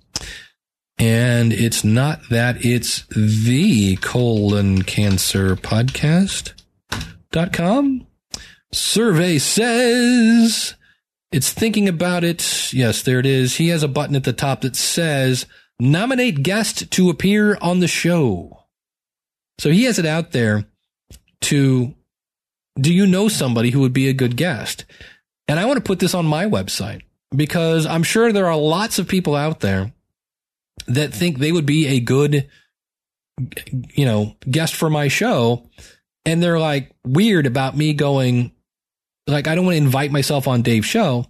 And 0.99 1.53
it's 1.53 1.85
not 1.85 2.21
that, 2.31 2.65
it's 2.65 3.05
the 3.07 3.97
colon 3.97 4.83
cancer 4.83 5.55
podcast.com. 5.55 6.55
Survey 8.73 9.39
says 9.39 10.75
it's 11.31 11.53
thinking 11.53 11.89
about 11.89 12.25
it. 12.25 12.73
Yes, 12.73 13.03
there 13.03 13.21
it 13.21 13.27
is. 13.27 13.57
He 13.57 13.69
has 13.69 13.83
a 13.83 13.89
button 13.89 14.17
at 14.17 14.25
the 14.25 14.33
top 14.33 14.63
that 14.63 14.75
says 14.77 15.47
nominate 15.79 16.43
guest 16.43 16.91
to 16.91 17.11
appear 17.11 17.57
on 17.61 17.79
the 17.81 17.89
show. 17.89 18.65
So 19.59 19.71
he 19.71 19.85
has 19.85 19.99
it 19.99 20.07
out 20.07 20.33
there 20.33 20.65
to 21.43 21.95
do 22.81 22.93
you 22.93 23.07
know 23.07 23.29
somebody 23.29 23.71
who 23.71 23.81
would 23.81 23.93
be 23.93 24.09
a 24.09 24.13
good 24.13 24.37
guest? 24.37 24.85
And 25.47 25.59
I 25.59 25.65
want 25.65 25.79
to 25.79 25.83
put 25.83 25.99
this 25.99 26.15
on 26.15 26.27
my 26.27 26.47
website 26.47 27.03
because 27.35 27.87
I'm 27.87 28.03
sure 28.03 28.33
there 28.33 28.47
are 28.47 28.57
lots 28.57 28.99
of 28.99 29.09
people 29.09 29.35
out 29.35 29.61
there 29.61 29.93
that 30.89 31.15
think 31.15 31.39
they 31.39 31.53
would 31.53 31.67
be 31.67 31.87
a 31.87 32.01
good, 32.01 32.49
you 33.95 34.05
know, 34.05 34.37
guest 34.51 34.75
for 34.75 34.91
my 34.91 35.09
show. 35.09 35.69
And 36.25 36.43
they're 36.43 36.59
like 36.59 36.93
weird 37.05 37.47
about 37.47 37.77
me 37.77 37.95
going, 37.95 38.53
like, 39.27 39.47
I 39.47 39.55
don't 39.55 39.65
want 39.65 39.75
to 39.75 39.83
invite 39.83 40.11
myself 40.11 40.49
on 40.49 40.63
Dave's 40.63 40.87
show. 40.87 41.27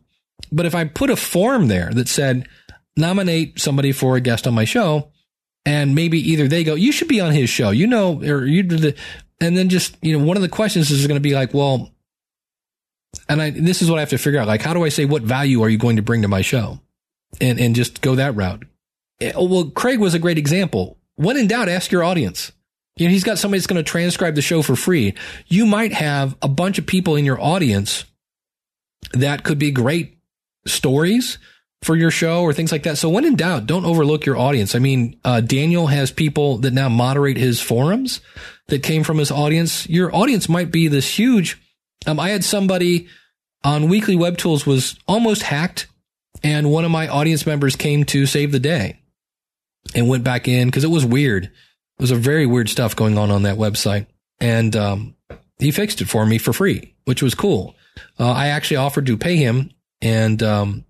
But 0.50 0.66
if 0.66 0.74
I 0.74 0.84
put 0.84 1.10
a 1.10 1.16
form 1.16 1.68
there 1.68 1.90
that 1.92 2.08
said, 2.08 2.48
nominate 2.96 3.60
somebody 3.60 3.92
for 3.92 4.16
a 4.16 4.20
guest 4.20 4.46
on 4.46 4.54
my 4.54 4.64
show, 4.64 5.10
and 5.64 5.94
maybe 5.94 6.18
either 6.30 6.48
they 6.48 6.64
go, 6.64 6.74
you 6.74 6.92
should 6.92 7.08
be 7.08 7.20
on 7.20 7.32
his 7.32 7.50
show, 7.50 7.70
you 7.70 7.86
know, 7.86 8.22
or 8.22 8.46
you 8.46 8.62
did 8.62 8.80
the, 8.80 8.94
and 9.40 9.56
then 9.56 9.68
just, 9.68 9.96
you 10.02 10.16
know, 10.16 10.24
one 10.24 10.36
of 10.36 10.42
the 10.42 10.48
questions 10.48 10.90
is 10.90 11.06
going 11.06 11.16
to 11.16 11.28
be 11.28 11.34
like, 11.34 11.52
well, 11.52 11.92
and 13.28 13.40
I, 13.40 13.50
this 13.50 13.82
is 13.82 13.90
what 13.90 13.98
I 13.98 14.00
have 14.00 14.10
to 14.10 14.18
figure 14.18 14.40
out. 14.40 14.48
Like, 14.48 14.62
how 14.62 14.74
do 14.74 14.84
I 14.84 14.88
say 14.88 15.04
what 15.04 15.22
value 15.22 15.62
are 15.62 15.68
you 15.68 15.78
going 15.78 15.96
to 15.96 16.02
bring 16.02 16.22
to 16.22 16.28
my 16.28 16.42
show? 16.42 16.80
And, 17.40 17.60
and 17.60 17.74
just 17.74 18.00
go 18.00 18.14
that 18.14 18.34
route. 18.34 18.64
Eh, 19.20 19.32
well, 19.36 19.70
Craig 19.70 19.98
was 19.98 20.14
a 20.14 20.18
great 20.18 20.38
example. 20.38 20.98
When 21.16 21.36
in 21.36 21.48
doubt, 21.48 21.68
ask 21.68 21.90
your 21.90 22.04
audience. 22.04 22.52
You 22.96 23.06
know, 23.06 23.12
he's 23.12 23.24
got 23.24 23.38
somebody 23.38 23.58
that's 23.58 23.66
going 23.66 23.82
to 23.82 23.88
transcribe 23.88 24.34
the 24.34 24.42
show 24.42 24.62
for 24.62 24.76
free. 24.76 25.14
You 25.46 25.66
might 25.66 25.92
have 25.92 26.36
a 26.42 26.48
bunch 26.48 26.78
of 26.78 26.86
people 26.86 27.16
in 27.16 27.24
your 27.24 27.40
audience 27.40 28.04
that 29.12 29.44
could 29.44 29.58
be 29.58 29.70
great 29.70 30.18
stories 30.66 31.38
for 31.82 31.94
your 31.94 32.10
show 32.10 32.42
or 32.42 32.52
things 32.52 32.72
like 32.72 32.82
that. 32.82 32.98
So 32.98 33.08
when 33.08 33.24
in 33.24 33.36
doubt, 33.36 33.66
don't 33.66 33.84
overlook 33.84 34.26
your 34.26 34.36
audience. 34.36 34.74
I 34.74 34.80
mean, 34.80 35.18
uh, 35.24 35.40
Daniel 35.40 35.86
has 35.86 36.10
people 36.10 36.58
that 36.58 36.72
now 36.72 36.88
moderate 36.88 37.36
his 37.36 37.60
forums 37.60 38.20
that 38.66 38.82
came 38.82 39.04
from 39.04 39.18
his 39.18 39.30
audience. 39.30 39.88
Your 39.88 40.14
audience 40.14 40.48
might 40.48 40.72
be 40.72 40.88
this 40.88 41.18
huge. 41.18 41.60
Um, 42.04 42.18
I 42.18 42.30
had 42.30 42.44
somebody 42.44 43.06
on 43.62 43.88
Weekly 43.88 44.16
Web 44.16 44.38
Tools 44.38 44.66
was 44.66 44.98
almost 45.06 45.42
hacked, 45.42 45.86
and 46.42 46.70
one 46.70 46.84
of 46.84 46.90
my 46.90 47.06
audience 47.06 47.46
members 47.46 47.76
came 47.76 48.04
to 48.06 48.26
save 48.26 48.50
the 48.50 48.60
day 48.60 48.98
and 49.94 50.08
went 50.08 50.24
back 50.24 50.48
in 50.48 50.68
because 50.68 50.84
it 50.84 50.90
was 50.90 51.04
weird. 51.04 51.44
It 51.44 52.00
was 52.00 52.10
a 52.10 52.16
very 52.16 52.46
weird 52.46 52.68
stuff 52.68 52.94
going 52.94 53.18
on 53.18 53.30
on 53.30 53.42
that 53.42 53.56
website, 53.56 54.06
and 54.40 54.74
um, 54.76 55.16
he 55.58 55.70
fixed 55.70 56.00
it 56.00 56.08
for 56.08 56.24
me 56.24 56.38
for 56.38 56.52
free, 56.52 56.94
which 57.04 57.22
was 57.22 57.34
cool. 57.34 57.74
Uh, 58.18 58.30
I 58.30 58.48
actually 58.48 58.76
offered 58.76 59.06
to 59.06 59.16
pay 59.16 59.36
him, 59.36 59.70
and 60.00 60.42
um, 60.42 60.84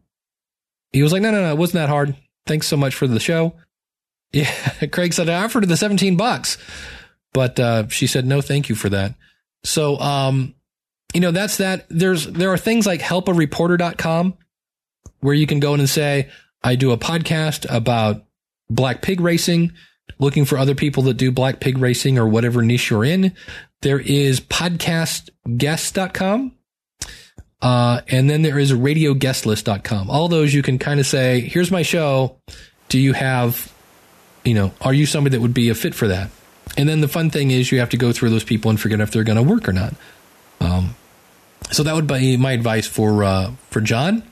he 0.92 1.02
was 1.02 1.12
like, 1.12 1.22
"No, 1.22 1.30
no, 1.30 1.42
no, 1.42 1.50
it 1.50 1.58
wasn't 1.58 1.76
that 1.76 1.88
hard. 1.88 2.14
Thanks 2.46 2.66
so 2.66 2.76
much 2.76 2.94
for 2.94 3.06
the 3.06 3.20
show." 3.20 3.54
Yeah, 4.30 4.50
Craig 4.92 5.14
said 5.14 5.30
I 5.30 5.42
offered 5.42 5.66
the 5.66 5.76
seventeen 5.78 6.18
bucks. 6.18 6.58
But 7.32 7.60
uh, 7.60 7.88
she 7.88 8.06
said, 8.06 8.26
no, 8.26 8.40
thank 8.40 8.68
you 8.68 8.74
for 8.74 8.88
that. 8.88 9.14
So, 9.64 9.98
um, 9.98 10.54
you 11.14 11.20
know, 11.20 11.30
that's 11.30 11.58
that. 11.58 11.86
There's, 11.88 12.26
there 12.26 12.52
are 12.52 12.58
things 12.58 12.86
like 12.86 13.00
helpareporter.com 13.00 14.34
where 15.20 15.34
you 15.34 15.46
can 15.46 15.60
go 15.60 15.74
in 15.74 15.80
and 15.80 15.88
say, 15.88 16.30
I 16.62 16.74
do 16.74 16.92
a 16.92 16.98
podcast 16.98 17.66
about 17.68 18.24
black 18.70 19.02
pig 19.02 19.20
racing, 19.20 19.72
looking 20.18 20.44
for 20.44 20.58
other 20.58 20.74
people 20.74 21.04
that 21.04 21.14
do 21.14 21.30
black 21.30 21.60
pig 21.60 21.78
racing 21.78 22.18
or 22.18 22.26
whatever 22.28 22.62
niche 22.62 22.90
you're 22.90 23.04
in. 23.04 23.32
There 23.82 24.00
is 24.00 24.40
podcastguest.com. 24.40 26.52
Uh, 27.60 28.00
and 28.08 28.30
then 28.30 28.42
there 28.42 28.58
is 28.58 28.72
radioguestlist.com. 28.72 30.10
All 30.10 30.28
those 30.28 30.54
you 30.54 30.62
can 30.62 30.78
kind 30.78 31.00
of 31.00 31.06
say, 31.06 31.40
here's 31.40 31.72
my 31.72 31.82
show. 31.82 32.40
Do 32.88 32.98
you 32.98 33.12
have, 33.14 33.72
you 34.44 34.54
know, 34.54 34.72
are 34.80 34.94
you 34.94 35.06
somebody 35.06 35.36
that 35.36 35.42
would 35.42 35.54
be 35.54 35.68
a 35.68 35.74
fit 35.74 35.94
for 35.94 36.08
that? 36.08 36.30
And 36.76 36.88
then 36.88 37.00
the 37.00 37.08
fun 37.08 37.30
thing 37.30 37.50
is 37.50 37.72
you 37.72 37.80
have 37.80 37.90
to 37.90 37.96
go 37.96 38.12
through 38.12 38.30
those 38.30 38.44
people 38.44 38.70
and 38.70 38.80
figure 38.80 38.96
out 38.96 39.00
if 39.00 39.10
they're 39.10 39.24
going 39.24 39.36
to 39.36 39.42
work 39.42 39.68
or 39.68 39.72
not. 39.72 39.94
Um, 40.60 40.94
so 41.70 41.82
that 41.82 41.94
would 41.94 42.06
be 42.06 42.36
my 42.36 42.52
advice 42.52 42.86
for 42.86 43.24
uh, 43.24 43.52
for 43.70 43.80
John. 43.80 44.22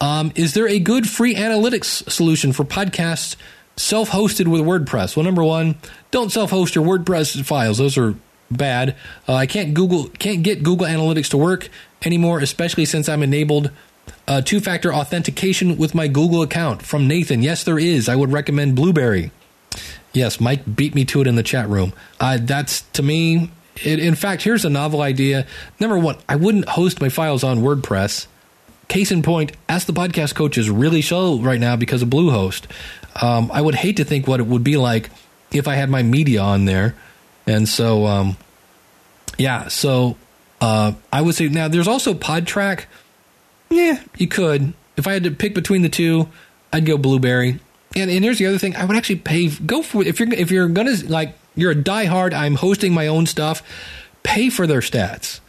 Um, 0.00 0.32
is 0.34 0.54
there 0.54 0.68
a 0.68 0.78
good 0.78 1.08
free 1.08 1.34
analytics 1.34 2.10
solution 2.10 2.52
for 2.52 2.64
podcasts 2.64 3.36
self-hosted 3.76 4.48
with 4.48 4.62
WordPress? 4.62 5.16
Well, 5.16 5.24
number 5.24 5.44
one, 5.44 5.76
don't 6.10 6.30
self-host 6.30 6.74
your 6.74 6.84
WordPress 6.84 7.44
files; 7.44 7.78
those 7.78 7.96
are 7.96 8.14
bad. 8.50 8.96
Uh, 9.28 9.34
I 9.34 9.46
can't 9.46 9.74
Google 9.74 10.08
can't 10.08 10.42
get 10.42 10.62
Google 10.62 10.86
Analytics 10.86 11.30
to 11.30 11.38
work 11.38 11.68
anymore, 12.04 12.40
especially 12.40 12.84
since 12.84 13.08
I'm 13.08 13.22
enabled 13.22 13.70
uh, 14.28 14.40
two-factor 14.40 14.92
authentication 14.92 15.76
with 15.76 15.94
my 15.94 16.08
Google 16.08 16.42
account. 16.42 16.82
From 16.82 17.08
Nathan, 17.08 17.42
yes, 17.42 17.64
there 17.64 17.78
is. 17.78 18.08
I 18.08 18.16
would 18.16 18.32
recommend 18.32 18.76
Blubrry. 18.76 19.30
Yes, 20.12 20.40
Mike 20.40 20.76
beat 20.76 20.94
me 20.94 21.04
to 21.06 21.20
it 21.20 21.26
in 21.26 21.36
the 21.36 21.42
chat 21.42 21.68
room. 21.68 21.92
Uh, 22.20 22.38
that's 22.40 22.82
to 22.92 23.02
me. 23.02 23.50
It, 23.84 23.98
in 23.98 24.14
fact, 24.14 24.42
here's 24.42 24.64
a 24.64 24.70
novel 24.70 25.02
idea. 25.02 25.46
Number 25.78 25.98
one, 25.98 26.16
I 26.28 26.36
wouldn't 26.36 26.68
host 26.68 27.00
my 27.00 27.10
files 27.10 27.44
on 27.44 27.58
WordPress. 27.58 28.26
Case 28.88 29.10
in 29.10 29.22
point, 29.22 29.52
Ask 29.68 29.86
the 29.86 29.92
Podcast 29.92 30.34
Coach 30.34 30.56
is 30.56 30.70
really 30.70 31.02
slow 31.02 31.40
right 31.40 31.58
now 31.58 31.76
because 31.76 32.02
of 32.02 32.08
Bluehost. 32.08 32.66
Um, 33.20 33.50
I 33.52 33.60
would 33.60 33.74
hate 33.74 33.96
to 33.96 34.04
think 34.04 34.26
what 34.28 34.40
it 34.40 34.46
would 34.46 34.62
be 34.62 34.76
like 34.76 35.10
if 35.50 35.66
I 35.66 35.74
had 35.74 35.90
my 35.90 36.02
media 36.02 36.40
on 36.40 36.66
there. 36.66 36.94
And 37.46 37.68
so, 37.68 38.06
um, 38.06 38.36
yeah, 39.38 39.68
so 39.68 40.16
uh, 40.60 40.92
I 41.12 41.22
would 41.22 41.34
say 41.34 41.48
now 41.48 41.68
there's 41.68 41.88
also 41.88 42.14
Podtrac. 42.14 42.84
Yeah, 43.70 44.00
you 44.16 44.28
could. 44.28 44.72
If 44.96 45.06
I 45.06 45.12
had 45.12 45.24
to 45.24 45.30
pick 45.30 45.54
between 45.54 45.82
the 45.82 45.88
two, 45.88 46.28
I'd 46.72 46.86
go 46.86 46.96
Blubrry. 46.96 47.60
And, 47.94 48.10
and 48.10 48.24
here's 48.24 48.38
the 48.38 48.46
other 48.46 48.58
thing: 48.58 48.76
I 48.76 48.84
would 48.84 48.96
actually 48.96 49.16
pay. 49.16 49.48
Go 49.48 49.82
for 49.82 50.04
if 50.04 50.20
you're 50.20 50.32
if 50.32 50.50
you're 50.50 50.68
gonna 50.68 50.96
like 51.06 51.36
you're 51.54 51.72
a 51.72 51.76
diehard. 51.76 52.32
I'm 52.32 52.54
hosting 52.54 52.94
my 52.94 53.06
own 53.06 53.26
stuff. 53.26 53.62
Pay 54.22 54.50
for 54.50 54.66
their 54.66 54.80
stats. 54.80 55.40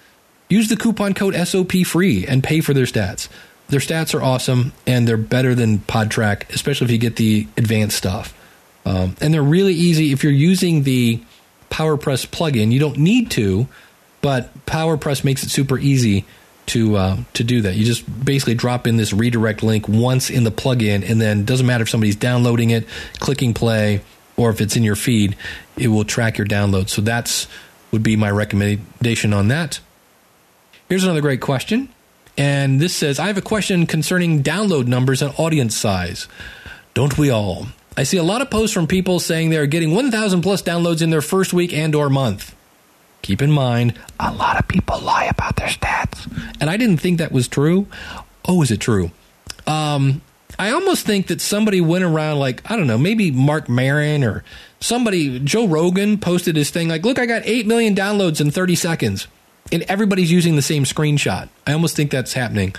Use 0.50 0.70
the 0.70 0.78
coupon 0.78 1.14
code 1.14 1.36
SOP 1.48 1.72
free 1.86 2.26
and 2.26 2.44
pay 2.44 2.62
for 2.62 2.74
their 2.74 2.86
stats. 2.86 3.28
their 3.70 3.82
stats 3.82 4.16
are 4.16 4.24
awesome 4.24 4.72
and 4.86 5.06
they're 5.06 5.18
better 5.18 5.54
than 5.54 5.80
Podtrac, 5.80 6.50
especially 6.54 6.86
if 6.86 6.92
you 6.92 6.98
get 6.98 7.18
the 7.18 7.48
advanced 7.58 7.98
stuff. 7.98 8.34
Um, 8.86 9.16
and 9.20 9.34
they're 9.34 9.44
really 9.44 9.74
easy 9.74 10.14
if 10.14 10.24
you're 10.24 10.32
using 10.32 10.84
the 10.84 11.22
PowerPress 11.70 12.28
plugin. 12.28 12.72
You 12.72 12.80
don't 12.80 12.98
need 12.98 13.30
to, 13.32 13.68
but 14.22 14.66
PowerPress 14.66 15.26
makes 15.26 15.44
it 15.44 15.50
super 15.50 15.78
easy 15.78 16.26
to 16.68 16.96
uh, 16.96 17.18
to 17.34 17.44
do 17.44 17.62
that. 17.62 17.76
You 17.76 17.86
just 17.86 18.06
basically 18.26 18.56
drop 18.56 18.88
in 18.88 18.98
this 18.98 19.12
redirect 19.14 19.64
link 19.64 19.88
once 19.88 20.30
in 20.30 20.44
the 20.44 20.52
plugin, 20.52 21.10
and 21.10 21.20
then 21.20 21.46
doesn't 21.46 21.66
matter 21.66 21.82
if 21.82 21.90
somebody's 21.90 22.16
downloading 22.16 22.70
it, 22.70 22.88
clicking 23.20 23.54
play, 23.54 24.02
or 24.36 24.50
if 24.50 24.62
it's 24.62 24.76
in 24.76 24.84
your 24.84 24.96
feed, 24.96 25.36
it 25.78 25.88
will 25.88 26.06
track 26.06 26.38
your 26.38 26.48
download. 26.48 26.90
So 26.90 27.02
that's 27.02 27.48
would 27.92 28.04
be 28.04 28.16
my 28.16 28.30
recommendation 28.30 29.34
on 29.34 29.48
that. 29.48 29.80
Here's 30.90 31.04
another 31.04 31.22
great 31.22 31.42
question. 31.42 31.90
And 32.38 32.80
this 32.80 32.96
says, 32.96 33.20
I 33.20 33.28
have 33.28 33.38
a 33.38 33.42
question 33.42 33.88
concerning 33.88 34.44
download 34.44 34.88
numbers 34.88 35.22
and 35.22 35.34
audience 35.38 35.76
size. 35.76 36.28
Don't 36.94 37.18
we 37.18 37.30
all? 37.30 37.68
I 37.98 38.04
see 38.04 38.18
a 38.18 38.24
lot 38.24 38.42
of 38.42 38.50
posts 38.50 38.74
from 38.74 38.88
people 38.88 39.20
saying 39.20 39.50
they're 39.50 39.66
getting 39.66 39.94
1,000 39.94 40.42
plus 40.42 40.62
downloads 40.62 41.02
in 41.02 41.10
their 41.10 41.22
first 41.22 41.52
week 41.52 41.74
and 41.74 41.96
or 41.96 42.10
month. 42.10 42.56
Keep 43.24 43.42
in 43.42 43.52
mind, 43.52 44.00
a 44.20 44.32
lot 44.32 44.60
of 44.60 44.68
people 44.68 45.00
lie 45.02 45.26
about 45.26 45.56
their 45.56 45.68
stats. 45.68 46.26
And 46.62 46.70
I 46.70 46.78
didn't 46.78 46.98
think 46.98 47.18
that 47.18 47.32
was 47.32 47.48
true. 47.48 47.88
Oh, 48.46 48.62
is 48.62 48.72
it 48.72 48.80
true? 48.80 49.12
Um, 49.66 50.22
I 50.60 50.72
almost 50.72 51.06
think 51.06 51.28
that 51.28 51.42
somebody 51.42 51.82
went 51.82 52.04
around 52.04 52.40
like, 52.40 52.70
I 52.70 52.76
don't 52.78 52.88
know, 52.88 52.98
maybe 52.98 53.32
Mark 53.32 53.68
Maron 53.68 54.24
or 54.24 54.44
somebody, 54.80 55.40
Joe 55.40 55.68
Rogan 55.68 56.20
posted 56.20 56.56
his 56.56 56.70
thing 56.70 56.88
like, 56.88 57.04
look, 57.04 57.20
I 57.20 57.26
got 57.26 57.42
8 57.46 57.68
million 57.68 57.96
downloads 57.96 58.40
in 58.40 58.52
30 58.52 58.76
seconds. 58.76 59.28
And 59.72 59.84
everybody's 59.84 60.32
using 60.32 60.56
the 60.56 60.62
same 60.62 60.84
screenshot. 60.84 61.50
I 61.66 61.74
almost 61.74 61.96
think 61.96 62.12
that's 62.12 62.34
happening. 62.34 62.76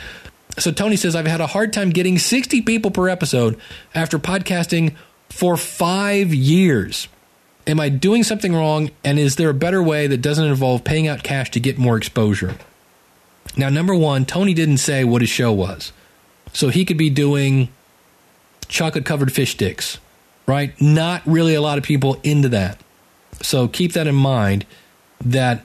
So 0.59 0.72
Tony 0.72 0.97
says, 0.97 1.14
I've 1.14 1.26
had 1.26 1.41
a 1.41 1.47
hard 1.47 1.72
time 1.72 1.91
getting 1.91 2.18
60 2.18 2.62
people 2.62 2.91
per 2.91 3.09
episode 3.09 3.59
after 3.95 4.18
podcasting 4.18 4.95
for 5.30 5.57
five 5.57 6.34
years. 6.34 7.09
Am 7.66 7.78
I 7.78 7.91
doing 7.91 8.24
something 8.24 8.55
wrong? 8.55 8.91
And 9.05 9.18
is 9.18 9.36
there 9.36 9.51
a 9.51 9.55
better 9.55 9.82
way 9.82 10.07
that 10.07 10.22
doesn't 10.22 10.45
involve 10.45 10.84
paying 10.84 11.07
out 11.07 11.22
cash 11.22 11.51
to 11.53 11.61
get 11.61 11.78
more 11.78 11.97
exposure? 11.97 12.57
Now, 13.57 13.68
number 13.68 13.95
one, 13.95 14.24
Tony 14.24 14.55
didn't 14.55 14.78
say 14.78 15.05
what 15.05 15.20
his 15.20 15.30
show 15.30 15.53
was. 15.53 15.93
So 16.53 16.70
he 16.70 16.84
could 16.84 16.97
be 16.97 17.11
doing 17.11 17.68
chocolate 18.68 19.05
covered 19.05 19.32
fish 19.32 19.53
sticks, 19.53 19.99
right? 20.47 20.78
Not 20.80 21.22
really 21.26 21.55
a 21.55 21.61
lot 21.61 21.78
of 21.78 21.84
people 21.84 22.18
into 22.22 22.49
that. 22.51 22.80
So 23.43 23.68
keep 23.68 23.93
that 23.93 24.07
in 24.07 24.14
mind 24.14 24.66
that 25.24 25.64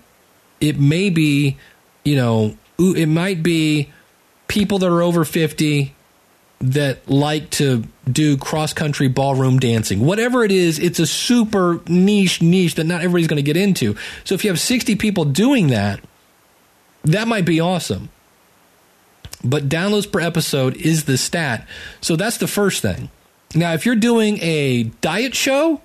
it 0.64 0.80
may 0.80 1.09
be, 1.09 1.57
you 2.05 2.16
know, 2.16 2.57
it 2.80 3.07
might 3.07 3.43
be 3.43 3.91
people 4.47 4.80
that 4.80 4.88
are 4.88 5.01
over 5.01 5.26
50 5.26 5.93
that 6.61 7.09
like 7.09 7.49
to 7.49 7.84
do 8.09 8.38
cross 8.38 8.72
country 8.72 9.09
ballroom 9.09 9.59
dancing. 9.59 9.99
Whatever 9.99 10.45
it 10.45 10.53
is, 10.53 10.80
it's 10.80 10.99
a 10.99 11.05
super 11.05 11.82
niche 11.88 12.41
niche 12.41 12.76
that 12.76 12.86
not 12.86 13.01
everybody's 13.01 13.28
going 13.28 13.43
to 13.43 13.53
get 13.53 13.57
into. 13.57 13.97
So 14.24 14.36
if 14.36 14.45
you 14.45 14.49
have 14.49 14.59
60 14.59 14.95
people 14.95 15.26
doing 15.26 15.68
that, 15.68 15.99
that 17.03 17.28
might 17.28 17.43
be 17.43 17.59
awesome. 17.59 18.07
But 19.43 19.68
downloads 19.68 20.09
per 20.09 20.22
episode 20.22 20.78
is 20.78 21.03
the 21.03 21.18
stat. 21.18 21.68
So 21.99 22.16
that's 22.16 22.38
the 22.38 22.47
first 22.47 22.82
thing. 22.82 23.09
Now, 23.53 23.74
if 23.74 23.86
you're 23.86 23.95
doing 23.97 24.39
a 24.41 24.84
diet 25.01 25.36
show 25.36 25.82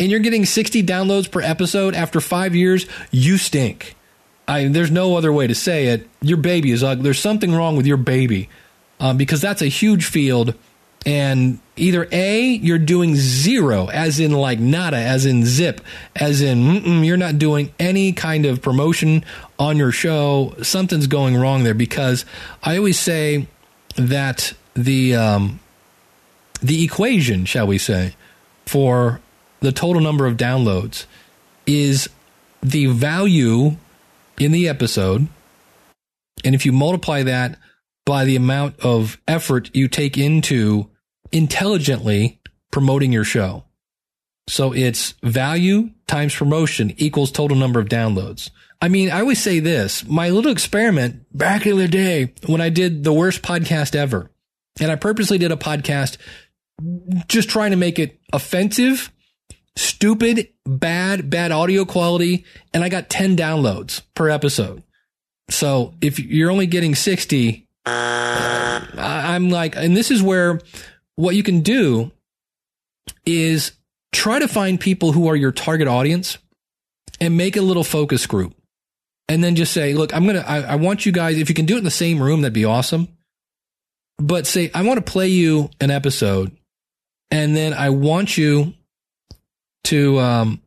and 0.00 0.10
you're 0.10 0.20
getting 0.20 0.46
60 0.46 0.82
downloads 0.84 1.30
per 1.30 1.42
episode 1.42 1.94
after 1.94 2.22
five 2.22 2.56
years, 2.56 2.86
you 3.10 3.36
stink. 3.36 3.94
I, 4.48 4.66
there's 4.68 4.90
no 4.90 5.16
other 5.16 5.32
way 5.32 5.46
to 5.46 5.54
say 5.54 5.88
it. 5.88 6.08
Your 6.22 6.38
baby 6.38 6.70
is 6.70 6.82
ugly. 6.82 7.04
There's 7.04 7.20
something 7.20 7.54
wrong 7.54 7.76
with 7.76 7.86
your 7.86 7.98
baby 7.98 8.48
um, 8.98 9.18
because 9.18 9.42
that's 9.42 9.60
a 9.60 9.66
huge 9.66 10.06
field. 10.06 10.54
And 11.06 11.60
either 11.76 12.08
A, 12.10 12.42
you're 12.42 12.78
doing 12.78 13.14
zero, 13.14 13.88
as 13.88 14.18
in 14.18 14.32
like 14.32 14.58
nada, 14.58 14.96
as 14.96 15.26
in 15.26 15.44
zip, 15.44 15.80
as 16.16 16.40
in 16.40 17.04
you're 17.04 17.16
not 17.16 17.38
doing 17.38 17.72
any 17.78 18.12
kind 18.12 18.46
of 18.46 18.60
promotion 18.62 19.24
on 19.58 19.76
your 19.76 19.92
show. 19.92 20.54
Something's 20.62 21.06
going 21.06 21.36
wrong 21.36 21.62
there 21.62 21.74
because 21.74 22.24
I 22.62 22.76
always 22.78 22.98
say 22.98 23.46
that 23.96 24.54
the 24.74 25.14
um, 25.14 25.60
the 26.60 26.82
equation, 26.82 27.44
shall 27.44 27.66
we 27.66 27.78
say, 27.78 28.16
for 28.66 29.20
the 29.60 29.72
total 29.72 30.02
number 30.02 30.26
of 30.26 30.36
downloads 30.36 31.06
is 31.66 32.08
the 32.62 32.86
value 32.86 33.76
in 34.38 34.52
the 34.52 34.68
episode. 34.68 35.28
And 36.44 36.54
if 36.54 36.64
you 36.64 36.72
multiply 36.72 37.22
that 37.24 37.58
by 38.06 38.24
the 38.24 38.36
amount 38.36 38.80
of 38.80 39.20
effort 39.28 39.70
you 39.74 39.88
take 39.88 40.16
into 40.16 40.90
intelligently 41.32 42.40
promoting 42.70 43.12
your 43.12 43.24
show. 43.24 43.64
So 44.48 44.72
it's 44.72 45.12
value 45.22 45.90
times 46.06 46.34
promotion 46.34 46.94
equals 46.96 47.30
total 47.30 47.56
number 47.56 47.80
of 47.80 47.88
downloads. 47.88 48.50
I 48.80 48.88
mean, 48.88 49.10
I 49.10 49.20
always 49.20 49.42
say 49.42 49.60
this, 49.60 50.06
my 50.06 50.30
little 50.30 50.52
experiment 50.52 51.26
back 51.36 51.66
in 51.66 51.76
the 51.76 51.88
day 51.88 52.32
when 52.46 52.60
I 52.60 52.70
did 52.70 53.04
the 53.04 53.12
worst 53.12 53.42
podcast 53.42 53.94
ever, 53.94 54.30
and 54.80 54.90
I 54.90 54.96
purposely 54.96 55.36
did 55.36 55.52
a 55.52 55.56
podcast 55.56 56.16
just 57.26 57.50
trying 57.50 57.72
to 57.72 57.76
make 57.76 57.98
it 57.98 58.20
offensive 58.32 59.12
stupid, 59.78 60.48
bad, 60.64 61.30
bad 61.30 61.52
audio 61.52 61.84
quality, 61.84 62.44
and 62.74 62.82
I 62.82 62.88
got 62.88 63.08
10 63.08 63.36
downloads 63.36 64.02
per 64.14 64.28
episode. 64.28 64.82
So 65.50 65.94
if 66.00 66.18
you're 66.18 66.50
only 66.50 66.66
getting 66.66 66.94
60, 66.94 67.66
I'm 67.86 69.50
like, 69.50 69.76
and 69.76 69.96
this 69.96 70.10
is 70.10 70.22
where 70.22 70.60
what 71.16 71.34
you 71.34 71.42
can 71.42 71.60
do 71.60 72.12
is 73.24 73.72
try 74.12 74.38
to 74.38 74.48
find 74.48 74.78
people 74.78 75.12
who 75.12 75.28
are 75.28 75.36
your 75.36 75.52
target 75.52 75.88
audience 75.88 76.38
and 77.20 77.36
make 77.36 77.56
a 77.56 77.62
little 77.62 77.84
focus 77.84 78.26
group. 78.26 78.54
And 79.28 79.44
then 79.44 79.56
just 79.56 79.72
say, 79.72 79.94
look, 79.94 80.14
I'm 80.14 80.24
going 80.24 80.36
to, 80.36 80.48
I 80.48 80.76
want 80.76 81.04
you 81.04 81.12
guys, 81.12 81.38
if 81.38 81.48
you 81.48 81.54
can 81.54 81.66
do 81.66 81.74
it 81.74 81.78
in 81.78 81.84
the 81.84 81.90
same 81.90 82.22
room, 82.22 82.42
that'd 82.42 82.52
be 82.52 82.64
awesome. 82.64 83.08
But 84.16 84.46
say, 84.46 84.70
I 84.74 84.82
want 84.82 85.04
to 85.04 85.12
play 85.12 85.28
you 85.28 85.70
an 85.80 85.90
episode 85.90 86.56
and 87.30 87.54
then 87.54 87.74
I 87.74 87.90
want 87.90 88.38
you 88.38 88.74
to 89.84 90.18
um, 90.18 90.62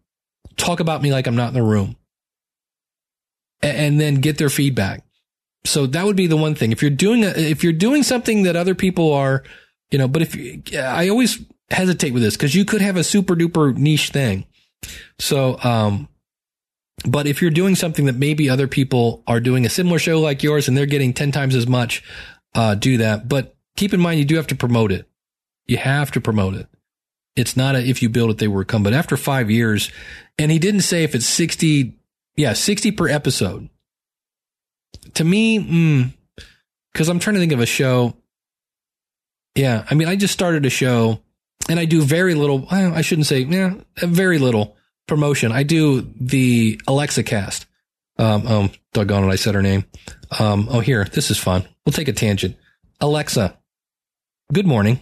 talk 0.58 0.80
about 0.80 1.02
me 1.02 1.12
like 1.12 1.28
I'm 1.28 1.36
not 1.36 1.50
in 1.50 1.54
the 1.54 1.64
room 1.64 1.96
and, 3.62 3.78
and 3.78 4.02
then 4.02 4.16
get 4.16 4.38
their 4.38 4.50
feedback. 4.50 5.04
So 5.64 5.86
that 5.88 6.06
would 6.06 6.16
be 6.16 6.28
the 6.28 6.38
one 6.38 6.56
thing. 6.56 6.72
If 6.72 6.82
you're 6.82 6.90
doing 6.90 7.24
a, 7.24 7.30
if 7.30 7.64
you're 7.64 7.74
doing 7.74 8.04
something 8.04 8.44
that 8.44 8.56
other 8.56 8.74
people 8.74 9.14
are, 9.14 9.44
you 9.92 10.00
know, 10.00 10.08
but 10.08 10.24
if 10.24 10.76
I 10.76 11.10
always 11.10 11.40
hesitate 11.70 12.14
with 12.14 12.24
this 12.24 12.36
because 12.36 12.56
you 12.56 12.66
could 12.66 12.82
have 12.82 12.98
a 12.98 13.04
super 13.04 13.36
duper 13.36 13.76
niche 13.76 14.10
thing. 14.10 14.46
So, 15.20 15.60
um, 15.64 16.10
but 17.06 17.28
if 17.28 17.42
you're 17.42 17.52
doing 17.52 17.76
something 17.76 18.06
that 18.06 18.16
maybe 18.16 18.50
other 18.50 18.68
people 18.68 19.24
are 19.28 19.40
doing 19.40 19.66
a 19.66 19.70
similar 19.70 20.00
show 20.00 20.20
like 20.20 20.44
yours 20.44 20.68
and 20.68 20.78
they're 20.78 20.86
getting 20.86 21.14
10 21.14 21.32
times 21.32 21.56
as 21.56 21.68
much, 21.68 22.04
uh, 22.54 22.76
do 22.76 22.98
that. 22.98 23.28
But 23.28 23.56
keep 23.76 23.94
in 23.94 24.00
mind, 24.00 24.20
you 24.20 24.26
do 24.26 24.36
have 24.36 24.48
to 24.48 24.56
promote 24.56 24.92
it. 24.92 25.08
You 25.68 25.78
have 25.78 26.12
to 26.12 26.22
promote 26.22 26.56
it. 26.56 26.68
It's 27.36 27.56
not 27.56 27.76
a 27.76 27.80
if 27.80 28.02
you 28.02 28.10
build 28.10 28.32
it, 28.32 28.38
they 28.38 28.48
will 28.48 28.66
come. 28.66 28.84
But 28.84 28.94
after 28.94 29.16
five 29.18 29.50
years, 29.50 29.92
and 30.38 30.52
he 30.52 30.60
didn't 30.60 30.82
say 30.82 31.04
if 31.04 31.16
it's 31.16 31.26
60, 31.26 31.98
yeah, 32.36 32.54
60 32.54 32.92
per 32.92 33.08
episode. 33.08 33.70
To 35.16 35.24
me, 35.24 35.60
mm, 35.60 36.14
cause 36.94 37.10
I'm 37.10 37.20
trying 37.20 37.36
to 37.36 37.40
think 37.40 37.52
of 37.52 37.60
a 37.60 37.66
show. 37.66 38.16
Yeah. 39.56 39.86
I 39.90 39.96
mean, 39.96 40.08
I 40.08 40.16
just 40.16 40.34
started 40.34 40.66
a 40.66 40.70
show 40.70 41.22
and 41.70 41.80
I 41.80 41.86
do 41.86 42.02
very 42.02 42.36
little. 42.36 42.68
I 42.70 43.02
shouldn't 43.02 43.28
say, 43.28 43.42
yeah, 43.42 43.76
very 43.98 44.38
little 44.38 44.78
promotion. 45.08 45.52
I 45.52 45.64
do 45.64 46.10
the 46.20 46.80
Alexa 46.88 47.24
cast. 47.24 47.66
Um, 48.18 48.46
um, 48.46 48.72
doggone 48.94 49.24
it. 49.24 49.32
I 49.32 49.36
said 49.36 49.56
her 49.56 49.62
name. 49.62 49.86
Um, 50.40 50.68
oh, 50.70 50.80
here, 50.80 51.06
this 51.06 51.32
is 51.32 51.38
fun. 51.38 51.68
We'll 51.86 51.94
take 51.94 52.08
a 52.08 52.14
tangent. 52.14 52.56
Alexa, 53.00 53.58
good 54.54 54.68
morning. 54.68 55.02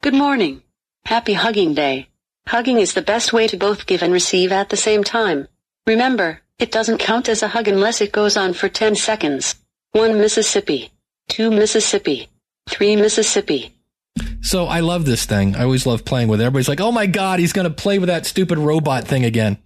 Good 0.00 0.14
morning. 0.14 0.62
Happy 1.06 1.32
Hugging 1.32 1.74
Day. 1.74 2.06
Hugging 2.46 2.78
is 2.78 2.94
the 2.94 3.02
best 3.02 3.32
way 3.32 3.48
to 3.48 3.56
both 3.56 3.84
give 3.84 4.00
and 4.00 4.12
receive 4.12 4.52
at 4.52 4.68
the 4.68 4.76
same 4.76 5.02
time. 5.02 5.48
Remember, 5.88 6.40
it 6.60 6.70
doesn't 6.70 6.98
count 6.98 7.28
as 7.28 7.42
a 7.42 7.48
hug 7.48 7.66
unless 7.66 8.00
it 8.00 8.12
goes 8.12 8.36
on 8.36 8.52
for 8.52 8.68
10 8.68 8.94
seconds. 8.94 9.56
1 9.92 10.16
Mississippi. 10.16 10.92
2 11.30 11.50
Mississippi. 11.50 12.28
3 12.68 12.94
Mississippi. 12.94 13.74
So 14.40 14.66
I 14.66 14.80
love 14.80 15.04
this 15.04 15.26
thing. 15.26 15.56
I 15.56 15.64
always 15.64 15.84
love 15.84 16.04
playing 16.04 16.28
with 16.28 16.40
it. 16.40 16.44
Everybody's 16.44 16.68
like, 16.68 16.80
oh 16.80 16.92
my 16.92 17.06
God, 17.06 17.40
he's 17.40 17.52
going 17.52 17.68
to 17.68 17.74
play 17.74 17.98
with 17.98 18.06
that 18.06 18.24
stupid 18.24 18.58
robot 18.58 19.02
thing 19.04 19.24
again. 19.24 19.58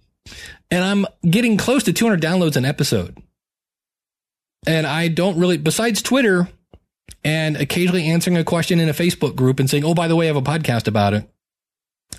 And 0.71 0.83
I'm 0.83 1.05
getting 1.29 1.57
close 1.57 1.83
to 1.83 1.93
200 1.93 2.19
downloads 2.19 2.57
an 2.57 2.65
episode. 2.65 3.21
And 4.65 4.87
I 4.87 5.09
don't 5.09 5.37
really, 5.37 5.57
besides 5.57 6.01
Twitter, 6.01 6.49
and 7.23 7.57
occasionally 7.57 8.07
answering 8.07 8.37
a 8.37 8.43
question 8.43 8.79
in 8.79 8.89
a 8.89 8.93
Facebook 8.93 9.35
group 9.35 9.59
and 9.59 9.69
saying, 9.69 9.83
"Oh, 9.85 9.93
by 9.93 10.07
the 10.07 10.15
way, 10.15 10.25
I 10.25 10.33
have 10.33 10.35
a 10.35 10.41
podcast 10.41 10.87
about 10.87 11.13
it." 11.13 11.29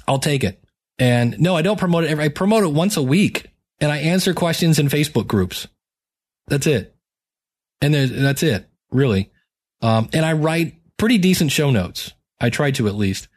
I'll 0.06 0.18
take 0.18 0.44
it. 0.44 0.62
And 0.98 1.38
no, 1.40 1.56
I 1.56 1.62
don't 1.62 1.78
promote 1.78 2.04
it. 2.04 2.18
I 2.18 2.28
promote 2.28 2.64
it 2.64 2.72
once 2.72 2.96
a 2.96 3.02
week, 3.02 3.48
and 3.80 3.90
I 3.90 3.98
answer 3.98 4.34
questions 4.34 4.78
in 4.78 4.88
Facebook 4.88 5.26
groups. 5.26 5.66
That's 6.46 6.66
it. 6.66 6.94
And 7.80 7.94
that's 7.94 8.42
it, 8.42 8.68
really. 8.90 9.30
Um, 9.82 10.08
and 10.12 10.24
I 10.24 10.32
write 10.32 10.76
pretty 10.96 11.18
decent 11.18 11.52
show 11.52 11.70
notes. 11.70 12.12
I 12.40 12.50
try 12.50 12.70
to 12.72 12.88
at 12.88 12.94
least. 12.94 13.28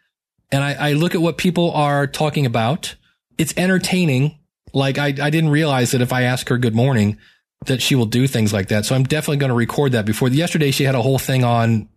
And 0.51 0.63
I, 0.63 0.73
I 0.73 0.93
look 0.93 1.15
at 1.15 1.21
what 1.21 1.37
people 1.37 1.71
are 1.71 2.07
talking 2.07 2.45
about. 2.45 2.95
It's 3.37 3.53
entertaining. 3.57 4.39
Like 4.73 4.97
I, 4.97 5.07
I 5.07 5.29
didn't 5.29 5.49
realize 5.49 5.91
that 5.91 6.01
if 6.01 6.13
I 6.13 6.23
ask 6.23 6.47
her 6.49 6.57
good 6.57 6.75
morning, 6.75 7.17
that 7.65 7.81
she 7.81 7.95
will 7.95 8.05
do 8.05 8.27
things 8.27 8.53
like 8.53 8.69
that. 8.69 8.85
So 8.85 8.95
I'm 8.95 9.03
definitely 9.03 9.37
going 9.37 9.49
to 9.49 9.55
record 9.55 9.91
that 9.93 10.05
before. 10.05 10.29
Yesterday, 10.29 10.71
she 10.71 10.83
had 10.83 10.95
a 10.95 11.01
whole 11.01 11.19
thing 11.19 11.43
on 11.43 11.89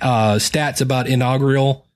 uh, 0.00 0.34
stats 0.34 0.80
about 0.80 1.08
inaugural. 1.08 1.86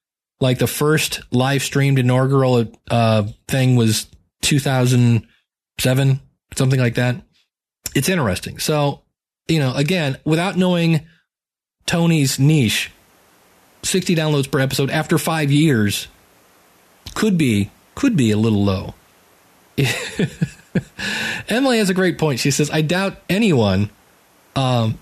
Like 0.40 0.58
the 0.58 0.66
first 0.66 1.20
live 1.30 1.62
streamed 1.62 1.98
inaugural 1.98 2.72
uh, 2.90 3.24
thing 3.48 3.76
was 3.76 4.06
2007, 4.42 6.20
something 6.56 6.80
like 6.80 6.94
that. 6.94 7.16
It's 7.94 8.08
interesting. 8.08 8.58
So, 8.58 9.02
you 9.48 9.58
know, 9.58 9.74
again, 9.74 10.18
without 10.24 10.56
knowing 10.56 11.06
Tony's 11.86 12.38
niche, 12.38 12.90
60 13.82 14.14
downloads 14.14 14.50
per 14.50 14.60
episode 14.60 14.90
after 14.90 15.18
five 15.18 15.50
years 15.50 16.08
could 17.14 17.38
be 17.38 17.70
could 17.94 18.16
be 18.16 18.30
a 18.30 18.36
little 18.36 18.62
low. 18.64 18.94
Emily 21.48 21.78
has 21.78 21.90
a 21.90 21.94
great 21.94 22.18
point. 22.18 22.40
She 22.40 22.50
says, 22.50 22.70
"I 22.70 22.82
doubt 22.82 23.16
anyone 23.28 23.90
um, 24.56 24.98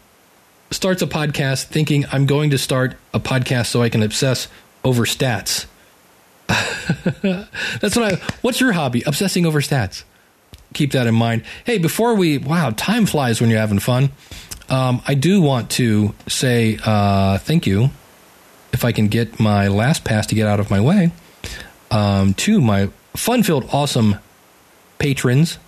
starts 0.71 1.03
a 1.03 1.07
podcast 1.07 1.65
thinking 1.65 2.05
I'm 2.13 2.27
going 2.27 2.51
to 2.51 2.59
start 2.59 2.97
a 3.13 3.21
podcast 3.21 3.67
so 3.67 3.83
I 3.83 3.89
can 3.89 4.03
obsess 4.03 4.49
over 4.85 5.05
stats." 5.05 5.67
That's 6.49 7.97
what 7.97 8.15
I. 8.15 8.17
What's 8.43 8.61
your 8.61 8.73
hobby? 8.73 9.03
Obsessing 9.07 9.47
over 9.47 9.61
stats. 9.61 10.05
Keep 10.75 10.93
that 10.93 11.07
in 11.07 11.15
mind. 11.15 11.43
Hey, 11.65 11.79
before 11.79 12.15
we, 12.15 12.39
wow, 12.39 12.71
time 12.77 13.07
flies 13.07 13.41
when 13.41 13.51
you're 13.51 13.59
having 13.59 13.79
fun. 13.79 14.11
Um, 14.69 15.01
I 15.07 15.15
do 15.15 15.41
want 15.41 15.71
to 15.73 16.15
say 16.29 16.79
uh, 16.85 17.39
thank 17.39 17.67
you, 17.67 17.91
if 18.73 18.85
I 18.85 18.93
can 18.93 19.09
get 19.09 19.41
my 19.41 19.69
LastPass 19.69 20.27
to 20.27 20.35
get 20.35 20.47
out 20.47 20.61
of 20.61 20.71
my 20.71 20.81
way, 20.81 21.13
um, 21.91 22.35
to 22.35 22.61
my 22.61 22.91
fun-filled, 23.15 23.69
awesome 23.73 24.17
patrons 24.99 25.59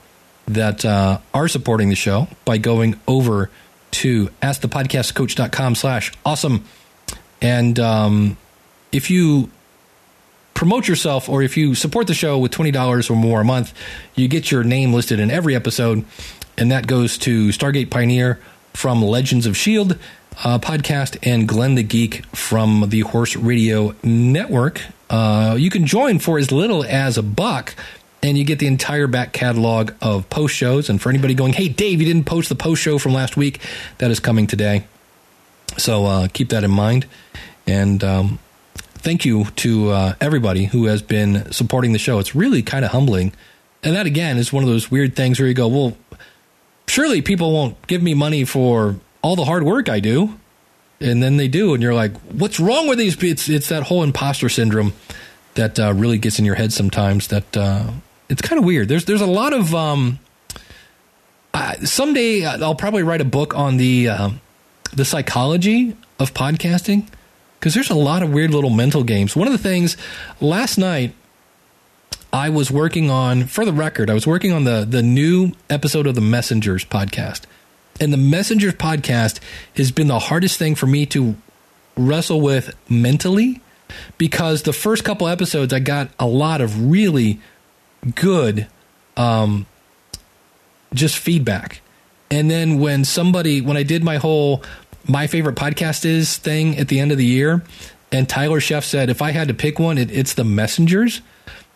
that 0.49 0.85
uh, 0.85 1.19
are 1.35 1.49
supporting 1.49 1.89
the 1.89 1.95
show 1.95 2.29
by 2.45 2.59
going 2.59 2.99
over 3.07 3.51
to 3.91 4.29
askthepodcastcoach.com 4.43 5.75
slash 5.75 6.13
awesome. 6.25 6.65
And 7.41 7.79
um, 7.79 8.37
if 8.93 9.11
you 9.11 9.51
promote 10.55 10.89
yourself 10.89 11.29
or 11.29 11.43
if 11.43 11.57
you 11.57 11.75
support 11.75 12.07
the 12.07 12.15
show 12.15 12.39
with 12.39 12.53
$20 12.53 13.11
or 13.11 13.15
more 13.15 13.41
a 13.41 13.45
month, 13.45 13.73
you 14.15 14.29
get 14.29 14.51
your 14.51 14.65
name 14.65 14.93
listed 14.93 15.21
in 15.21 15.31
every 15.31 15.55
episode. 15.55 16.05
And 16.57 16.73
that 16.73 16.87
goes 16.87 17.17
to 17.19 17.49
Stargate 17.49 17.91
Pioneer 17.91 18.41
from 18.75 19.03
Legends 19.03 19.47
of 19.47 19.53
S.H.I.E.L.D. 19.53 19.97
Uh, 20.45 20.59
podcast 20.59 21.19
and 21.25 21.49
Glenn 21.49 21.75
the 21.75 21.83
Geek 21.83 22.25
from 22.27 22.91
the 22.91 23.01
Horse 23.01 23.35
Radio 23.35 23.95
Network. 24.05 24.83
Uh, 25.11 25.57
you 25.59 25.69
can 25.71 25.87
join 25.87 26.19
for 26.19 26.39
as 26.39 26.53
little 26.53 26.85
as 26.85 27.19
a 27.19 27.23
buck 27.23 27.75
and 28.23 28.37
you 28.37 28.45
get 28.45 28.59
the 28.59 28.67
entire 28.67 29.07
back 29.07 29.33
catalog 29.33 29.93
of 30.01 30.29
post 30.29 30.55
shows. 30.55 30.91
And 30.91 31.01
for 31.01 31.09
anybody 31.09 31.35
going, 31.35 31.53
hey, 31.53 31.69
Dave, 31.69 32.01
you 32.01 32.07
didn't 32.07 32.25
post 32.25 32.49
the 32.49 32.55
post 32.55 32.83
show 32.83 32.99
from 32.99 33.15
last 33.15 33.37
week, 33.37 33.61
that 33.99 34.11
is 34.11 34.21
coming 34.21 34.47
today. 34.47 34.87
So 35.77 36.07
uh, 36.07 36.29
keep 36.33 36.49
that 36.51 36.65
in 36.65 36.71
mind. 36.71 37.07
And 37.67 38.03
um, 38.03 38.39
thank 38.75 39.25
you 39.25 39.45
to 39.57 39.91
uh, 39.91 40.15
everybody 40.21 40.65
who 40.65 40.87
has 40.87 41.03
been 41.03 41.53
supporting 41.53 41.93
the 41.93 41.99
show. 41.99 42.19
It's 42.19 42.35
really 42.35 42.63
kind 42.63 42.85
of 42.85 42.91
humbling. 42.91 43.33
And 43.83 43.95
that, 43.95 44.07
again, 44.07 44.39
is 44.39 44.53
one 44.53 44.65
of 44.65 44.69
those 44.69 44.91
weird 44.91 45.15
things 45.15 45.39
where 45.39 45.47
you 45.47 45.55
go, 45.55 45.69
well, 45.69 45.97
surely 46.89 47.23
people 47.23 47.53
won't 47.53 47.87
give 47.87 48.03
me 48.03 48.15
money 48.15 48.45
for 48.45 48.97
all 49.23 49.37
the 49.37 49.45
hard 49.45 49.63
work 49.63 49.89
I 49.89 50.01
do. 50.01 50.39
And 51.01 51.23
then 51.23 51.37
they 51.37 51.47
do. 51.47 51.75
And 51.75 51.83
you're 51.83 51.95
like, 51.95 52.17
what's 52.23 52.59
wrong 52.59 52.89
with 52.89 52.99
these? 52.99 53.23
It's, 53.23 53.49
it's 53.49 53.69
that 53.69 53.85
whole 53.85 54.03
imposter 54.03 54.49
syndrome 54.49 54.95
that 55.55 55.79
uh, 55.79 55.93
really 55.93 56.19
gets 56.19 56.41
in 56.41 56.45
your 56.45 56.57
head 56.57 56.73
sometimes 56.73 57.29
that 57.29 57.57
uh, 57.57 57.91
it's 58.29 58.43
kind 58.43 58.59
of 58.59 58.65
weird. 58.65 58.89
There's 58.89 59.05
there's 59.05 59.21
a 59.21 59.27
lot 59.27 59.53
of 59.53 59.75
um, 59.75 60.19
uh, 61.55 61.75
someday 61.85 62.45
I'll 62.45 62.75
probably 62.75 63.03
write 63.03 63.21
a 63.21 63.27
book 63.27 63.55
on 63.55 63.77
the 63.77 64.09
uh, 64.09 64.31
the 64.93 65.05
psychology 65.05 65.97
of 66.19 66.35
podcasting 66.35 67.07
because 67.59 67.75
there's 67.75 67.91
a 67.91 67.95
lot 67.95 68.23
of 68.23 68.33
weird 68.33 68.51
little 68.51 68.71
mental 68.71 69.03
games. 69.03 69.35
One 69.35 69.49
of 69.49 69.53
the 69.53 69.59
things 69.59 69.97
last 70.41 70.79
night 70.79 71.15
I 72.33 72.51
was 72.51 72.71
working 72.71 73.11
on, 73.11 73.47
for 73.47 73.65
the 73.65 73.73
record, 73.73 74.11
I 74.11 74.15
was 74.15 74.27
working 74.27 74.53
on 74.53 74.65
the 74.65 74.87
the 74.89 75.03
new 75.03 75.53
episode 75.71 76.07
of 76.07 76.15
the 76.15 76.21
Messengers 76.21 76.85
podcast, 76.85 77.43
and 78.01 78.13
the 78.13 78.19
Messengers 78.19 78.75
podcast 78.75 79.41
has 79.77 79.91
been 79.91 80.09
the 80.09 80.19
hardest 80.19 80.59
thing 80.59 80.75
for 80.75 80.87
me 80.87 81.07
to 81.07 81.37
wrestle 81.97 82.41
with 82.41 82.75
mentally 82.89 83.61
because 84.19 84.63
the 84.63 84.73
first 84.73 85.03
couple 85.03 85.27
episodes 85.27 85.73
I 85.73 85.81
got 85.81 86.11
a 86.19 86.27
lot 86.27 86.61
of 86.61 86.91
really 86.91 87.41
good 88.15 88.67
um, 89.17 89.67
just 90.95 91.19
feedback. 91.19 91.81
And 92.31 92.51
then 92.51 92.79
when 92.79 93.05
somebody, 93.05 93.61
when 93.61 93.77
I 93.77 93.83
did 93.83 94.05
my 94.05 94.17
whole 94.17 94.63
my 95.07 95.27
favorite 95.27 95.57
podcast 95.57 96.05
is 96.05 96.37
thing 96.37 96.79
at 96.79 96.89
the 96.89 97.01
end 97.01 97.11
of 97.11 97.19
the 97.19 97.25
year, 97.25 97.63
and 98.13 98.29
Tyler 98.29 98.61
Chef 98.61 98.85
said, 98.85 99.11
if 99.11 99.23
I 99.23 99.31
had 99.31 99.49
to 99.49 99.55
pick 99.55 99.79
one, 99.79 99.99
it, 99.99 100.11
it's 100.11 100.35
the 100.35 100.45
Messengers, 100.45 101.21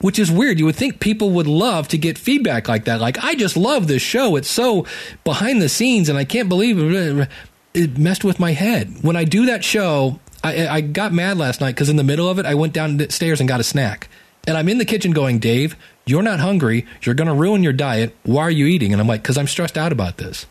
which 0.01 0.19
is 0.19 0.31
weird. 0.31 0.59
You 0.59 0.67
would 0.67 0.77
think 0.77 1.01
people 1.01 1.31
would 1.31 1.47
love 1.47 1.89
to 1.89 1.99
get 1.99 2.19
feedback 2.19 2.69
like 2.69 2.85
that. 2.85 3.01
Like, 3.01 3.23
I 3.23 3.35
just 3.35 3.57
love 3.57 3.87
this 3.87 4.03
show. 4.03 4.37
It's 4.37 4.51
so 4.51 4.87
behind 5.25 5.63
the 5.63 5.69
scenes, 5.69 6.09
and 6.09 6.19
I 6.19 6.25
can't 6.25 6.49
believe 6.49 6.79
it, 6.79 7.29
it 7.75 7.99
messed 7.99 8.25
with 8.25 8.39
my 8.39 8.53
head. 8.53 9.03
When 9.03 9.17
I 9.17 9.25
do 9.25 9.47
that 9.47 9.65
show, 9.65 10.21
I, 10.45 10.67
I 10.69 10.81
got 10.81 11.13
mad 11.13 11.39
last 11.39 11.61
night 11.61 11.75
because 11.75 11.89
in 11.89 11.97
the 11.97 12.05
middle 12.05 12.29
of 12.29 12.39
it, 12.39 12.47
I 12.47 12.55
went 12.55 12.73
downstairs 12.73 13.41
and 13.41 13.49
got 13.49 13.61
a 13.61 13.65
snack. 13.65 14.09
And 14.47 14.57
I'm 14.57 14.69
in 14.69 14.79
the 14.79 14.85
kitchen 14.85 15.13
going, 15.13 15.39
Dave, 15.39 15.77
you're 16.07 16.23
not 16.23 16.41
hungry. 16.41 16.87
You're 17.03 17.15
going 17.15 17.29
to 17.29 17.35
ruin 17.35 17.63
your 17.63 17.73
diet. 17.73 18.17
Why 18.25 18.43
are 18.43 18.51
you 18.51 18.67
eating? 18.67 18.93
And 18.93 19.01
I'm 19.01 19.07
like, 19.07 19.23
because 19.23 19.39
I'm 19.39 19.47
stressed 19.47 19.79
out 19.79 19.93
about 19.93 20.17
this. 20.17 20.47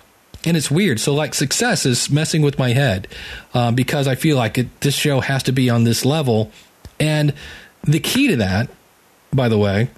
And 0.45 0.57
it's 0.57 0.71
weird. 0.71 0.99
So, 0.99 1.13
like, 1.13 1.35
success 1.35 1.85
is 1.85 2.09
messing 2.09 2.41
with 2.41 2.57
my 2.57 2.69
head 2.69 3.07
uh, 3.53 3.71
because 3.71 4.07
I 4.07 4.15
feel 4.15 4.37
like 4.37 4.57
it, 4.57 4.81
this 4.81 4.95
show 4.95 5.19
has 5.19 5.43
to 5.43 5.51
be 5.51 5.69
on 5.69 5.83
this 5.83 6.03
level. 6.03 6.51
And 6.99 7.33
the 7.83 7.99
key 7.99 8.27
to 8.29 8.37
that, 8.37 8.69
by 9.33 9.49
the 9.49 9.57
way, 9.57 9.89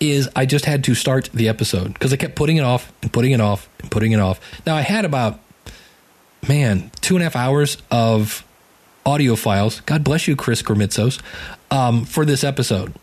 is 0.00 0.28
I 0.36 0.44
just 0.44 0.64
had 0.64 0.84
to 0.84 0.94
start 0.94 1.30
the 1.32 1.48
episode 1.48 1.94
because 1.94 2.12
I 2.12 2.16
kept 2.16 2.36
putting 2.36 2.56
it 2.56 2.62
off 2.62 2.92
and 3.02 3.12
putting 3.12 3.32
it 3.32 3.40
off 3.40 3.68
and 3.80 3.90
putting 3.90 4.12
it 4.12 4.20
off. 4.20 4.40
Now, 4.66 4.76
I 4.76 4.82
had 4.82 5.04
about, 5.04 5.40
man, 6.46 6.90
two 7.00 7.14
and 7.14 7.22
a 7.22 7.24
half 7.24 7.36
hours 7.36 7.78
of 7.90 8.44
audio 9.06 9.34
files. 9.34 9.80
God 9.82 10.04
bless 10.04 10.28
you, 10.28 10.36
Chris 10.36 10.62
Gormitzos, 10.62 11.20
um, 11.70 12.04
for 12.04 12.26
this 12.26 12.44
episode. 12.44 12.94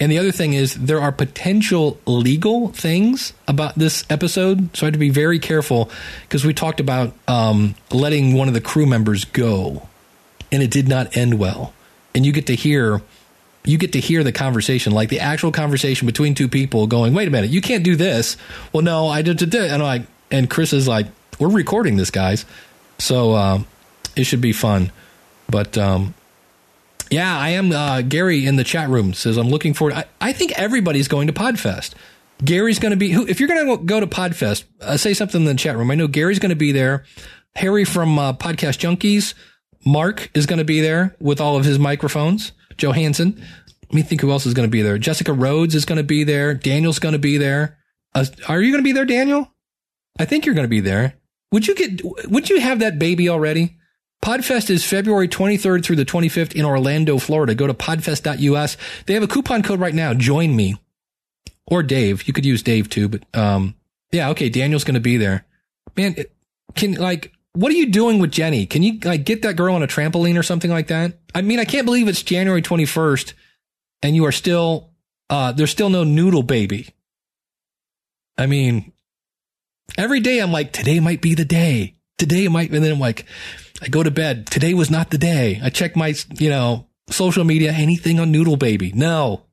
And 0.00 0.10
the 0.10 0.18
other 0.18 0.32
thing 0.32 0.54
is, 0.54 0.74
there 0.74 1.00
are 1.00 1.12
potential 1.12 1.98
legal 2.04 2.68
things 2.68 3.32
about 3.46 3.76
this 3.76 4.04
episode, 4.10 4.76
so 4.76 4.84
I 4.84 4.88
have 4.88 4.94
to 4.94 4.98
be 4.98 5.10
very 5.10 5.38
careful 5.38 5.88
because 6.22 6.44
we 6.44 6.52
talked 6.52 6.80
about 6.80 7.14
um, 7.28 7.76
letting 7.92 8.34
one 8.34 8.48
of 8.48 8.54
the 8.54 8.60
crew 8.60 8.86
members 8.86 9.24
go, 9.24 9.88
and 10.50 10.62
it 10.62 10.70
did 10.70 10.88
not 10.88 11.16
end 11.16 11.38
well. 11.38 11.72
And 12.14 12.26
you 12.26 12.32
get 12.32 12.46
to 12.48 12.56
hear, 12.56 13.02
you 13.64 13.78
get 13.78 13.92
to 13.92 14.00
hear 14.00 14.24
the 14.24 14.32
conversation, 14.32 14.92
like 14.92 15.10
the 15.10 15.20
actual 15.20 15.52
conversation 15.52 16.06
between 16.06 16.34
two 16.34 16.48
people, 16.48 16.88
going, 16.88 17.14
"Wait 17.14 17.28
a 17.28 17.30
minute, 17.30 17.50
you 17.50 17.60
can't 17.60 17.84
do 17.84 17.94
this." 17.94 18.36
Well, 18.72 18.82
no, 18.82 19.06
I 19.06 19.22
did. 19.22 19.38
did. 19.38 19.54
And 19.54 19.82
I, 19.82 20.06
and 20.30 20.50
Chris 20.50 20.72
is 20.72 20.88
like, 20.88 21.06
"We're 21.38 21.48
recording 21.48 21.96
this, 21.96 22.10
guys," 22.10 22.44
so 22.98 23.36
um, 23.36 23.66
it 24.16 24.24
should 24.24 24.40
be 24.40 24.52
fun. 24.52 24.90
But 25.48 25.78
um, 25.78 26.14
yeah, 27.10 27.38
I 27.38 27.50
am. 27.50 27.72
Uh, 27.72 28.02
Gary 28.02 28.46
in 28.46 28.56
the 28.56 28.64
chat 28.64 28.88
room 28.88 29.14
says 29.14 29.36
I'm 29.36 29.48
looking 29.48 29.74
forward. 29.74 29.94
I, 29.94 30.04
I 30.20 30.32
think 30.32 30.52
everybody's 30.58 31.08
going 31.08 31.26
to 31.26 31.32
Podfest. 31.32 31.94
Gary's 32.44 32.78
going 32.78 32.90
to 32.90 32.96
be. 32.96 33.10
Who, 33.10 33.26
if 33.26 33.40
you're 33.40 33.48
going 33.48 33.78
to 33.78 33.84
go 33.84 34.00
to 34.00 34.06
Podfest, 34.06 34.64
uh, 34.80 34.96
say 34.96 35.14
something 35.14 35.42
in 35.42 35.46
the 35.46 35.54
chat 35.54 35.76
room. 35.76 35.90
I 35.90 35.94
know 35.94 36.08
Gary's 36.08 36.38
going 36.38 36.50
to 36.50 36.56
be 36.56 36.72
there. 36.72 37.04
Harry 37.56 37.84
from 37.84 38.18
uh, 38.18 38.32
Podcast 38.32 38.78
Junkies, 38.78 39.34
Mark 39.86 40.30
is 40.34 40.46
going 40.46 40.58
to 40.58 40.64
be 40.64 40.80
there 40.80 41.14
with 41.20 41.40
all 41.40 41.56
of 41.56 41.64
his 41.64 41.78
microphones. 41.78 42.52
Johansson. 42.76 43.40
Let 43.82 43.94
me 43.94 44.02
think 44.02 44.22
who 44.22 44.32
else 44.32 44.46
is 44.46 44.54
going 44.54 44.66
to 44.66 44.72
be 44.72 44.82
there. 44.82 44.98
Jessica 44.98 45.32
Rhodes 45.32 45.74
is 45.74 45.84
going 45.84 45.98
to 45.98 46.04
be 46.04 46.24
there. 46.24 46.54
Daniel's 46.54 46.98
going 46.98 47.12
to 47.12 47.18
be 47.18 47.36
there. 47.38 47.78
Uh, 48.14 48.24
are 48.48 48.60
you 48.60 48.72
going 48.72 48.82
to 48.82 48.84
be 48.84 48.92
there, 48.92 49.04
Daniel? 49.04 49.52
I 50.18 50.24
think 50.24 50.46
you're 50.46 50.54
going 50.54 50.64
to 50.64 50.68
be 50.68 50.80
there. 50.80 51.14
Would 51.52 51.68
you 51.68 51.74
get? 51.74 52.00
Would 52.28 52.50
you 52.50 52.60
have 52.60 52.80
that 52.80 52.98
baby 52.98 53.28
already? 53.28 53.76
Podfest 54.24 54.70
is 54.70 54.86
February 54.86 55.28
23rd 55.28 55.84
through 55.84 55.96
the 55.96 56.06
25th 56.06 56.54
in 56.54 56.64
Orlando, 56.64 57.18
Florida. 57.18 57.54
Go 57.54 57.66
to 57.66 57.74
podfest.us. 57.74 58.76
They 59.04 59.12
have 59.12 59.22
a 59.22 59.26
coupon 59.26 59.62
code 59.62 59.80
right 59.80 59.94
now. 59.94 60.14
Join 60.14 60.56
me 60.56 60.76
or 61.66 61.82
Dave. 61.82 62.22
You 62.26 62.32
could 62.32 62.46
use 62.46 62.62
Dave 62.62 62.88
too, 62.88 63.10
but, 63.10 63.22
um, 63.34 63.74
yeah, 64.12 64.30
okay. 64.30 64.48
Daniel's 64.48 64.82
going 64.82 64.94
to 64.94 65.00
be 65.00 65.18
there. 65.18 65.44
Man, 65.94 66.16
can 66.74 66.94
like, 66.94 67.32
what 67.52 67.70
are 67.70 67.74
you 67.74 67.90
doing 67.90 68.18
with 68.18 68.32
Jenny? 68.32 68.64
Can 68.64 68.82
you 68.82 68.98
like 69.04 69.24
get 69.24 69.42
that 69.42 69.56
girl 69.56 69.74
on 69.74 69.82
a 69.82 69.86
trampoline 69.86 70.38
or 70.38 70.42
something 70.42 70.70
like 70.70 70.86
that? 70.86 71.18
I 71.34 71.42
mean, 71.42 71.58
I 71.58 71.66
can't 71.66 71.84
believe 71.84 72.08
it's 72.08 72.22
January 72.22 72.62
21st 72.62 73.34
and 74.02 74.16
you 74.16 74.24
are 74.24 74.32
still, 74.32 74.88
uh, 75.28 75.52
there's 75.52 75.70
still 75.70 75.90
no 75.90 76.02
noodle 76.02 76.42
baby. 76.42 76.88
I 78.38 78.46
mean, 78.46 78.90
every 79.98 80.20
day 80.20 80.38
I'm 80.38 80.50
like, 80.50 80.72
today 80.72 80.98
might 80.98 81.20
be 81.20 81.34
the 81.34 81.44
day. 81.44 81.96
Today 82.16 82.48
might, 82.48 82.70
and 82.70 82.82
then 82.82 82.92
I'm 82.92 83.00
like, 83.00 83.26
I 83.82 83.88
go 83.88 84.02
to 84.02 84.10
bed. 84.10 84.46
Today 84.46 84.74
was 84.74 84.90
not 84.90 85.10
the 85.10 85.18
day. 85.18 85.60
I 85.62 85.70
check 85.70 85.96
my, 85.96 86.14
you 86.38 86.48
know, 86.48 86.86
social 87.10 87.44
media, 87.44 87.72
anything 87.72 88.20
on 88.20 88.30
Noodle 88.30 88.56
Baby. 88.56 88.92
No. 88.94 89.44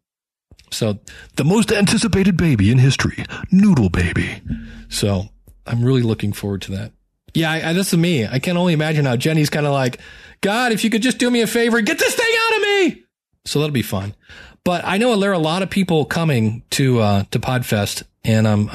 So 0.72 0.99
the 1.36 1.43
most 1.43 1.72
anticipated 1.72 2.38
baby 2.38 2.72
in 2.72 2.78
history, 2.78 3.26
Noodle 3.51 3.89
Baby. 3.89 4.41
So 4.89 5.26
I'm 5.65 5.84
really 5.84 6.01
looking 6.01 6.34
forward 6.34 6.61
to 6.63 6.72
that. 6.72 6.93
Yeah, 7.34 7.51
I, 7.51 7.69
I, 7.69 7.74
this 7.74 7.93
is 7.93 7.99
me. 7.99 8.26
I 8.28 8.39
can 8.39 8.57
only 8.57 8.74
imagine 8.74 9.05
how 9.05 9.15
Jenny's 9.15 9.49
kind 9.49 9.65
of 9.65 9.74
like, 9.74 9.99
God, 10.41 10.72
if 10.72 10.84
you 10.84 10.89
could 10.89 11.01
just 11.01 11.17
do 11.17 11.30
me 11.30 11.41
a 11.41 11.47
favor, 11.47 11.82
get 11.82 11.99
this 11.99 12.15
thing 12.15 12.34
out 12.39 12.55
of 12.55 12.61
me. 12.61 13.03
So 13.45 13.59
that'll 13.59 13.74
be 13.74 13.82
fun. 13.82 14.15
But 14.63 14.86
I 14.86 14.97
know 14.97 15.17
there 15.19 15.32
are 15.32 15.34
a 15.34 15.39
lot 15.39 15.63
of 15.63 15.69
people 15.69 16.05
coming 16.05 16.63
to 16.72 16.99
uh, 16.99 17.24
to 17.32 17.39
Podfest, 17.39 18.03
and 18.24 18.47
I'm 18.47 18.67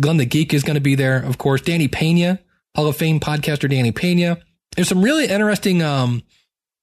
Glenn 0.00 0.18
the 0.18 0.26
Geek 0.26 0.52
is 0.52 0.62
going 0.62 0.74
to 0.74 0.80
be 0.80 0.94
there, 0.94 1.18
of 1.22 1.38
course. 1.38 1.62
Danny 1.62 1.88
Pena, 1.88 2.38
Hall 2.76 2.86
of 2.86 2.96
Fame 2.96 3.18
podcaster 3.18 3.70
Danny 3.70 3.92
Pena. 3.92 4.38
There's 4.76 4.88
some 4.88 5.02
really 5.02 5.26
interesting 5.26 5.82
um, 5.82 6.22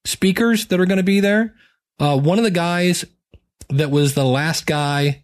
speakers 0.05 0.67
that 0.67 0.79
are 0.79 0.85
going 0.85 0.97
to 0.97 1.03
be 1.03 1.19
there. 1.19 1.55
Uh, 1.99 2.17
one 2.17 2.37
of 2.37 2.43
the 2.43 2.51
guys 2.51 3.05
that 3.69 3.91
was 3.91 4.13
the 4.13 4.25
last 4.25 4.65
guy 4.65 5.23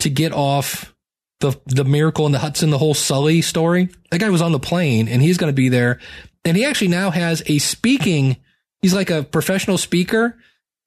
to 0.00 0.10
get 0.10 0.32
off 0.32 0.94
the 1.40 1.58
the 1.66 1.84
miracle 1.84 2.26
in 2.26 2.32
the 2.32 2.38
Hudson, 2.38 2.70
the 2.70 2.78
whole 2.78 2.94
Sully 2.94 3.42
story. 3.42 3.88
That 4.10 4.20
guy 4.20 4.30
was 4.30 4.42
on 4.42 4.52
the 4.52 4.58
plane, 4.58 5.08
and 5.08 5.22
he's 5.22 5.38
going 5.38 5.52
to 5.52 5.56
be 5.56 5.68
there. 5.68 5.98
And 6.44 6.56
he 6.56 6.64
actually 6.64 6.88
now 6.88 7.10
has 7.10 7.42
a 7.46 7.58
speaking. 7.58 8.36
He's 8.82 8.94
like 8.94 9.10
a 9.10 9.22
professional 9.22 9.78
speaker, 9.78 10.38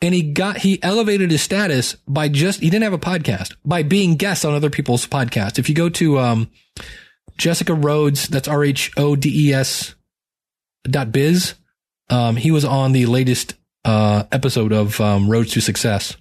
and 0.02 0.14
he 0.14 0.22
got 0.22 0.58
he 0.58 0.82
elevated 0.82 1.32
his 1.32 1.42
status 1.42 1.96
by 2.08 2.28
just 2.28 2.60
he 2.60 2.70
didn't 2.70 2.84
have 2.84 2.94
a 2.94 3.00
podcast 3.00 3.56
by 3.66 3.84
being 3.84 4.16
guests 4.16 4.46
on 4.46 4.54
other 4.54 4.70
people's 4.70 5.08
podcasts. 5.08 5.60
If 5.60 5.70
you 5.70 5.76
go 5.76 5.90
to 5.90 6.20
um, 6.20 6.52
Jessica 7.38 7.74
Rhodes, 7.74 8.28
that's 8.28 8.48
R 8.48 8.64
H 8.64 8.92
O 8.98 9.16
D 9.16 9.50
E 9.50 9.54
S 9.54 9.96
dot 10.84 11.12
biz. 11.12 11.56
Um, 12.10 12.36
he 12.36 12.52
was 12.52 12.66
on 12.66 12.92
the 12.92 13.06
latest 13.06 13.56
uh, 13.86 14.24
episode 14.32 14.72
of 14.72 15.00
um, 15.02 15.30
Rhodes 15.30 15.52
to 15.54 15.62
Success. 15.62 16.16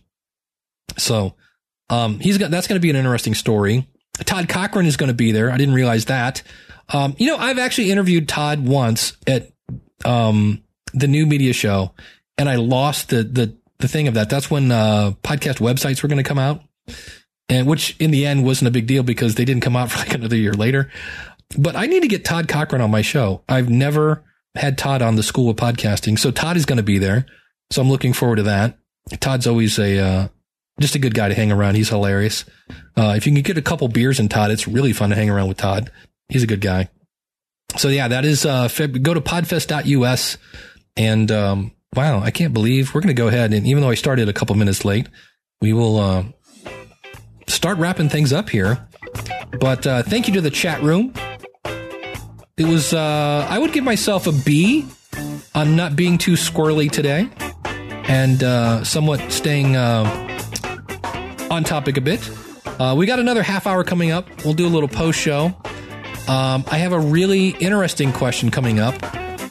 So 0.98 1.34
um, 1.90 2.18
he's 2.20 2.38
got 2.38 2.50
that's 2.50 2.66
going 2.66 2.76
to 2.78 2.82
be 2.82 2.90
an 2.90 2.96
interesting 2.96 3.34
story. 3.34 3.88
Todd 4.24 4.48
Cochran 4.48 4.86
is 4.86 4.96
going 4.96 5.08
to 5.08 5.14
be 5.14 5.32
there. 5.32 5.50
I 5.50 5.56
didn't 5.56 5.74
realize 5.74 6.06
that. 6.06 6.42
Um, 6.90 7.14
you 7.18 7.26
know, 7.26 7.36
I've 7.36 7.58
actually 7.58 7.90
interviewed 7.90 8.28
Todd 8.28 8.66
once 8.66 9.16
at 9.26 9.50
um, 10.04 10.62
the 10.92 11.06
new 11.06 11.26
media 11.26 11.52
show, 11.52 11.92
and 12.36 12.48
I 12.48 12.56
lost 12.56 13.08
the 13.08 13.22
the 13.22 13.56
the 13.78 13.88
thing 13.88 14.08
of 14.08 14.14
that. 14.14 14.30
That's 14.30 14.50
when 14.50 14.70
uh, 14.70 15.12
podcast 15.22 15.58
websites 15.60 16.02
were 16.02 16.08
going 16.08 16.22
to 16.22 16.28
come 16.28 16.38
out, 16.38 16.62
and 17.48 17.66
which 17.66 17.96
in 17.98 18.10
the 18.10 18.26
end 18.26 18.44
wasn't 18.44 18.68
a 18.68 18.72
big 18.72 18.86
deal 18.86 19.02
because 19.02 19.34
they 19.34 19.44
didn't 19.44 19.62
come 19.62 19.76
out 19.76 19.90
for 19.92 19.98
like 19.98 20.14
another 20.14 20.36
year 20.36 20.52
later. 20.52 20.90
But 21.58 21.76
I 21.76 21.86
need 21.86 22.00
to 22.00 22.08
get 22.08 22.24
Todd 22.24 22.48
Cochran 22.48 22.80
on 22.80 22.90
my 22.90 23.02
show. 23.02 23.42
I've 23.48 23.68
never 23.68 24.24
had 24.54 24.76
Todd 24.78 25.02
on 25.02 25.16
the 25.16 25.22
School 25.22 25.50
of 25.50 25.56
Podcasting, 25.56 26.18
so 26.18 26.30
Todd 26.30 26.56
is 26.56 26.66
going 26.66 26.76
to 26.76 26.82
be 26.82 26.98
there. 26.98 27.26
So 27.70 27.80
I'm 27.80 27.88
looking 27.88 28.12
forward 28.12 28.36
to 28.36 28.42
that. 28.44 28.78
Todd's 29.20 29.46
always 29.46 29.78
a 29.78 29.98
uh, 29.98 30.28
just 30.80 30.94
a 30.94 30.98
good 30.98 31.14
guy 31.14 31.28
to 31.28 31.34
hang 31.34 31.52
around. 31.52 31.74
He's 31.74 31.88
hilarious. 31.88 32.44
Uh, 32.96 33.14
if 33.16 33.26
you 33.26 33.32
can 33.32 33.42
get 33.42 33.58
a 33.58 33.62
couple 33.62 33.88
beers 33.88 34.20
in 34.20 34.28
Todd, 34.28 34.50
it's 34.50 34.68
really 34.68 34.92
fun 34.92 35.10
to 35.10 35.16
hang 35.16 35.30
around 35.30 35.48
with 35.48 35.56
Todd. 35.56 35.90
He's 36.28 36.42
a 36.42 36.46
good 36.46 36.60
guy. 36.60 36.88
So 37.76 37.88
yeah, 37.88 38.08
that 38.08 38.24
is, 38.24 38.44
uh, 38.44 38.68
Feb- 38.68 39.02
go 39.02 39.14
to 39.14 39.20
podfest.us 39.20 40.36
and, 40.96 41.32
um, 41.32 41.72
wow, 41.96 42.20
I 42.20 42.30
can't 42.30 42.52
believe 42.52 42.94
we're 42.94 43.00
going 43.00 43.14
to 43.14 43.20
go 43.20 43.28
ahead. 43.28 43.54
And 43.54 43.66
even 43.66 43.82
though 43.82 43.88
I 43.88 43.94
started 43.94 44.28
a 44.28 44.32
couple 44.32 44.54
minutes 44.56 44.84
late, 44.84 45.08
we 45.60 45.72
will, 45.72 45.98
uh, 45.98 46.24
start 47.46 47.78
wrapping 47.78 48.10
things 48.10 48.32
up 48.32 48.50
here. 48.50 48.86
But, 49.58 49.86
uh, 49.86 50.02
thank 50.02 50.28
you 50.28 50.34
to 50.34 50.40
the 50.42 50.50
chat 50.50 50.82
room. 50.82 51.14
It 52.58 52.66
was, 52.66 52.92
uh, 52.92 53.46
I 53.48 53.58
would 53.58 53.72
give 53.72 53.82
myself 53.82 54.26
a 54.26 54.32
B 54.32 54.84
on 55.54 55.74
not 55.74 55.96
being 55.96 56.18
too 56.18 56.32
squirrely 56.32 56.90
today 56.90 57.30
and, 58.04 58.42
uh, 58.42 58.84
somewhat 58.84 59.32
staying, 59.32 59.74
uh, 59.74 60.04
on 61.50 61.64
topic 61.64 61.96
a 61.96 62.02
bit. 62.02 62.20
Uh, 62.78 62.94
we 62.96 63.06
got 63.06 63.18
another 63.18 63.42
half 63.42 63.66
hour 63.66 63.84
coming 63.84 64.10
up. 64.10 64.28
We'll 64.44 64.52
do 64.52 64.66
a 64.66 64.68
little 64.68 64.88
post 64.88 65.18
show. 65.18 65.54
Um, 66.28 66.64
I 66.70 66.76
have 66.78 66.92
a 66.92 67.00
really 67.00 67.48
interesting 67.48 68.12
question 68.12 68.50
coming 68.50 68.78
up 68.78 68.96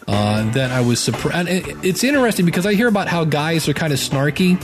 uh, 0.07 0.51
that 0.51 0.69
I 0.69 0.81
was 0.81 0.99
surprised. 0.99 1.47
It's 1.83 2.03
interesting 2.03 2.45
because 2.45 2.67
I 2.67 2.75
hear 2.75 2.87
about 2.87 3.07
how 3.07 3.25
guys 3.25 3.67
are 3.67 3.73
kind 3.73 3.93
of 3.93 3.99
snarky. 3.99 4.61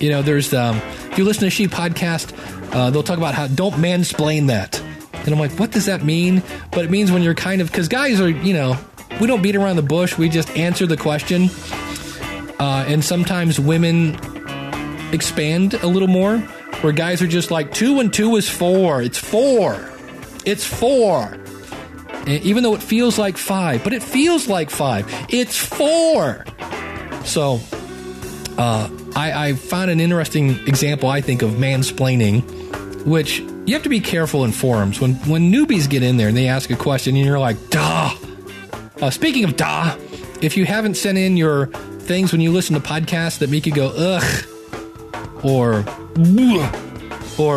You 0.00 0.08
know, 0.08 0.22
there's 0.22 0.54
um, 0.54 0.76
if 1.10 1.18
you 1.18 1.24
listen 1.24 1.42
to 1.42 1.50
She 1.50 1.68
podcast, 1.68 2.32
uh, 2.74 2.88
they'll 2.88 3.02
talk 3.02 3.18
about 3.18 3.34
how 3.34 3.48
don't 3.48 3.74
mansplain 3.74 4.46
that, 4.46 4.79
and 5.24 5.28
I'm 5.28 5.38
like, 5.38 5.52
what 5.52 5.70
does 5.70 5.86
that 5.86 6.02
mean? 6.04 6.42
But 6.72 6.84
it 6.84 6.90
means 6.90 7.12
when 7.12 7.22
you're 7.22 7.34
kind 7.34 7.60
of 7.60 7.70
because 7.70 7.88
guys 7.88 8.20
are, 8.20 8.28
you 8.28 8.52
know, 8.52 8.76
we 9.20 9.26
don't 9.26 9.42
beat 9.42 9.56
around 9.56 9.76
the 9.76 9.82
bush. 9.82 10.16
We 10.16 10.28
just 10.28 10.50
answer 10.56 10.86
the 10.86 10.96
question, 10.96 11.50
uh, 12.58 12.84
and 12.86 13.04
sometimes 13.04 13.58
women 13.60 14.18
expand 15.12 15.74
a 15.74 15.86
little 15.86 16.08
more, 16.08 16.38
where 16.82 16.92
guys 16.92 17.20
are 17.22 17.26
just 17.26 17.50
like, 17.50 17.72
two 17.72 18.00
and 18.00 18.12
two 18.12 18.36
is 18.36 18.48
four. 18.48 19.02
It's 19.02 19.18
four. 19.18 19.90
It's 20.46 20.64
four. 20.64 21.36
And 22.26 22.42
even 22.42 22.62
though 22.62 22.74
it 22.74 22.82
feels 22.82 23.18
like 23.18 23.36
five, 23.36 23.82
but 23.84 23.92
it 23.92 24.02
feels 24.02 24.48
like 24.48 24.70
five. 24.70 25.06
It's 25.28 25.56
four. 25.56 26.44
So, 27.24 27.60
uh, 28.56 28.88
I, 29.16 29.48
I 29.48 29.52
found 29.54 29.90
an 29.90 30.00
interesting 30.00 30.50
example, 30.66 31.08
I 31.08 31.20
think, 31.20 31.42
of 31.42 31.50
mansplaining, 31.52 32.42
which 33.04 33.40
you 33.66 33.74
have 33.74 33.82
to 33.82 33.88
be 33.88 34.00
careful 34.00 34.44
in 34.44 34.52
forums. 34.52 35.00
When, 35.00 35.14
when 35.26 35.52
newbies 35.52 35.88
get 35.88 36.02
in 36.02 36.16
there 36.16 36.28
and 36.28 36.36
they 36.36 36.48
ask 36.48 36.70
a 36.70 36.76
question 36.76 37.16
and 37.16 37.24
you're 37.24 37.38
like, 37.38 37.70
duh. 37.70 38.14
Uh, 39.00 39.10
speaking 39.10 39.44
of 39.44 39.56
duh, 39.56 39.96
if 40.42 40.56
you 40.56 40.64
haven't 40.64 40.94
sent 40.94 41.18
in 41.18 41.36
your 41.36 41.66
things 41.66 42.32
when 42.32 42.40
you 42.40 42.52
listen 42.52 42.74
to 42.74 42.80
podcasts 42.80 43.38
that 43.38 43.50
make 43.50 43.66
you 43.66 43.72
go, 43.72 43.92
ugh, 43.96 44.44
or 45.44 45.84
or 47.38 47.56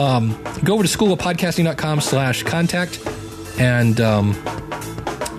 um, 0.00 0.42
go 0.64 0.74
over 0.74 0.82
to 0.82 0.88
schoolofpodcasting.com 0.88 2.00
slash 2.00 2.42
contact 2.42 3.00
and 3.58 4.00
um, 4.00 4.32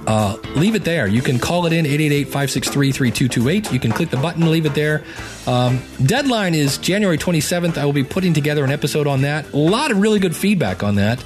uh, 0.08 0.38
leave 0.56 0.76
it 0.76 0.84
there. 0.84 1.08
You 1.08 1.22
can 1.22 1.40
call 1.40 1.66
it 1.66 1.74
in 1.74 1.86
888-563-3228. 1.86 3.72
You 3.72 3.80
can 3.80 3.92
click 3.92 4.10
the 4.10 4.18
button, 4.18 4.50
leave 4.52 4.66
it 4.66 4.74
there. 4.76 5.04
Um, 5.48 5.82
deadline 6.06 6.54
is 6.54 6.78
January 6.78 7.18
27th. 7.18 7.78
I 7.78 7.86
will 7.86 7.94
be 7.94 8.04
putting 8.04 8.34
together 8.34 8.64
an 8.64 8.72
episode 8.72 9.08
on 9.08 9.22
that. 9.22 9.52
A 9.54 9.58
lot 9.58 9.92
of 9.92 10.00
really 10.00 10.20
good 10.20 10.36
feedback 10.36 10.84
on 10.84 10.96
that. 10.96 11.24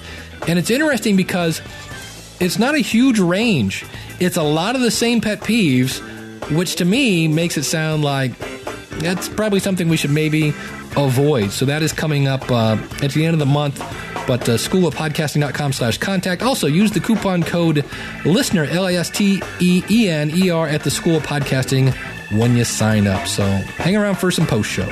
And 0.47 0.57
it's 0.57 0.69
interesting 0.69 1.15
because 1.15 1.61
it's 2.39 2.57
not 2.57 2.75
a 2.75 2.79
huge 2.79 3.19
range. 3.19 3.85
It's 4.19 4.37
a 4.37 4.43
lot 4.43 4.75
of 4.75 4.81
the 4.81 4.91
same 4.91 5.19
pet 5.21 5.41
peeves, 5.41 5.99
which 6.55 6.75
to 6.77 6.85
me 6.85 7.27
makes 7.27 7.57
it 7.57 7.63
sound 7.63 8.03
like 8.03 8.31
that's 8.99 9.29
probably 9.29 9.59
something 9.59 9.89
we 9.89 9.97
should 9.97 10.11
maybe 10.11 10.49
avoid. 10.95 11.51
So 11.51 11.65
that 11.65 11.81
is 11.81 11.93
coming 11.93 12.27
up 12.27 12.49
uh, 12.51 12.77
at 13.01 13.11
the 13.11 13.25
end 13.25 13.33
of 13.33 13.39
the 13.39 13.45
month. 13.45 13.79
But 14.27 14.47
uh, 14.47 14.57
schoolofpodcasting.com 14.57 15.73
slash 15.73 15.97
contact. 15.97 16.43
Also, 16.43 16.67
use 16.67 16.91
the 16.91 16.99
coupon 16.99 17.41
code 17.41 17.83
LISTENER, 18.25 18.65
L 18.65 18.85
I 18.85 18.93
S 18.93 19.09
T 19.09 19.41
E 19.59 19.83
E 19.89 20.09
N 20.09 20.31
E 20.31 20.49
R, 20.49 20.67
at 20.67 20.83
the 20.83 20.91
School 20.91 21.15
of 21.15 21.23
Podcasting 21.23 21.93
when 22.37 22.55
you 22.55 22.63
sign 22.63 23.07
up. 23.07 23.27
So 23.27 23.43
hang 23.43 23.95
around 23.95 24.19
for 24.19 24.29
some 24.29 24.45
post 24.45 24.69
show. 24.69 24.87